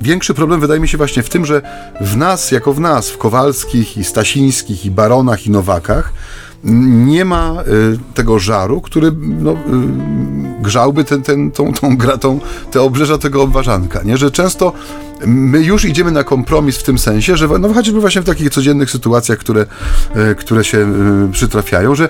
Większy 0.00 0.34
problem 0.34 0.60
wydaje 0.60 0.80
mi 0.80 0.88
się 0.88 0.98
właśnie 0.98 1.22
w 1.22 1.28
tym, 1.28 1.46
że 1.46 1.62
w 2.00 2.16
nas, 2.16 2.50
jako 2.50 2.72
w 2.72 2.80
nas, 2.80 3.10
w 3.10 3.18
Kowalskich 3.18 3.96
i 3.96 4.04
Stasińskich 4.04 4.84
i 4.84 4.90
Baronach 4.90 5.46
i 5.46 5.50
Nowakach, 5.50 6.12
nie 6.64 7.24
ma 7.24 7.62
y, 7.94 8.14
tego 8.14 8.38
żaru, 8.38 8.80
który 8.80 9.12
no, 9.20 9.52
y, 9.52 9.56
grzałby 10.62 11.04
ten, 11.04 11.22
ten, 11.22 11.50
tą, 11.50 11.72
tą, 12.20 12.40
te 12.70 12.82
obrzeża 12.82 13.18
tego 13.18 13.42
obważanka, 13.42 14.02
nie? 14.02 14.16
że 14.16 14.30
często 14.30 14.72
my 15.26 15.62
już 15.62 15.84
idziemy 15.84 16.10
na 16.10 16.24
kompromis 16.24 16.78
w 16.78 16.82
tym 16.82 16.98
sensie, 16.98 17.36
że 17.36 17.48
no, 17.48 17.68
chociażby 17.68 18.00
właśnie 18.00 18.22
w 18.22 18.24
takich 18.24 18.50
codziennych 18.50 18.90
sytuacjach, 18.90 19.38
które, 19.38 19.66
y, 20.30 20.34
które 20.34 20.64
się 20.64 20.92
przytrafiają, 21.32 21.94
że 21.94 22.08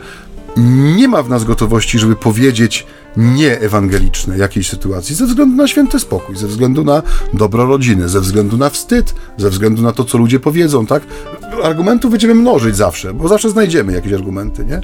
nie 0.97 1.09
ma 1.09 1.23
w 1.23 1.29
nas 1.29 1.45
gotowości, 1.45 1.99
żeby 1.99 2.17
powiedzieć 2.17 2.87
nieewangeliczne 3.17 4.39
jakiejś 4.39 4.69
sytuacji 4.69 5.15
ze 5.15 5.27
względu 5.27 5.57
na 5.57 5.69
święty 5.69 5.99
spokój, 5.99 6.37
ze 6.37 6.47
względu 6.47 6.85
na 6.85 7.03
dobro 7.35 7.67
rodziny, 7.67 8.09
ze 8.09 8.21
względu 8.21 8.57
na 8.57 8.71
wstyd, 8.71 9.15
ze 9.37 9.51
względu 9.51 9.83
na 9.83 9.93
to, 9.93 10.05
co 10.05 10.19
ludzie 10.19 10.41
powiedzą, 10.41 10.87
tak? 10.87 11.03
Argumentów 11.63 12.11
będziemy 12.11 12.35
mnożyć 12.35 12.77
zawsze, 12.77 13.15
bo 13.15 13.29
zawsze 13.29 13.51
znajdziemy 13.51 13.93
jakieś 13.93 14.13
argumenty, 14.13 14.65
nie? 14.65 14.81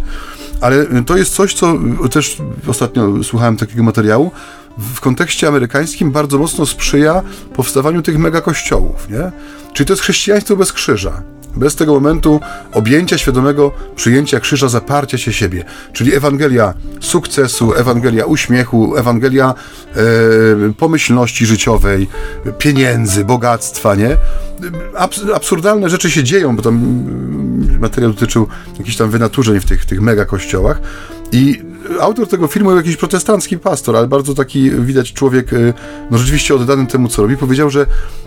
Ale 0.60 0.86
to 1.06 1.16
jest 1.16 1.34
coś, 1.34 1.54
co 1.54 1.78
też 2.10 2.42
ostatnio 2.66 3.24
słuchałem 3.24 3.56
takiego 3.56 3.82
materiału, 3.82 4.30
w 4.78 5.00
kontekście 5.00 5.48
amerykańskim 5.48 6.10
bardzo 6.10 6.38
mocno 6.38 6.66
sprzyja 6.66 7.22
powstawaniu 7.54 8.02
tych 8.02 8.18
mega 8.18 8.40
kościołów, 8.40 9.08
nie? 9.10 9.32
Czyli 9.72 9.86
to 9.86 9.92
jest 9.92 10.02
chrześcijaństwo 10.02 10.56
bez 10.56 10.72
krzyża. 10.72 11.22
Bez 11.56 11.76
tego 11.76 11.94
momentu 11.94 12.40
objęcia 12.72 13.18
świadomego 13.18 13.72
przyjęcia 13.96 14.40
krzyża, 14.40 14.68
zaparcia 14.68 15.18
się 15.18 15.32
siebie, 15.32 15.64
czyli 15.92 16.14
Ewangelia 16.14 16.74
sukcesu, 17.00 17.74
Ewangelia 17.74 18.24
uśmiechu, 18.24 18.96
Ewangelia 18.96 19.54
e, 19.96 20.72
pomyślności 20.72 21.46
życiowej, 21.46 22.08
pieniędzy, 22.58 23.24
bogactwa, 23.24 23.94
nie? 23.94 24.16
Abs 24.96 25.20
absurdalne 25.34 25.90
rzeczy 25.90 26.10
się 26.10 26.24
dzieją, 26.24 26.56
bo 26.56 26.62
tam 26.62 26.74
mm, 26.74 27.78
materiał 27.80 28.12
dotyczył 28.12 28.48
jakichś 28.78 28.96
tam 28.96 29.10
wynaturzeń 29.10 29.60
w 29.60 29.64
tych, 29.64 29.84
tych 29.84 30.00
mega 30.00 30.24
kościołach 30.24 30.80
i 31.32 31.62
autor 32.00 32.28
tego 32.28 32.46
filmu, 32.46 32.76
jakiś 32.76 32.96
protestancki 32.96 33.58
pastor, 33.58 33.96
ale 33.96 34.06
bardzo 34.06 34.34
taki 34.34 34.70
widać 34.70 35.12
człowiek, 35.12 35.52
y, 35.52 35.74
no 36.10 36.18
rzeczywiście 36.18 36.54
oddany 36.54 36.86
temu, 36.86 37.08
co 37.08 37.22
robi, 37.22 37.36
powiedział, 37.36 37.70
że 37.70 37.86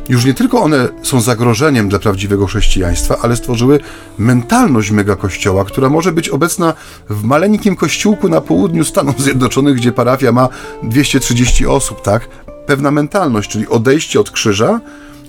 już 0.09 0.25
nie 0.25 0.33
tylko 0.33 0.61
one 0.61 0.87
są 1.03 1.21
zagrożeniem 1.21 1.89
dla 1.89 1.99
prawdziwego 1.99 2.47
chrześcijaństwa, 2.47 3.17
ale 3.21 3.35
stworzyły 3.35 3.79
mentalność 4.17 4.91
megakościoła, 4.91 5.65
która 5.65 5.89
może 5.89 6.11
być 6.11 6.29
obecna 6.29 6.73
w 7.09 7.23
maleńkim 7.23 7.75
kościółku 7.75 8.29
na 8.29 8.41
południu 8.41 8.83
Stanów 8.83 9.21
Zjednoczonych, 9.21 9.75
gdzie 9.75 9.91
parafia 9.91 10.31
ma 10.31 10.49
230 10.83 11.67
osób, 11.67 12.01
tak? 12.01 12.27
Pewna 12.65 12.91
mentalność, 12.91 13.49
czyli 13.49 13.67
odejście 13.67 14.19
od 14.19 14.31
krzyża, 14.31 14.79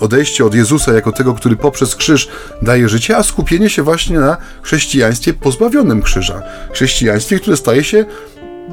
odejście 0.03 0.45
od 0.45 0.55
Jezusa 0.55 0.93
jako 0.93 1.13
tego, 1.13 1.35
który 1.35 1.57
poprzez 1.57 1.97
krzyż 1.97 2.29
daje 2.63 2.89
życie, 2.89 3.17
a 3.17 3.23
skupienie 3.23 3.71
się 3.71 3.83
właśnie 3.83 4.19
na 4.19 4.37
chrześcijaństwie 4.63 5.35
pozbawionym 5.35 6.03
krzyża. 6.03 6.43
Chrześcijaństwie, 6.73 7.41
które 7.41 7.57
staje 7.57 7.85
się 7.85 8.05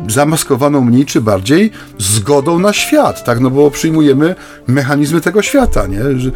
zamaskowaną 0.08 0.82
mniej 0.82 1.06
czy 1.06 1.22
bardziej 1.22 1.72
zgodą 1.98 2.60
na 2.60 2.74
świat, 2.74 3.24
tak? 3.24 3.40
No 3.40 3.50
bo 3.50 3.72
przyjmujemy 3.72 4.36
mechanizmy 4.68 5.22
tego 5.22 5.42
świata, 5.42 5.88
nie? 5.88 6.20
Że 6.20 6.32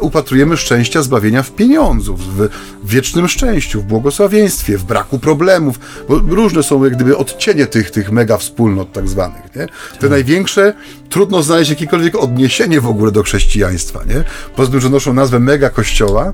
upatrujemy 0.00 0.56
szczęścia, 0.56 1.02
zbawienia 1.02 1.42
w 1.42 1.50
pieniądzu, 1.50 2.16
w 2.16 2.48
wiecznym 2.84 3.28
szczęściu, 3.28 3.82
w 3.82 3.84
błogosławieństwie, 3.84 4.78
w 4.78 4.84
braku 4.84 5.18
problemów, 5.18 5.80
bo 6.08 6.18
różne 6.18 6.62
są 6.62 6.84
jak 6.84 6.94
gdyby 6.94 7.16
odcienie 7.16 7.66
tych, 7.66 7.90
tych 7.90 8.12
mega 8.12 8.36
wspólnot 8.36 8.92
tak 8.92 9.08
zwanych, 9.08 9.42
nie? 9.56 9.66
Te 9.66 10.00
tak. 10.00 10.10
największe 10.10 10.74
trudno 11.08 11.42
znaleźć 11.42 11.70
jakiekolwiek 11.70 12.14
odniesienie 12.14 12.80
w 12.80 12.86
ogóle 12.86 13.12
do 13.12 13.22
chrześcijaństwa, 13.22 14.00
nie? 14.04 14.24
Poza 14.56 14.70
tym, 14.70 14.80
że 14.80 14.90
noszą 14.90 15.12
nazwę 15.12 15.40
mega 15.40 15.70
kościoła, 15.70 16.32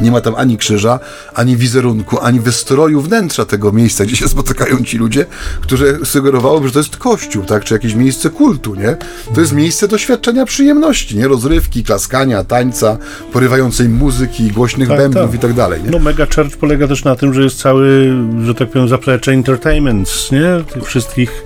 nie 0.00 0.10
ma 0.10 0.20
tam 0.20 0.34
ani 0.34 0.58
krzyża, 0.58 1.00
ani 1.34 1.56
wizerunku, 1.56 2.20
ani 2.20 2.40
wystroju 2.40 3.00
wnętrza 3.00 3.44
tego 3.44 3.72
miejsca, 3.72 4.04
gdzie 4.04 4.16
się 4.16 4.28
spotykają 4.28 4.84
ci 4.84 4.98
ludzie, 4.98 5.26
które 5.60 6.04
sugerowałoby, 6.04 6.66
że 6.68 6.72
to 6.72 6.78
jest 6.78 6.96
kościół, 6.96 7.44
tak, 7.44 7.64
czy 7.64 7.74
jakieś 7.74 7.94
miejsce 7.94 8.30
kultu, 8.30 8.74
nie? 8.74 8.96
To 9.34 9.40
jest 9.40 9.52
miejsce 9.52 9.88
doświadczenia 9.88 10.44
przyjemności, 10.44 11.16
nie? 11.16 11.28
Rozrywki, 11.28 11.84
klaskania, 11.84 12.44
tańca, 12.44 12.98
porywającej 13.32 13.88
muzyki, 13.88 14.50
głośnych 14.50 14.88
tak, 14.88 14.98
bębnów 14.98 15.26
tak. 15.26 15.34
i 15.34 15.38
tak 15.38 15.52
dalej, 15.52 15.82
nie? 15.82 15.90
No 15.90 15.98
Mega 15.98 16.26
Church 16.34 16.56
polega 16.56 16.88
też 16.88 17.04
na 17.04 17.16
tym, 17.16 17.34
że 17.34 17.42
jest 17.42 17.58
cały, 17.58 18.12
że 18.44 18.54
tak 18.54 18.70
powiem, 18.70 18.88
zaplecze 18.88 19.32
entertainments, 19.32 20.32
nie? 20.32 20.64
Tych 20.74 20.84
wszystkich 20.84 21.44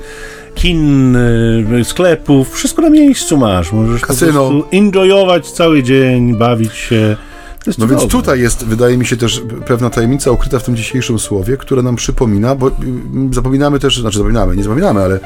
kin, 0.54 1.16
y, 1.16 1.84
sklepów, 1.84 2.54
wszystko 2.54 2.82
na 2.82 2.90
miejscu 2.90 3.36
masz. 3.36 3.72
Możesz 3.72 4.00
Kasyno. 4.00 4.32
po 4.32 4.50
prostu 4.50 4.76
enjoyować 4.76 5.50
cały 5.50 5.82
dzień, 5.82 6.36
bawić 6.36 6.74
się. 6.74 7.16
No 7.78 7.86
więc 7.86 8.06
tutaj 8.06 8.40
jest, 8.40 8.64
wydaje 8.64 8.98
mi 8.98 9.06
się 9.06 9.16
też 9.16 9.42
pewna 9.66 9.90
tajemnica 9.90 10.30
ukryta 10.30 10.58
w 10.58 10.62
tym 10.62 10.76
dzisiejszym 10.76 11.18
słowie, 11.18 11.56
która 11.56 11.82
nam 11.82 11.96
przypomina, 11.96 12.54
bo 12.54 12.70
mm, 12.70 13.34
zapominamy 13.34 13.78
też, 13.78 14.00
znaczy 14.00 14.18
zapominamy, 14.18 14.56
nie 14.56 14.62
zapominamy, 14.62 15.02
ale 15.02 15.20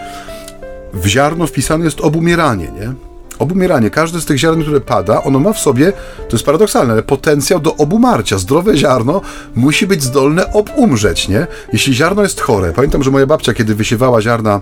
w 0.92 1.06
ziarno 1.06 1.46
wpisane 1.46 1.84
jest 1.84 2.00
obumieranie, 2.00 2.64
nie? 2.80 2.92
Obumieranie. 3.38 3.90
Każde 3.90 4.20
z 4.20 4.24
tych 4.24 4.38
ziarn, 4.38 4.62
które 4.62 4.80
pada, 4.80 5.22
ono 5.22 5.38
ma 5.38 5.52
w 5.52 5.58
sobie, 5.58 5.92
to 6.28 6.36
jest 6.36 6.44
paradoksalne, 6.44 6.92
ale 6.92 7.02
potencjał 7.02 7.60
do 7.60 7.76
obumarcia. 7.76 8.38
Zdrowe 8.38 8.76
ziarno 8.76 9.20
musi 9.54 9.86
być 9.86 10.02
zdolne 10.02 10.52
obumrzeć, 10.52 11.28
nie? 11.28 11.46
Jeśli 11.72 11.94
ziarno 11.94 12.22
jest 12.22 12.40
chore, 12.40 12.72
pamiętam, 12.72 13.02
że 13.02 13.10
moja 13.10 13.26
babcia, 13.26 13.54
kiedy 13.54 13.74
wysiewała 13.74 14.22
ziarna 14.22 14.60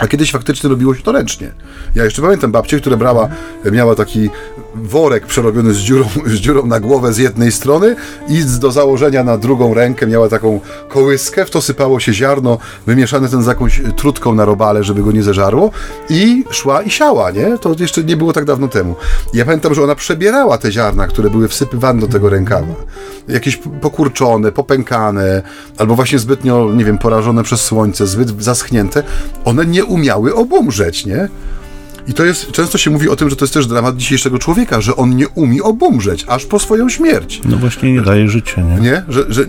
a 0.00 0.08
kiedyś 0.08 0.32
faktycznie 0.32 0.70
robiło 0.70 0.94
się 0.94 1.02
to 1.02 1.12
ręcznie. 1.12 1.52
Ja 1.94 2.04
jeszcze 2.04 2.22
pamiętam 2.22 2.52
babcię, 2.52 2.80
która 2.80 2.96
brała, 2.96 3.28
miała 3.72 3.94
taki 3.94 4.30
worek 4.74 5.26
przerobiony 5.26 5.74
z 5.74 5.78
dziurą, 5.78 6.04
z 6.26 6.34
dziurą 6.34 6.66
na 6.66 6.80
głowę 6.80 7.12
z 7.12 7.18
jednej 7.18 7.52
strony 7.52 7.96
i 8.28 8.44
do 8.44 8.72
założenia 8.72 9.24
na 9.24 9.38
drugą 9.38 9.74
rękę 9.74 10.06
miała 10.06 10.28
taką 10.28 10.60
kołyskę, 10.88 11.44
w 11.44 11.50
to 11.50 11.62
sypało 11.62 12.00
się 12.00 12.12
ziarno, 12.12 12.58
wymieszane 12.86 13.28
ten 13.28 13.42
z 13.42 13.46
jakąś 13.46 13.82
trutką 13.96 14.34
na 14.34 14.44
robale, 14.44 14.84
żeby 14.84 15.02
go 15.02 15.12
nie 15.12 15.22
zeżarło 15.22 15.70
i 16.08 16.44
szła 16.50 16.82
i 16.82 16.90
siała, 16.90 17.30
nie? 17.30 17.58
To 17.58 17.74
jeszcze 17.78 18.04
nie 18.04 18.16
było 18.16 18.32
tak 18.32 18.44
dawno 18.44 18.68
temu. 18.68 18.94
Ja 19.34 19.44
pamiętam, 19.44 19.74
że 19.74 19.82
ona 19.82 19.94
przebierała 19.94 20.58
te 20.58 20.72
ziarna, 20.72 21.06
które 21.06 21.30
były 21.30 21.48
wsypywane 21.48 22.00
do 22.00 22.08
tego 22.08 22.28
rękawa. 22.28 22.74
Jakieś 23.28 23.60
pokurczone, 23.80 24.52
popękane, 24.52 25.42
albo 25.78 25.94
właśnie 25.94 26.18
zbytnio, 26.18 26.70
nie 26.74 26.84
wiem, 26.84 26.98
porażone 26.98 27.42
przez 27.42 27.60
słońce, 27.60 28.06
zbyt 28.06 28.42
zaschnięte. 28.42 29.02
One 29.44 29.66
nie 29.66 29.84
umiały 29.84 30.34
obumrzeć, 30.34 31.06
nie? 31.06 31.28
I 32.10 32.14
to 32.14 32.24
jest, 32.24 32.52
często 32.52 32.78
się 32.78 32.90
mówi 32.90 33.08
o 33.08 33.16
tym, 33.16 33.30
że 33.30 33.36
to 33.36 33.44
jest 33.44 33.54
też 33.54 33.66
dramat 33.66 33.96
dzisiejszego 33.96 34.38
człowieka, 34.38 34.80
że 34.80 34.96
on 34.96 35.16
nie 35.16 35.28
umie 35.28 35.62
obumrzeć, 35.62 36.24
aż 36.28 36.44
po 36.44 36.58
swoją 36.58 36.88
śmierć. 36.88 37.40
No 37.44 37.56
właśnie 37.56 37.92
nie 37.92 38.02
daje 38.02 38.28
życia, 38.28 38.62
nie? 38.62 38.80
Nie? 38.80 39.02
Że, 39.08 39.24
że 39.28 39.44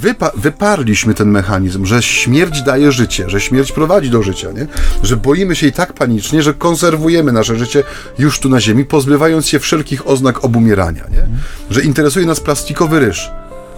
wypa 0.00 0.30
wyparliśmy 0.36 1.14
ten 1.14 1.30
mechanizm, 1.30 1.86
że 1.86 2.02
śmierć 2.02 2.62
daje 2.62 2.92
życie, 2.92 3.30
że 3.30 3.40
śmierć 3.40 3.72
prowadzi 3.72 4.10
do 4.10 4.22
życia, 4.22 4.52
nie? 4.52 4.66
Że 5.02 5.16
boimy 5.16 5.56
się 5.56 5.66
jej 5.66 5.72
tak 5.72 5.92
panicznie, 5.92 6.42
że 6.42 6.54
konserwujemy 6.54 7.32
nasze 7.32 7.58
życie 7.58 7.82
już 8.18 8.40
tu 8.40 8.48
na 8.48 8.60
ziemi, 8.60 8.84
pozbywając 8.84 9.46
się 9.46 9.58
wszelkich 9.58 10.08
oznak 10.08 10.44
obumierania, 10.44 11.04
nie? 11.12 11.26
Że 11.70 11.82
interesuje 11.82 12.26
nas 12.26 12.40
plastikowy 12.40 13.00
ryż 13.00 13.30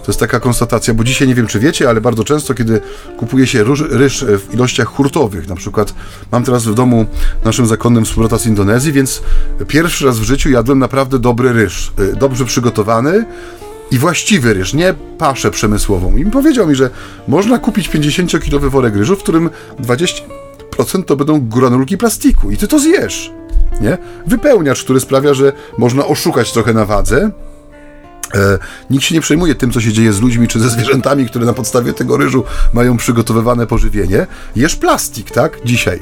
to 0.07 0.11
jest 0.11 0.19
taka 0.19 0.39
konstatacja, 0.39 0.93
bo 0.93 1.03
dzisiaj 1.03 1.27
nie 1.27 1.35
wiem, 1.35 1.47
czy 1.47 1.59
wiecie, 1.59 1.89
ale 1.89 2.01
bardzo 2.01 2.23
często, 2.23 2.53
kiedy 2.53 2.81
kupuje 3.17 3.47
się 3.47 3.63
ryż, 3.63 3.81
ryż 3.89 4.25
w 4.25 4.53
ilościach 4.53 4.87
hurtowych, 4.87 5.47
na 5.47 5.55
przykład 5.55 5.93
mam 6.31 6.43
teraz 6.43 6.65
w 6.65 6.73
domu 6.73 7.05
naszym 7.45 7.65
zakonnym 7.65 8.05
wspólnota 8.05 8.37
z 8.37 8.45
Indonezji, 8.45 8.91
więc 8.91 9.21
pierwszy 9.67 10.05
raz 10.05 10.19
w 10.19 10.23
życiu 10.23 10.49
jadłem 10.49 10.79
naprawdę 10.79 11.19
dobry 11.19 11.53
ryż, 11.53 11.91
y, 11.99 12.15
dobrze 12.15 12.45
przygotowany, 12.45 13.25
i 13.91 13.97
właściwy 13.97 14.53
ryż, 14.53 14.73
nie 14.73 14.93
paszę 15.17 15.51
przemysłową. 15.51 16.17
I 16.17 16.25
powiedział 16.25 16.67
mi, 16.67 16.75
że 16.75 16.89
można 17.27 17.59
kupić 17.59 17.89
50-kilowy 17.89 18.69
worek 18.69 18.95
ryżu, 18.95 19.15
w 19.15 19.23
którym 19.23 19.49
20% 19.79 21.03
to 21.05 21.15
będą 21.15 21.47
granulki 21.49 21.97
plastiku 21.97 22.51
i 22.51 22.57
ty 22.57 22.67
to 22.67 22.79
zjesz. 22.79 23.31
Nie? 23.81 23.97
Wypełniacz, 24.27 24.83
który 24.83 24.99
sprawia, 24.99 25.33
że 25.33 25.53
można 25.77 26.05
oszukać 26.05 26.51
trochę 26.51 26.73
na 26.73 26.85
wadze, 26.85 27.31
nikt 28.89 29.05
się 29.05 29.15
nie 29.15 29.21
przejmuje 29.21 29.55
tym, 29.55 29.71
co 29.71 29.81
się 29.81 29.93
dzieje 29.93 30.13
z 30.13 30.21
ludźmi 30.21 30.47
czy 30.47 30.59
ze 30.59 30.69
zwierzętami, 30.69 31.25
które 31.25 31.45
na 31.45 31.53
podstawie 31.53 31.93
tego 31.93 32.17
ryżu 32.17 32.43
mają 32.73 32.97
przygotowywane 32.97 33.67
pożywienie. 33.67 34.27
Jesz 34.55 34.75
plastik, 34.75 35.31
tak? 35.31 35.59
Dzisiaj. 35.65 35.99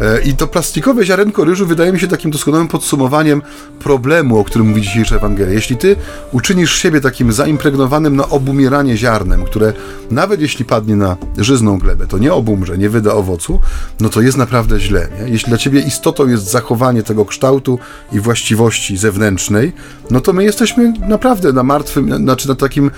E, 0.00 0.20
I 0.20 0.34
to 0.34 0.46
plastikowe 0.46 1.04
ziarenko 1.04 1.44
ryżu 1.44 1.66
wydaje 1.66 1.92
mi 1.92 2.00
się 2.00 2.08
takim 2.08 2.30
doskonałym 2.30 2.68
podsumowaniem 2.68 3.42
problemu, 3.80 4.38
o 4.38 4.44
którym 4.44 4.68
mówi 4.68 4.82
dzisiejsza 4.82 5.16
Ewangelia. 5.16 5.52
Jeśli 5.52 5.76
ty 5.76 5.96
uczynisz 6.32 6.76
siebie 6.76 7.00
takim 7.00 7.32
zaimpregnowanym 7.32 8.16
na 8.16 8.28
obumieranie 8.28 8.96
ziarnem, 8.96 9.44
które 9.44 9.72
nawet 10.10 10.40
jeśli 10.40 10.64
padnie 10.64 10.96
na 10.96 11.16
żyzną 11.38 11.78
glebę, 11.78 12.06
to 12.06 12.18
nie 12.18 12.32
obumrze, 12.32 12.78
nie 12.78 12.90
wyda 12.90 13.12
owocu, 13.12 13.60
no 14.00 14.08
to 14.08 14.20
jest 14.20 14.38
naprawdę 14.38 14.80
źle. 14.80 15.08
Nie? 15.20 15.28
Jeśli 15.28 15.48
dla 15.48 15.58
ciebie 15.58 15.80
istotą 15.80 16.28
jest 16.28 16.50
zachowanie 16.50 17.02
tego 17.02 17.24
kształtu 17.24 17.78
i 18.12 18.20
właściwości 18.20 18.96
zewnętrznej, 18.96 19.72
no 20.10 20.20
to 20.20 20.32
my 20.32 20.44
jesteśmy 20.44 20.92
naprawdę 21.08 21.52
na 21.52 21.63
martwym, 21.64 22.16
znaczy 22.16 22.48
na 22.48 22.54
takim 22.54 22.90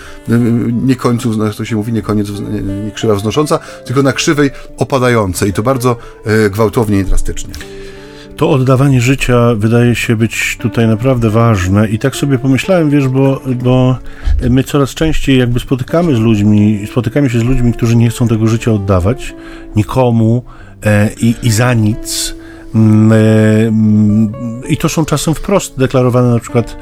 nie 0.82 0.96
końcu, 0.96 1.52
to 1.56 1.64
się 1.64 1.76
mówi, 1.76 1.92
nie 1.92 2.02
koniec, 2.02 2.28
nie 2.84 2.90
krzywa 2.90 3.14
wznosząca, 3.14 3.58
tylko 3.84 4.02
na 4.02 4.12
krzywej 4.12 4.50
opadającej 4.76 5.50
i 5.50 5.52
to 5.52 5.62
bardzo 5.62 5.96
e, 6.24 6.50
gwałtownie 6.50 6.98
i 7.00 7.04
drastycznie. 7.04 7.54
To 8.36 8.50
oddawanie 8.50 9.00
życia 9.00 9.54
wydaje 9.56 9.94
się 9.94 10.16
być 10.16 10.58
tutaj 10.60 10.86
naprawdę 10.86 11.30
ważne 11.30 11.88
i 11.88 11.98
tak 11.98 12.16
sobie 12.16 12.38
pomyślałem, 12.38 12.90
wiesz, 12.90 13.08
bo, 13.08 13.40
bo 13.64 13.98
my 14.50 14.64
coraz 14.64 14.90
częściej 14.90 15.38
jakby 15.38 15.60
spotykamy 15.60 16.16
z 16.16 16.18
ludźmi, 16.18 16.86
spotykamy 16.90 17.30
się 17.30 17.38
z 17.38 17.42
ludźmi, 17.42 17.72
którzy 17.72 17.96
nie 17.96 18.10
chcą 18.10 18.28
tego 18.28 18.46
życia 18.46 18.72
oddawać 18.72 19.34
nikomu 19.76 20.42
e, 20.84 21.10
i, 21.20 21.34
i 21.42 21.50
za 21.50 21.74
nic. 21.74 22.34
Mm, 22.74 23.12
e, 23.12 23.16
mm, 23.66 24.32
I 24.68 24.76
to 24.76 24.88
są 24.88 25.04
czasem 25.04 25.34
wprost 25.34 25.78
deklarowane 25.78 26.30
na 26.30 26.40
przykład 26.40 26.76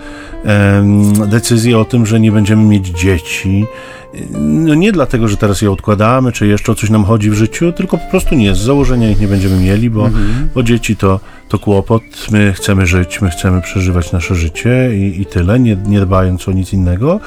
decyzje 1.26 1.78
o 1.78 1.84
tym, 1.84 2.07
że 2.07 2.20
nie 2.20 2.32
będziemy 2.32 2.64
mieć 2.64 2.88
dzieci. 2.88 3.66
No 4.40 4.74
nie 4.74 4.92
dlatego, 4.92 5.28
że 5.28 5.36
teraz 5.36 5.62
je 5.62 5.70
odkładamy, 5.70 6.32
czy 6.32 6.47
jeszcze 6.47 6.72
o 6.72 6.74
coś 6.74 6.90
nam 6.90 7.05
chodzi 7.05 7.30
w 7.30 7.34
życiu, 7.34 7.72
tylko 7.72 7.99
po 7.99 8.11
prostu 8.11 8.34
nie, 8.34 8.55
z 8.55 8.59
założenia 8.59 9.11
ich 9.11 9.20
nie 9.20 9.28
będziemy 9.28 9.61
mieli, 9.61 9.90
bo, 9.90 10.07
mhm. 10.07 10.49
bo 10.55 10.62
dzieci 10.62 10.97
to, 10.97 11.20
to 11.49 11.59
kłopot. 11.59 12.03
My 12.30 12.53
chcemy 12.53 12.86
żyć, 12.86 13.20
my 13.20 13.30
chcemy 13.30 13.61
przeżywać 13.61 14.12
nasze 14.12 14.34
życie 14.34 14.90
i, 14.97 15.20
i 15.20 15.26
tyle, 15.26 15.61
nie, 15.61 15.76
nie 15.86 16.01
dbając 16.01 16.49
o 16.49 16.53
nic 16.53 16.72
innego. 16.72 17.20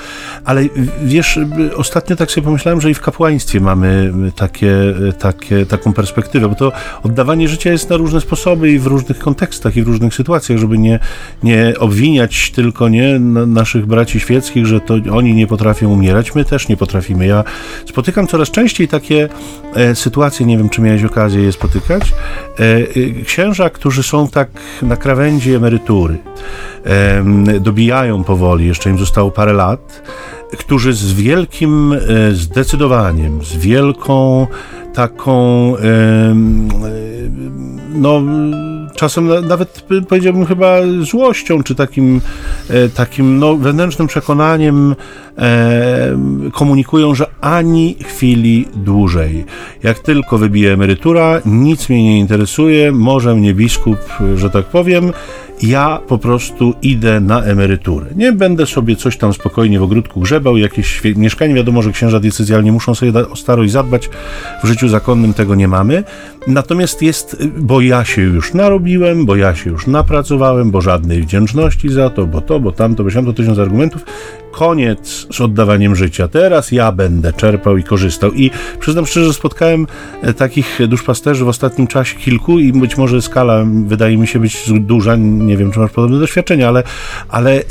Ale 0.45 0.63
wiesz, 1.03 1.39
ostatnio 1.75 2.15
tak 2.15 2.31
sobie 2.31 2.45
pomyślałem, 2.45 2.81
że 2.81 2.91
i 2.91 2.93
w 2.93 3.01
kapłaństwie 3.01 3.59
mamy 3.59 4.13
takie, 4.35 4.73
takie, 5.19 5.65
taką 5.65 5.93
perspektywę, 5.93 6.49
bo 6.49 6.55
to 6.55 6.71
oddawanie 7.03 7.47
życia 7.47 7.71
jest 7.71 7.89
na 7.89 7.97
różne 7.97 8.21
sposoby 8.21 8.71
i 8.71 8.79
w 8.79 8.87
różnych 8.87 9.19
kontekstach 9.19 9.77
i 9.77 9.83
w 9.83 9.87
różnych 9.87 10.13
sytuacjach, 10.13 10.57
żeby 10.57 10.77
nie, 10.77 10.99
nie 11.43 11.73
obwiniać 11.79 12.51
tylko 12.51 12.89
nie 12.89 13.06
naszych 13.47 13.85
braci 13.85 14.19
świeckich, 14.19 14.65
że 14.65 14.81
to 14.81 14.95
oni 15.11 15.33
nie 15.33 15.47
potrafią 15.47 15.89
umierać, 15.89 16.35
my 16.35 16.45
też 16.45 16.67
nie 16.67 16.77
potrafimy. 16.77 17.27
Ja 17.27 17.43
spotykam 17.85 18.27
coraz 18.27 18.51
częściej 18.51 18.87
takie 18.87 19.29
e, 19.75 19.95
sytuacje, 19.95 20.45
nie 20.45 20.57
wiem, 20.57 20.69
czy 20.69 20.81
miałeś 20.81 21.03
okazję 21.03 21.41
je 21.43 21.51
spotykać, 21.51 22.13
e, 22.59 22.63
e, 22.63 23.23
księża, 23.25 23.69
którzy 23.69 24.03
są 24.03 24.27
tak 24.27 24.49
na 24.81 24.95
krawędzi 24.95 25.53
emerytury, 25.53 26.17
e, 26.85 27.59
dobijają 27.59 28.23
powoli, 28.23 28.67
jeszcze 28.67 28.89
im 28.89 28.97
zostało 28.97 29.31
parę 29.31 29.53
lat, 29.53 30.01
którzy 30.57 30.93
z 30.93 31.13
wielkim 31.13 31.95
zdecydowaniem, 32.31 33.43
z 33.43 33.57
wielką 33.57 34.47
taką 34.93 35.73
no 37.93 38.21
czasem 38.97 39.47
nawet 39.47 39.85
powiedziałbym 40.09 40.45
chyba 40.45 40.75
złością, 41.01 41.63
czy 41.63 41.75
takim, 41.75 42.21
e, 42.69 42.89
takim 42.89 43.39
no, 43.39 43.57
wewnętrznym 43.57 44.07
przekonaniem 44.07 44.95
e, 45.37 46.17
komunikują, 46.53 47.15
że 47.15 47.25
ani 47.41 47.95
chwili 48.03 48.65
dłużej. 48.75 49.45
Jak 49.83 49.99
tylko 49.99 50.37
wybije 50.37 50.73
emerytura, 50.73 51.41
nic 51.45 51.89
mnie 51.89 52.03
nie 52.03 52.19
interesuje, 52.19 52.91
może 52.91 53.35
mnie 53.35 53.53
biskup, 53.53 53.99
że 54.35 54.49
tak 54.49 54.65
powiem, 54.65 55.11
ja 55.63 55.99
po 56.07 56.17
prostu 56.17 56.73
idę 56.81 57.19
na 57.19 57.43
emeryturę. 57.43 58.05
Nie 58.15 58.33
będę 58.33 58.65
sobie 58.65 58.95
coś 58.95 59.17
tam 59.17 59.33
spokojnie 59.33 59.79
w 59.79 59.83
ogródku 59.83 60.19
grzebał, 60.19 60.57
jakieś 60.57 61.01
mieszkanie, 61.15 61.53
wiadomo, 61.53 61.81
że 61.81 61.91
księża 61.91 62.19
decyzjalnie 62.19 62.71
muszą 62.71 62.95
sobie 62.95 63.29
o 63.29 63.35
starość 63.35 63.71
zadbać, 63.71 64.09
w 64.63 64.67
życiu 64.67 64.87
zakonnym 64.87 65.33
tego 65.33 65.55
nie 65.55 65.67
mamy. 65.67 66.03
Natomiast 66.47 67.01
jest, 67.01 67.47
bo 67.57 67.81
ja 67.81 68.05
się 68.05 68.21
już 68.21 68.53
narobiłem, 68.53 69.25
bo 69.25 69.35
ja 69.35 69.55
się 69.55 69.69
już 69.69 69.87
napracowałem, 69.87 70.71
bo 70.71 70.81
żadnej 70.81 71.21
wdzięczności 71.21 71.89
za 71.89 72.09
to, 72.09 72.25
bo 72.25 72.41
to, 72.41 72.59
bo 72.59 72.71
tamto, 72.71 73.03
bo 73.03 73.11
to 73.11 73.33
tysiąc 73.33 73.59
argumentów 73.59 74.05
koniec 74.57 75.27
z 75.31 75.41
oddawaniem 75.41 75.95
życia. 75.95 76.27
Teraz 76.27 76.71
ja 76.71 76.91
będę 76.91 77.33
czerpał 77.33 77.77
i 77.77 77.83
korzystał. 77.83 78.33
I 78.33 78.51
przyznam 78.79 79.05
szczerze, 79.05 79.25
że 79.25 79.33
spotkałem 79.33 79.87
e, 80.21 80.33
takich 80.33 80.79
duszpasterzy 80.87 81.45
w 81.45 81.47
ostatnim 81.47 81.87
czasie 81.87 82.17
kilku 82.17 82.59
i 82.59 82.73
być 82.73 82.97
może 82.97 83.21
skala 83.21 83.65
wydaje 83.85 84.17
mi 84.17 84.27
się 84.27 84.39
być 84.39 84.71
duża. 84.79 85.15
Nie 85.15 85.57
wiem, 85.57 85.71
czy 85.71 85.79
masz 85.79 85.91
podobne 85.91 86.19
doświadczenia, 86.19 86.67
ale, 86.67 86.83
ale 87.29 87.55
e, 87.55 87.63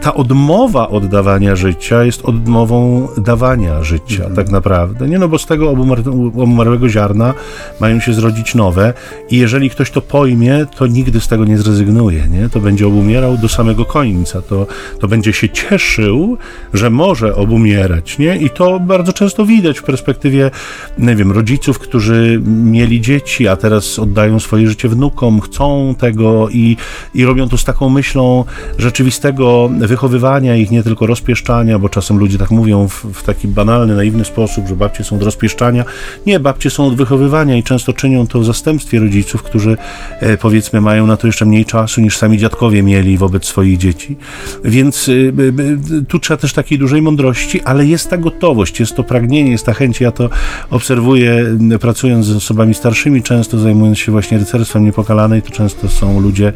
ta 0.00 0.14
odmowa 0.14 0.88
oddawania 0.88 1.56
życia 1.56 2.04
jest 2.04 2.22
odmową 2.24 3.08
dawania 3.16 3.82
życia, 3.82 4.24
mhm. 4.24 4.36
tak 4.36 4.48
naprawdę. 4.48 5.08
Nie 5.08 5.18
no, 5.18 5.28
bo 5.28 5.38
z 5.38 5.46
tego 5.46 5.70
obumarłego 5.70 6.88
ziarna 6.88 7.34
mają 7.80 8.00
się 8.00 8.12
zrodzić 8.24 8.54
nowe 8.54 8.92
i 9.30 9.38
jeżeli 9.38 9.70
ktoś 9.70 9.90
to 9.90 10.00
pojmie, 10.00 10.66
to 10.76 10.86
nigdy 10.86 11.20
z 11.20 11.28
tego 11.28 11.44
nie 11.44 11.58
zrezygnuje, 11.58 12.28
nie? 12.28 12.48
To 12.48 12.60
będzie 12.60 12.86
obumierał 12.86 13.36
do 13.36 13.48
samego 13.48 13.84
końca. 13.84 14.42
To, 14.42 14.66
to 15.00 15.08
będzie 15.08 15.32
się 15.32 15.48
cieszył, 15.48 16.38
że 16.74 16.90
może 16.90 17.36
obumierać, 17.36 18.18
nie? 18.18 18.36
I 18.36 18.50
to 18.50 18.80
bardzo 18.80 19.12
często 19.12 19.46
widać 19.46 19.78
w 19.78 19.82
perspektywie, 19.82 20.50
nie 20.98 21.16
wiem, 21.16 21.32
rodziców, 21.32 21.78
którzy 21.78 22.40
mieli 22.46 23.00
dzieci, 23.00 23.48
a 23.48 23.56
teraz 23.56 23.98
oddają 23.98 24.40
swoje 24.40 24.68
życie 24.68 24.88
wnukom, 24.88 25.40
chcą 25.40 25.94
tego 25.98 26.48
i, 26.48 26.76
i 27.14 27.24
robią 27.24 27.48
to 27.48 27.58
z 27.58 27.64
taką 27.64 27.88
myślą 27.90 28.44
rzeczywistego 28.78 29.70
wychowywania 29.78 30.56
ich, 30.56 30.70
nie 30.70 30.82
tylko 30.82 31.06
rozpieszczania, 31.06 31.78
bo 31.78 31.88
czasem 31.88 32.18
ludzie 32.18 32.38
tak 32.38 32.50
mówią 32.50 32.88
w, 32.88 33.04
w 33.12 33.22
taki 33.22 33.48
banalny, 33.48 33.96
naiwny 33.96 34.24
sposób, 34.24 34.68
że 34.68 34.76
babcie 34.76 35.04
są 35.04 35.16
od 35.16 35.22
rozpieszczania. 35.22 35.84
Nie, 36.26 36.40
babcie 36.40 36.70
są 36.70 36.86
od 36.86 36.96
wychowywania 36.96 37.56
i 37.56 37.62
często 37.62 37.92
czynią 38.04 38.26
to 38.26 38.40
w 38.40 38.44
zastępstwie 38.44 39.00
rodziców, 39.00 39.42
którzy 39.42 39.76
e, 40.20 40.36
powiedzmy 40.36 40.80
mają 40.80 41.06
na 41.06 41.16
to 41.16 41.26
jeszcze 41.26 41.44
mniej 41.44 41.64
czasu 41.64 42.00
niż 42.00 42.16
sami 42.16 42.38
dziadkowie 42.38 42.82
mieli 42.82 43.18
wobec 43.18 43.44
swoich 43.44 43.78
dzieci. 43.78 44.16
Więc 44.64 45.08
e, 45.08 46.04
tu 46.08 46.18
trzeba 46.18 46.38
też 46.38 46.52
takiej 46.52 46.78
dużej 46.78 47.02
mądrości, 47.02 47.62
ale 47.62 47.86
jest 47.86 48.10
ta 48.10 48.16
gotowość, 48.16 48.80
jest 48.80 48.96
to 48.96 49.04
pragnienie, 49.04 49.50
jest 49.50 49.66
ta 49.66 49.74
chęć. 49.74 50.00
Ja 50.00 50.10
to 50.10 50.30
obserwuję 50.70 51.58
pracując 51.80 52.26
z 52.26 52.36
osobami 52.36 52.74
starszymi, 52.74 53.22
często 53.22 53.58
zajmując 53.58 53.98
się 53.98 54.12
właśnie 54.12 54.38
rycerstwem 54.38 54.84
niepokalanej, 54.84 55.42
to 55.42 55.50
często 55.50 55.88
są 55.88 56.20
ludzie 56.20 56.52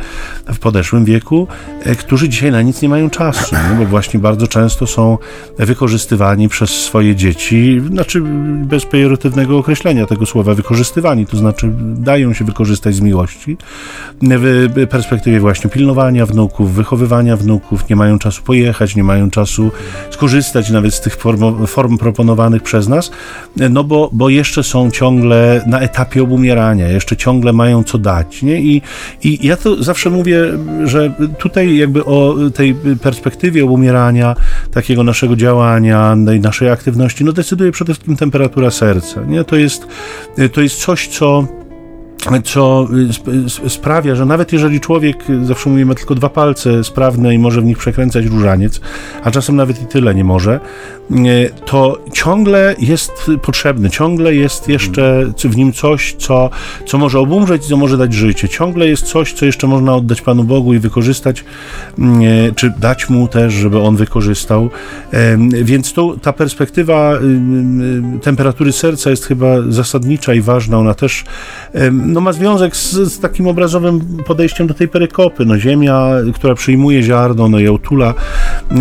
w 0.47 0.59
podeszłym 0.59 1.05
wieku, 1.05 1.47
e, 1.85 1.95
którzy 1.95 2.29
dzisiaj 2.29 2.53
na 2.53 2.63
nic 2.63 2.83
nie 2.83 2.89
mają 2.89 3.11
czasu, 3.11 3.57
no, 3.71 3.77
bo 3.79 3.85
właśnie 3.85 4.21
bardzo 4.21 4.47
często 4.47 4.87
są 4.87 5.19
wykorzystywani 5.59 6.49
przez 6.49 6.71
swoje 6.71 7.17
dzieci, 7.17 7.81
znaczy 7.93 8.23
bez 8.65 8.87
pejoratywnego 8.87 9.59
określenia 9.59 10.07
tego 10.07 10.27
słowa, 10.27 10.55
wykorzystywani, 10.55 11.27
to 11.27 11.37
znaczy 11.39 11.71
dają 11.95 12.33
się 12.33 12.45
wykorzystać 12.45 12.95
z 12.95 13.01
miłości 13.01 13.57
w 14.23 14.87
perspektywie 14.91 15.41
właśnie 15.41 15.71
pilnowania 15.71 16.27
wnuków, 16.27 16.75
wychowywania 16.75 17.37
wnuków, 17.37 17.89
nie 17.89 17.97
mają 17.97 18.19
czasu 18.19 18.43
pojechać, 18.43 18.97
nie 18.97 19.05
mają 19.05 19.31
czasu 19.31 19.71
skorzystać 20.11 20.71
nawet 20.71 20.95
z 20.95 21.01
tych 21.01 21.17
form, 21.17 21.67
form 21.67 21.99
proponowanych 21.99 22.63
przez 22.63 22.89
nas, 22.89 23.11
no 23.71 23.85
bo, 23.85 24.11
bo 24.13 24.29
jeszcze 24.29 24.63
są 24.63 24.91
ciągle 24.91 25.63
na 25.67 25.81
etapie 25.81 26.23
obumierania, 26.23 26.89
jeszcze 26.89 27.17
ciągle 27.17 27.53
mają 27.53 27.85
co 27.85 27.99
dać. 27.99 28.43
Nie? 28.43 28.61
I, 28.61 28.83
I 29.23 29.47
ja 29.47 29.57
to 29.57 29.83
zawsze 29.83 30.11
mówię, 30.11 30.45
że 30.85 31.13
tutaj 31.39 31.77
jakby 31.77 32.05
o 32.05 32.37
tej 32.55 32.75
perspektywie 33.03 33.65
obumierania, 33.65 34.37
takiego 34.73 35.03
naszego 35.03 35.37
działania, 35.37 36.17
naszej 36.17 36.71
aktywności, 36.71 37.25
no 37.25 37.33
decyduje 37.33 37.73
przede 37.73 37.93
wszystkim 37.93 38.17
temperatura 38.17 38.71
serca. 38.71 39.21
Nie? 39.25 39.45
To, 39.45 39.57
jest, 39.57 39.87
to 40.53 40.61
jest 40.61 40.77
coś, 40.77 41.09
co 41.09 41.28
pronto. 41.29 41.58
Co 42.45 42.89
y, 43.67 43.71
sprawia, 43.71 44.15
że 44.15 44.27
nawet 44.27 44.53
jeżeli 44.53 44.81
człowiek, 44.81 45.31
y, 45.31 45.45
zawsze 45.45 45.71
mówimy, 45.71 45.95
tylko 45.95 46.15
dwa 46.15 46.29
palce 46.29 46.85
sprawne 46.85 47.35
i 47.35 47.39
może 47.39 47.61
w 47.61 47.65
nich 47.65 47.79
przekręcać 47.79 48.27
różaniec, 48.27 48.81
a 49.25 49.31
czasem 49.31 49.57
nawet 49.57 49.83
i 49.83 49.87
tyle 49.87 50.15
nie 50.15 50.25
może, 50.25 50.61
y, 51.11 51.51
to 51.65 51.99
ciągle 52.13 52.75
jest 52.79 53.13
potrzebny, 53.43 53.91
ciągle 53.91 54.35
jest 54.35 54.69
jeszcze 54.69 55.33
w 55.45 55.57
nim 55.57 55.73
coś, 55.73 56.15
co, 56.19 56.51
co 56.87 56.99
może 56.99 57.19
obumrzeć, 57.19 57.65
co 57.65 57.77
może 57.77 57.97
dać 57.97 58.15
życie. 58.15 58.49
Ciągle 58.49 58.89
jest 58.89 59.07
coś, 59.07 59.33
co 59.33 59.47
jeszcze 59.47 59.67
można 59.67 59.95
oddać 59.95 60.21
Panu 60.21 60.45
Bogu 60.45 60.75
i 60.75 60.79
wykorzystać, 60.79 61.45
czy 62.57 62.73
dać 62.79 63.09
Mu 63.09 63.29
też, 63.29 63.53
żeby 63.53 63.79
On 63.79 63.97
wykorzystał. 63.97 64.71
Więc 65.63 65.93
tu 65.93 66.19
ta 66.19 66.33
perspektywa 66.33 67.19
temperatury 68.23 68.73
serca 68.73 69.11
jest 69.11 69.27
chyba 69.27 69.47
zasadnicza 69.69 70.35
i 70.35 70.41
ważna. 70.41 70.79
Ona 70.79 70.95
też 70.95 71.25
no, 72.09 72.21
ma 72.21 72.33
związek 72.33 72.77
z, 72.77 72.93
z, 72.93 73.19
takim 73.19 73.47
obrazowym 73.47 74.01
podejściem 74.27 74.67
do 74.67 74.75
tej 74.75 74.89
perykopy. 74.89 75.45
No, 75.45 75.59
ziemia, 75.59 76.11
która 76.35 76.55
przyjmuje 76.55 77.03
ziarno, 77.03 77.45
ona 77.45 77.61
je 77.61 77.73
otula, 77.73 78.15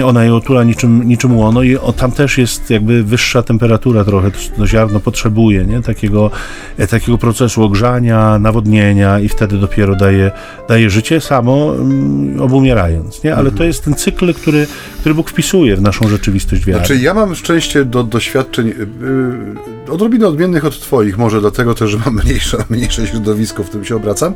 ona 0.06 0.24
je 0.24 0.36
otula 0.36 0.64
niczym, 0.64 1.08
niczym 1.08 1.38
łono 1.38 1.64
i 1.64 1.78
o, 1.78 1.94
tam 1.94 2.12
też 2.12 2.38
jest 2.38 2.70
jakby 2.70 3.04
wyższa 3.04 3.44
temperatura 3.44 4.04
trochę, 4.04 4.32
to, 4.58 4.68
ziarno 4.68 5.00
potrzebuje, 5.00 5.66
nie? 5.66 5.82
Takiego, 5.82 6.32
e, 6.78 6.88
takiego 6.88 7.18
procesu 7.18 7.64
ogrzania, 7.64 8.40
nawodnienia 8.40 9.20
i 9.20 9.30
wtedy 9.30 9.58
dopiero 9.58 9.96
daje, 9.96 10.32
daje 10.70 10.90
życie 10.90 11.22
samo 11.22 11.74
mm, 11.76 12.42
obumierając, 12.42 13.24
nie? 13.24 13.32
Ale 13.32 13.42
mhm. 13.42 13.58
to 13.58 13.64
jest 13.64 13.84
ten 13.84 13.96
cykl, 13.96 14.34
który, 14.34 14.68
który 15.08 15.16
Bóg 15.16 15.30
wpisuje 15.30 15.76
w 15.76 15.82
naszą 15.82 16.08
rzeczywistość 16.10 16.66
wiary. 16.66 16.80
Znaczy 16.80 16.97
ja 16.97 17.14
mam 17.14 17.36
szczęście 17.36 17.86
do 17.86 18.03
doświadczeń 18.03 18.68
yy, 18.68 19.93
odrobinę 19.93 20.28
odmiennych 20.28 20.66
od 20.66 20.80
twoich, 20.80 21.18
może 21.18 21.41
dlatego 21.41 21.76
też, 21.76 21.89
że 21.91 21.97
mam 22.05 22.16
mniejsze, 22.16 22.58
mniejsze 22.70 23.08
środowisko, 23.08 23.64
w 23.64 23.68
którym 23.68 23.86
się 23.86 23.95
obracam. 23.95 24.36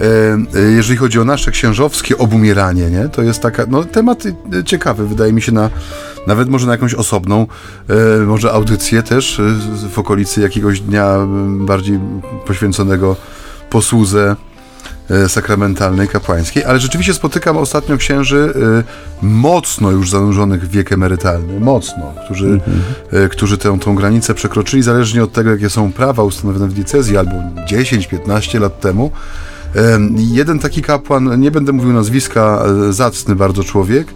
E, 0.00 0.60
jeżeli 0.70 0.96
chodzi 0.96 1.20
o 1.20 1.24
nasze 1.24 1.50
księżowskie 1.50 2.18
obumieranie, 2.18 2.90
nie? 2.90 3.08
to 3.08 3.22
jest 3.22 3.40
taka, 3.42 3.66
no, 3.68 3.84
temat 3.84 4.26
e, 4.26 4.64
ciekawy, 4.64 5.06
wydaje 5.06 5.32
mi 5.32 5.42
się, 5.42 5.52
na, 5.52 5.70
nawet 6.26 6.48
może 6.48 6.66
na 6.66 6.72
jakąś 6.72 6.94
osobną, 6.94 7.46
może 8.26 8.52
audycję 8.52 9.02
też 9.02 9.40
w 9.90 9.98
okolicy 9.98 10.40
jakiegoś 10.40 10.80
dnia 10.80 11.16
bardziej 11.50 11.98
poświęconego 12.46 13.16
posłudze 13.70 14.36
sakramentalnej, 15.28 16.08
kapłańskiej, 16.08 16.64
ale 16.64 16.80
rzeczywiście 16.80 17.14
spotykam 17.14 17.56
ostatnio 17.56 17.96
księży 17.96 18.54
mocno 19.22 19.90
już 19.90 20.10
zanurzonych 20.10 20.68
w 20.68 20.70
wiek 20.70 20.92
emerytalny, 20.92 21.60
mocno, 21.60 22.14
którzy, 22.24 22.46
mhm. 22.46 23.28
którzy 23.28 23.58
tę, 23.58 23.78
tą 23.78 23.94
granicę 23.94 24.34
przekroczyli, 24.34 24.82
zależnie 24.82 25.24
od 25.24 25.32
tego, 25.32 25.50
jakie 25.50 25.70
są 25.70 25.92
prawa 25.92 26.22
ustanowione 26.22 26.68
w 26.68 26.72
diecezji, 26.72 27.16
albo 27.16 27.32
10-15 27.68 28.60
lat 28.60 28.80
temu, 28.80 29.10
Jeden 30.16 30.58
taki 30.58 30.82
kapłan, 30.82 31.40
nie 31.40 31.50
będę 31.50 31.72
mówił 31.72 31.92
nazwiska, 31.92 32.64
e, 32.88 32.92
zacny 32.92 33.36
bardzo 33.36 33.64
człowiek, 33.64 34.08
e, 34.08 34.14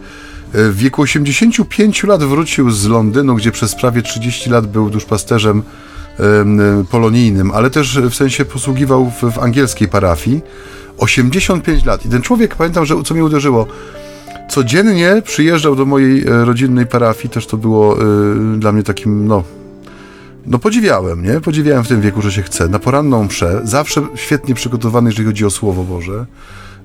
w 0.70 0.76
wieku 0.76 1.02
85 1.02 2.04
lat 2.04 2.24
wrócił 2.24 2.70
z 2.70 2.86
Londynu, 2.86 3.34
gdzie 3.34 3.52
przez 3.52 3.74
prawie 3.74 4.02
30 4.02 4.50
lat 4.50 4.66
był 4.66 4.90
duszpasterzem 4.90 5.62
polonijnym, 6.90 7.50
ale 7.50 7.70
też 7.70 7.98
w 7.98 8.14
sensie 8.14 8.44
posługiwał 8.44 9.10
w, 9.10 9.32
w 9.32 9.38
angielskiej 9.38 9.88
parafii. 9.88 10.40
85 10.98 11.84
lat. 11.84 12.06
I 12.06 12.08
ten 12.08 12.22
człowiek, 12.22 12.54
pamiętam, 12.54 12.86
że 12.86 13.02
co 13.02 13.14
mnie 13.14 13.24
uderzyło, 13.24 13.66
codziennie 14.48 15.22
przyjeżdżał 15.24 15.76
do 15.76 15.86
mojej 15.86 16.26
e, 16.26 16.44
rodzinnej 16.44 16.86
parafii, 16.86 17.30
też 17.30 17.46
to 17.46 17.56
było 17.56 18.02
y, 18.02 18.58
dla 18.58 18.72
mnie 18.72 18.82
takim, 18.82 19.26
no, 19.26 19.42
no 20.46 20.58
podziwiałem, 20.58 21.22
nie? 21.22 21.40
Podziwiałem 21.40 21.84
w 21.84 21.88
tym 21.88 22.00
wieku, 22.00 22.22
że 22.22 22.32
się 22.32 22.42
chce. 22.42 22.68
Na 22.68 22.78
poranną 22.78 23.24
mszę, 23.24 23.60
zawsze 23.64 24.06
świetnie 24.14 24.54
przygotowany, 24.54 25.08
jeżeli 25.10 25.26
chodzi 25.26 25.44
o 25.44 25.50
Słowo 25.50 25.84
Boże. 25.84 26.26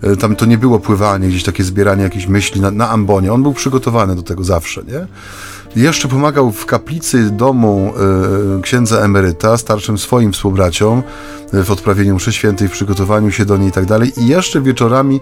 E, 0.04 0.16
tam 0.16 0.36
to 0.36 0.46
nie 0.46 0.58
było 0.58 0.80
pływanie, 0.80 1.28
gdzieś 1.28 1.44
takie 1.44 1.64
zbieranie 1.64 2.04
jakichś 2.04 2.28
myśli 2.28 2.62
na, 2.62 2.72
na 2.72 2.90
ambonie. 2.90 3.34
On 3.34 3.44
był 3.44 3.54
przygotowany 3.54 4.16
do 4.16 4.24
tego 4.24 4.44
zawsze, 4.44 4.84
nie? 4.84 5.08
Jeszcze 5.76 6.08
pomagał 6.08 6.52
w 6.52 6.66
kaplicy 6.66 7.30
domu 7.30 7.94
e, 8.58 8.62
księdza 8.62 9.00
emeryta, 9.00 9.58
starszym 9.58 9.98
swoim 9.98 10.34
współbraciom, 10.34 11.04
e, 11.54 11.64
w 11.64 11.72
odprawieniu 11.72 12.16
mszy 12.16 12.34
świętej, 12.34 12.68
w 12.68 12.72
przygotowaniu 12.72 13.32
się 13.32 13.46
do 13.46 13.58
niej 13.58 13.70
i 13.70 13.72
tak 13.72 13.86
dalej. 13.86 14.14
I 14.18 14.28
jeszcze 14.28 14.62
wieczorami 14.62 15.22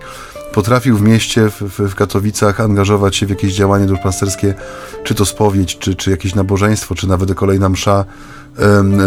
potrafił 0.54 0.98
w 0.98 1.02
mieście, 1.02 1.50
w, 1.50 1.62
w, 1.62 1.96
Katowicach 1.96 2.62
angażować 2.62 3.16
się 3.16 3.26
w 3.26 3.30
jakieś 3.30 3.54
działanie 3.54 3.86
duszpasterskie, 3.86 4.54
czy 5.04 5.16
to 5.16 5.26
spowiedź, 5.26 5.78
czy, 5.78 5.96
czy 5.96 6.12
jakieś 6.12 6.36
nabożeństwo, 6.36 6.96
czy 6.96 7.08
nawet 7.08 7.34
kolejna 7.36 7.70
msza, 7.70 8.06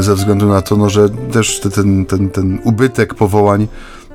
ze 0.01 0.15
względu 0.15 0.49
na 0.49 0.63
to, 0.63 0.77
no, 0.77 0.91
że 0.91 1.09
też 1.33 1.61
te- 1.61 1.71
ten, 1.71 2.07
ten, 2.07 2.31
ten 2.31 2.59
ubytek 2.65 3.15
powołań 3.15 3.69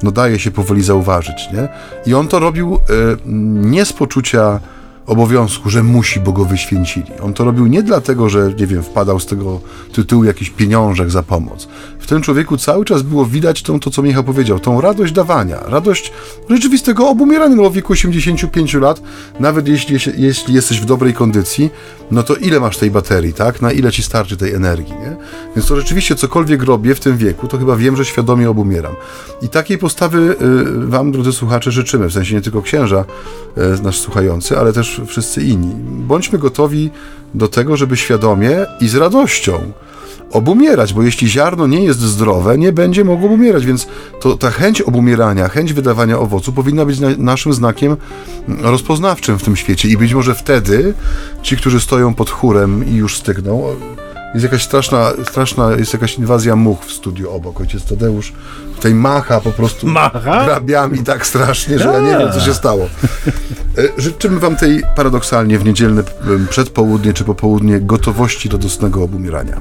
no, 0.03 0.11
daje 0.11 0.39
się 0.39 0.51
powoli 0.51 0.83
zauważyć. 0.83 1.49
Nie? 1.53 1.67
I 2.05 2.13
on 2.13 2.27
to 2.27 2.39
robił 2.39 2.75
e, 2.75 2.79
nie 3.25 3.85
z 3.85 3.93
poczucia 3.93 4.59
obowiązku, 5.05 5.69
że 5.69 5.83
musi, 5.83 6.19
bo 6.19 6.31
go 6.31 6.45
wyświęcili. 6.45 7.11
On 7.21 7.33
to 7.33 7.45
robił 7.45 7.67
nie 7.67 7.83
dlatego, 7.83 8.29
że, 8.29 8.53
nie 8.59 8.67
wiem, 8.67 8.83
wpadał 8.83 9.19
z 9.19 9.25
tego 9.25 9.61
tytułu 9.93 10.23
jakiś 10.23 10.49
pieniążek 10.49 11.11
za 11.11 11.23
pomoc. 11.23 11.67
W 11.99 12.07
tym 12.07 12.21
człowieku 12.21 12.57
cały 12.57 12.85
czas 12.85 13.01
było 13.01 13.25
widać 13.25 13.61
tą, 13.63 13.79
to, 13.79 13.89
co 13.89 14.01
Michał 14.01 14.23
powiedział, 14.23 14.59
tą 14.59 14.81
radość 14.81 15.13
dawania, 15.13 15.59
radość 15.67 16.11
rzeczywistego 16.49 17.09
obumierania, 17.09 17.55
no 17.55 17.69
w 17.69 17.73
wieku 17.73 17.93
85 17.93 18.73
lat, 18.73 19.01
nawet 19.39 19.67
jeśli, 19.67 19.97
jeśli 20.17 20.53
jesteś 20.53 20.81
w 20.81 20.85
dobrej 20.85 21.13
kondycji, 21.13 21.69
no 22.11 22.23
to 22.23 22.35
ile 22.35 22.59
masz 22.59 22.77
tej 22.77 22.91
baterii, 22.91 23.33
tak? 23.33 23.61
Na 23.61 23.71
ile 23.71 23.91
ci 23.91 24.03
starczy 24.03 24.37
tej 24.37 24.53
energii, 24.53 24.93
nie? 24.93 25.15
Więc 25.55 25.67
to 25.67 25.75
rzeczywiście 25.75 26.15
cokolwiek 26.15 26.63
robię 26.63 26.95
w 26.95 26.99
tym 26.99 27.17
wieku, 27.17 27.47
to 27.47 27.57
chyba 27.57 27.75
wiem, 27.75 27.95
że 27.95 28.05
świadomie 28.05 28.49
obumieram. 28.49 28.95
I 29.41 29.49
takiej 29.49 29.77
postawy 29.77 30.35
y, 30.41 30.87
wam, 30.87 31.11
drodzy 31.11 31.33
słuchacze, 31.33 31.71
życzymy, 31.71 32.09
w 32.09 32.13
sensie 32.13 32.35
nie 32.35 32.41
tylko 32.41 32.61
księża, 32.61 33.05
y, 33.57 33.83
nasz 33.83 33.99
słuchający, 33.99 34.57
ale 34.57 34.73
też 34.73 34.94
wszyscy 35.05 35.43
inni. 35.43 35.75
Bądźmy 36.07 36.39
gotowi 36.39 36.89
do 37.33 37.47
tego, 37.47 37.77
żeby 37.77 37.97
świadomie 37.97 38.65
i 38.81 38.87
z 38.87 38.95
radością 38.95 39.71
obumierać, 40.31 40.93
bo 40.93 41.03
jeśli 41.03 41.29
ziarno 41.29 41.67
nie 41.67 41.83
jest 41.83 41.99
zdrowe, 41.99 42.57
nie 42.57 42.71
będzie 42.71 43.03
mogło 43.03 43.25
obumierać, 43.25 43.65
więc 43.65 43.87
to 44.21 44.37
ta 44.37 44.51
chęć 44.51 44.81
obumierania, 44.81 45.47
chęć 45.47 45.73
wydawania 45.73 46.19
owocu 46.19 46.53
powinna 46.53 46.85
być 46.85 46.99
na, 46.99 47.07
naszym 47.17 47.53
znakiem 47.53 47.97
rozpoznawczym 48.61 49.39
w 49.39 49.43
tym 49.43 49.55
świecie 49.55 49.89
i 49.89 49.97
być 49.97 50.13
może 50.13 50.35
wtedy 50.35 50.93
ci, 51.41 51.57
którzy 51.57 51.79
stoją 51.79 52.13
pod 52.13 52.29
chórem 52.29 52.89
i 52.89 52.95
już 52.95 53.17
stygną, 53.17 53.75
jest 54.33 54.43
jakaś 54.43 54.63
straszna, 54.63 55.11
straszna 55.29 55.71
jest 55.71 55.93
jakaś 55.93 56.17
inwazja 56.17 56.55
much 56.55 56.79
w 56.79 56.91
studiu 56.91 57.31
obok. 57.31 57.61
Ojciec 57.61 57.83
Tadeusz 57.83 58.33
tutaj 58.75 58.93
macha 58.93 59.41
po 59.41 59.51
prostu 59.51 59.87
Macha? 59.87 60.45
grabiami 60.45 61.03
tak 61.03 61.25
strasznie, 61.27 61.79
że 61.79 61.85
ja 61.89 61.99
nie 61.99 62.17
wiem, 62.17 62.31
co 62.31 62.39
się 62.39 62.53
stało. 62.53 62.85
E, 63.77 64.01
Życzymy 64.01 64.39
wam 64.39 64.55
tej 64.55 64.83
paradoksalnie 64.95 65.59
w 65.59 65.65
niedzielne 65.65 66.03
przedpołudnie 66.49 67.13
czy 67.13 67.23
popołudnie 67.23 67.79
gotowości 67.79 68.49
do 68.49 68.57
dostępnego 68.57 69.03
obumierania. 69.03 69.57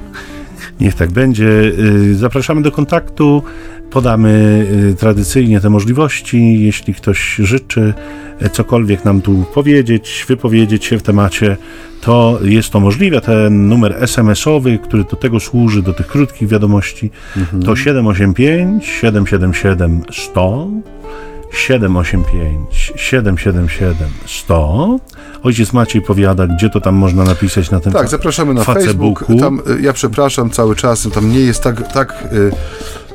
Niech 0.80 0.94
tak 0.94 1.12
będzie. 1.12 1.48
Y, 1.48 2.14
Zapraszamy 2.14 2.62
do 2.62 2.72
kontaktu. 2.72 3.42
Podamy 3.90 4.66
y, 4.92 4.94
tradycyjnie 4.94 5.60
te 5.60 5.70
możliwości. 5.70 6.62
Jeśli 6.62 6.94
ktoś 6.94 7.36
życzy 7.36 7.94
y, 8.42 8.48
cokolwiek 8.48 9.04
nam 9.04 9.20
tu 9.20 9.44
powiedzieć, 9.54 10.24
wypowiedzieć 10.28 10.84
się 10.84 10.98
w 10.98 11.02
temacie, 11.02 11.56
to 12.00 12.38
jest 12.42 12.70
to 12.70 12.80
możliwe. 12.80 13.20
Ten 13.20 13.68
numer 13.68 13.96
SMS-owy, 14.00 14.78
który 14.78 15.04
do 15.04 15.16
tego 15.16 15.40
służy, 15.40 15.82
do 15.82 15.92
tych 15.92 16.06
krótkich 16.06 16.48
wiadomości, 16.48 17.10
to 17.64 17.76
785 17.76 18.84
777 18.84 20.02
100. 20.12 20.68
785 21.54 22.92
777 22.96 24.08
100. 24.26 24.98
Ojciec 25.42 25.72
Maciej 25.72 26.02
powiada, 26.02 26.46
gdzie 26.46 26.70
to 26.70 26.80
tam 26.80 26.94
można 26.94 27.24
napisać 27.24 27.70
na 27.70 27.80
tym 27.80 27.92
Tak, 27.92 28.08
zapraszamy 28.08 28.54
na 28.54 28.64
Facebook. 28.64 29.18
Facebooku. 29.18 29.40
Tam, 29.40 29.62
y, 29.78 29.82
ja 29.82 29.92
przepraszam 29.92 30.50
cały 30.50 30.76
czas, 30.76 31.08
tam 31.14 31.32
nie 31.32 31.40
jest 31.40 31.62
tak, 31.62 31.92
tak 31.92 32.28
y, 32.32 32.50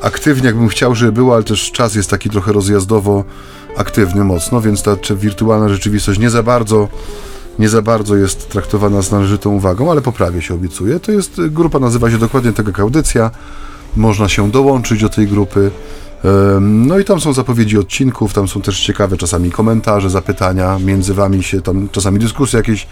aktywnie, 0.02 0.46
jakbym 0.46 0.68
chciał, 0.68 0.96
żeby 0.96 1.12
było, 1.12 1.36
ale 1.36 1.44
też 1.44 1.72
czas 1.72 1.96
jest 1.96 2.10
taki 2.10 2.30
trochę 2.30 2.54
rozjazdowo 2.54 3.24
aktywny 3.78 4.24
mocno, 4.24 4.62
więc 4.62 4.84
ta 4.84 4.96
wirtualna 5.16 5.70
rzeczywistość 5.70 6.20
nie 6.20 6.30
za 6.30 6.44
bardzo 6.44 6.88
nie 7.60 7.70
za 7.70 7.82
bardzo 7.82 8.16
jest 8.16 8.50
traktowana 8.50 9.02
z 9.02 9.12
należytą 9.12 9.50
uwagą, 9.50 9.92
ale 9.92 10.02
poprawię 10.02 10.42
się, 10.42 10.54
obiecuję. 10.54 11.00
To 11.00 11.12
jest, 11.12 11.40
y, 11.40 11.50
grupa 11.50 11.80
nazywa 11.80 12.12
się 12.12 12.18
dokładnie 12.18 12.54
tak 12.54 12.68
jak 12.68 12.80
audycja. 12.80 13.32
Można 13.96 14.30
się 14.30 14.52
dołączyć 14.52 15.02
do 15.02 15.10
tej 15.10 15.28
grupy. 15.28 15.72
No 16.62 17.00
i 17.00 17.06
tam 17.06 17.22
są 17.22 17.34
zapowiedzi 17.34 17.78
odcinków, 17.78 18.34
tam 18.34 18.48
są 18.48 18.62
też 18.62 18.80
ciekawe 18.80 19.18
czasami 19.18 19.52
komentarze, 19.52 20.10
zapytania, 20.10 20.80
między 20.80 21.14
wami 21.14 21.44
się 21.44 21.62
tam 21.62 21.90
czasami 21.92 22.20
dyskusje 22.20 22.58
jakieś 22.58 22.88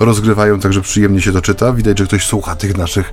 rozgrywają, 0.00 0.60
także 0.60 0.80
przyjemnie 0.80 1.20
się 1.20 1.32
to 1.32 1.42
czyta. 1.42 1.72
Widać, 1.72 1.98
że 1.98 2.04
ktoś 2.04 2.26
słucha 2.26 2.56
tych 2.56 2.76
naszych, 2.76 3.12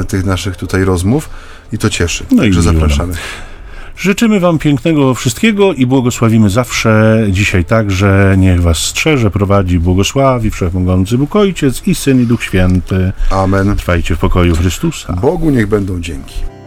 y, 0.00 0.04
tych 0.04 0.24
naszych 0.24 0.56
tutaj 0.56 0.84
rozmów 0.84 1.30
i 1.72 1.78
to 1.78 1.90
cieszy. 1.90 2.24
No 2.30 2.42
także 2.42 2.62
zapraszamy. 2.62 3.14
Życzymy 3.96 4.40
Wam 4.40 4.58
pięknego 4.58 5.14
wszystkiego 5.14 5.72
i 5.72 5.86
błogosławimy 5.86 6.50
zawsze 6.50 7.26
dzisiaj 7.30 7.64
także. 7.64 8.34
Niech 8.38 8.62
Was 8.62 8.78
strzeże, 8.78 9.30
prowadzi, 9.30 9.78
błogosławi 9.78 10.50
Wszechmogący 10.50 11.18
Bóg 11.18 11.36
Ojciec 11.36 11.86
i 11.86 11.94
Syn 11.94 12.22
i 12.22 12.26
Duch 12.26 12.42
Święty. 12.42 13.12
Amen. 13.30 13.76
Trwajcie 13.76 14.16
w 14.16 14.18
pokoju 14.18 14.56
Chrystusa. 14.56 15.12
Bogu 15.12 15.50
niech 15.50 15.66
będą 15.66 16.00
dzięki. 16.00 16.57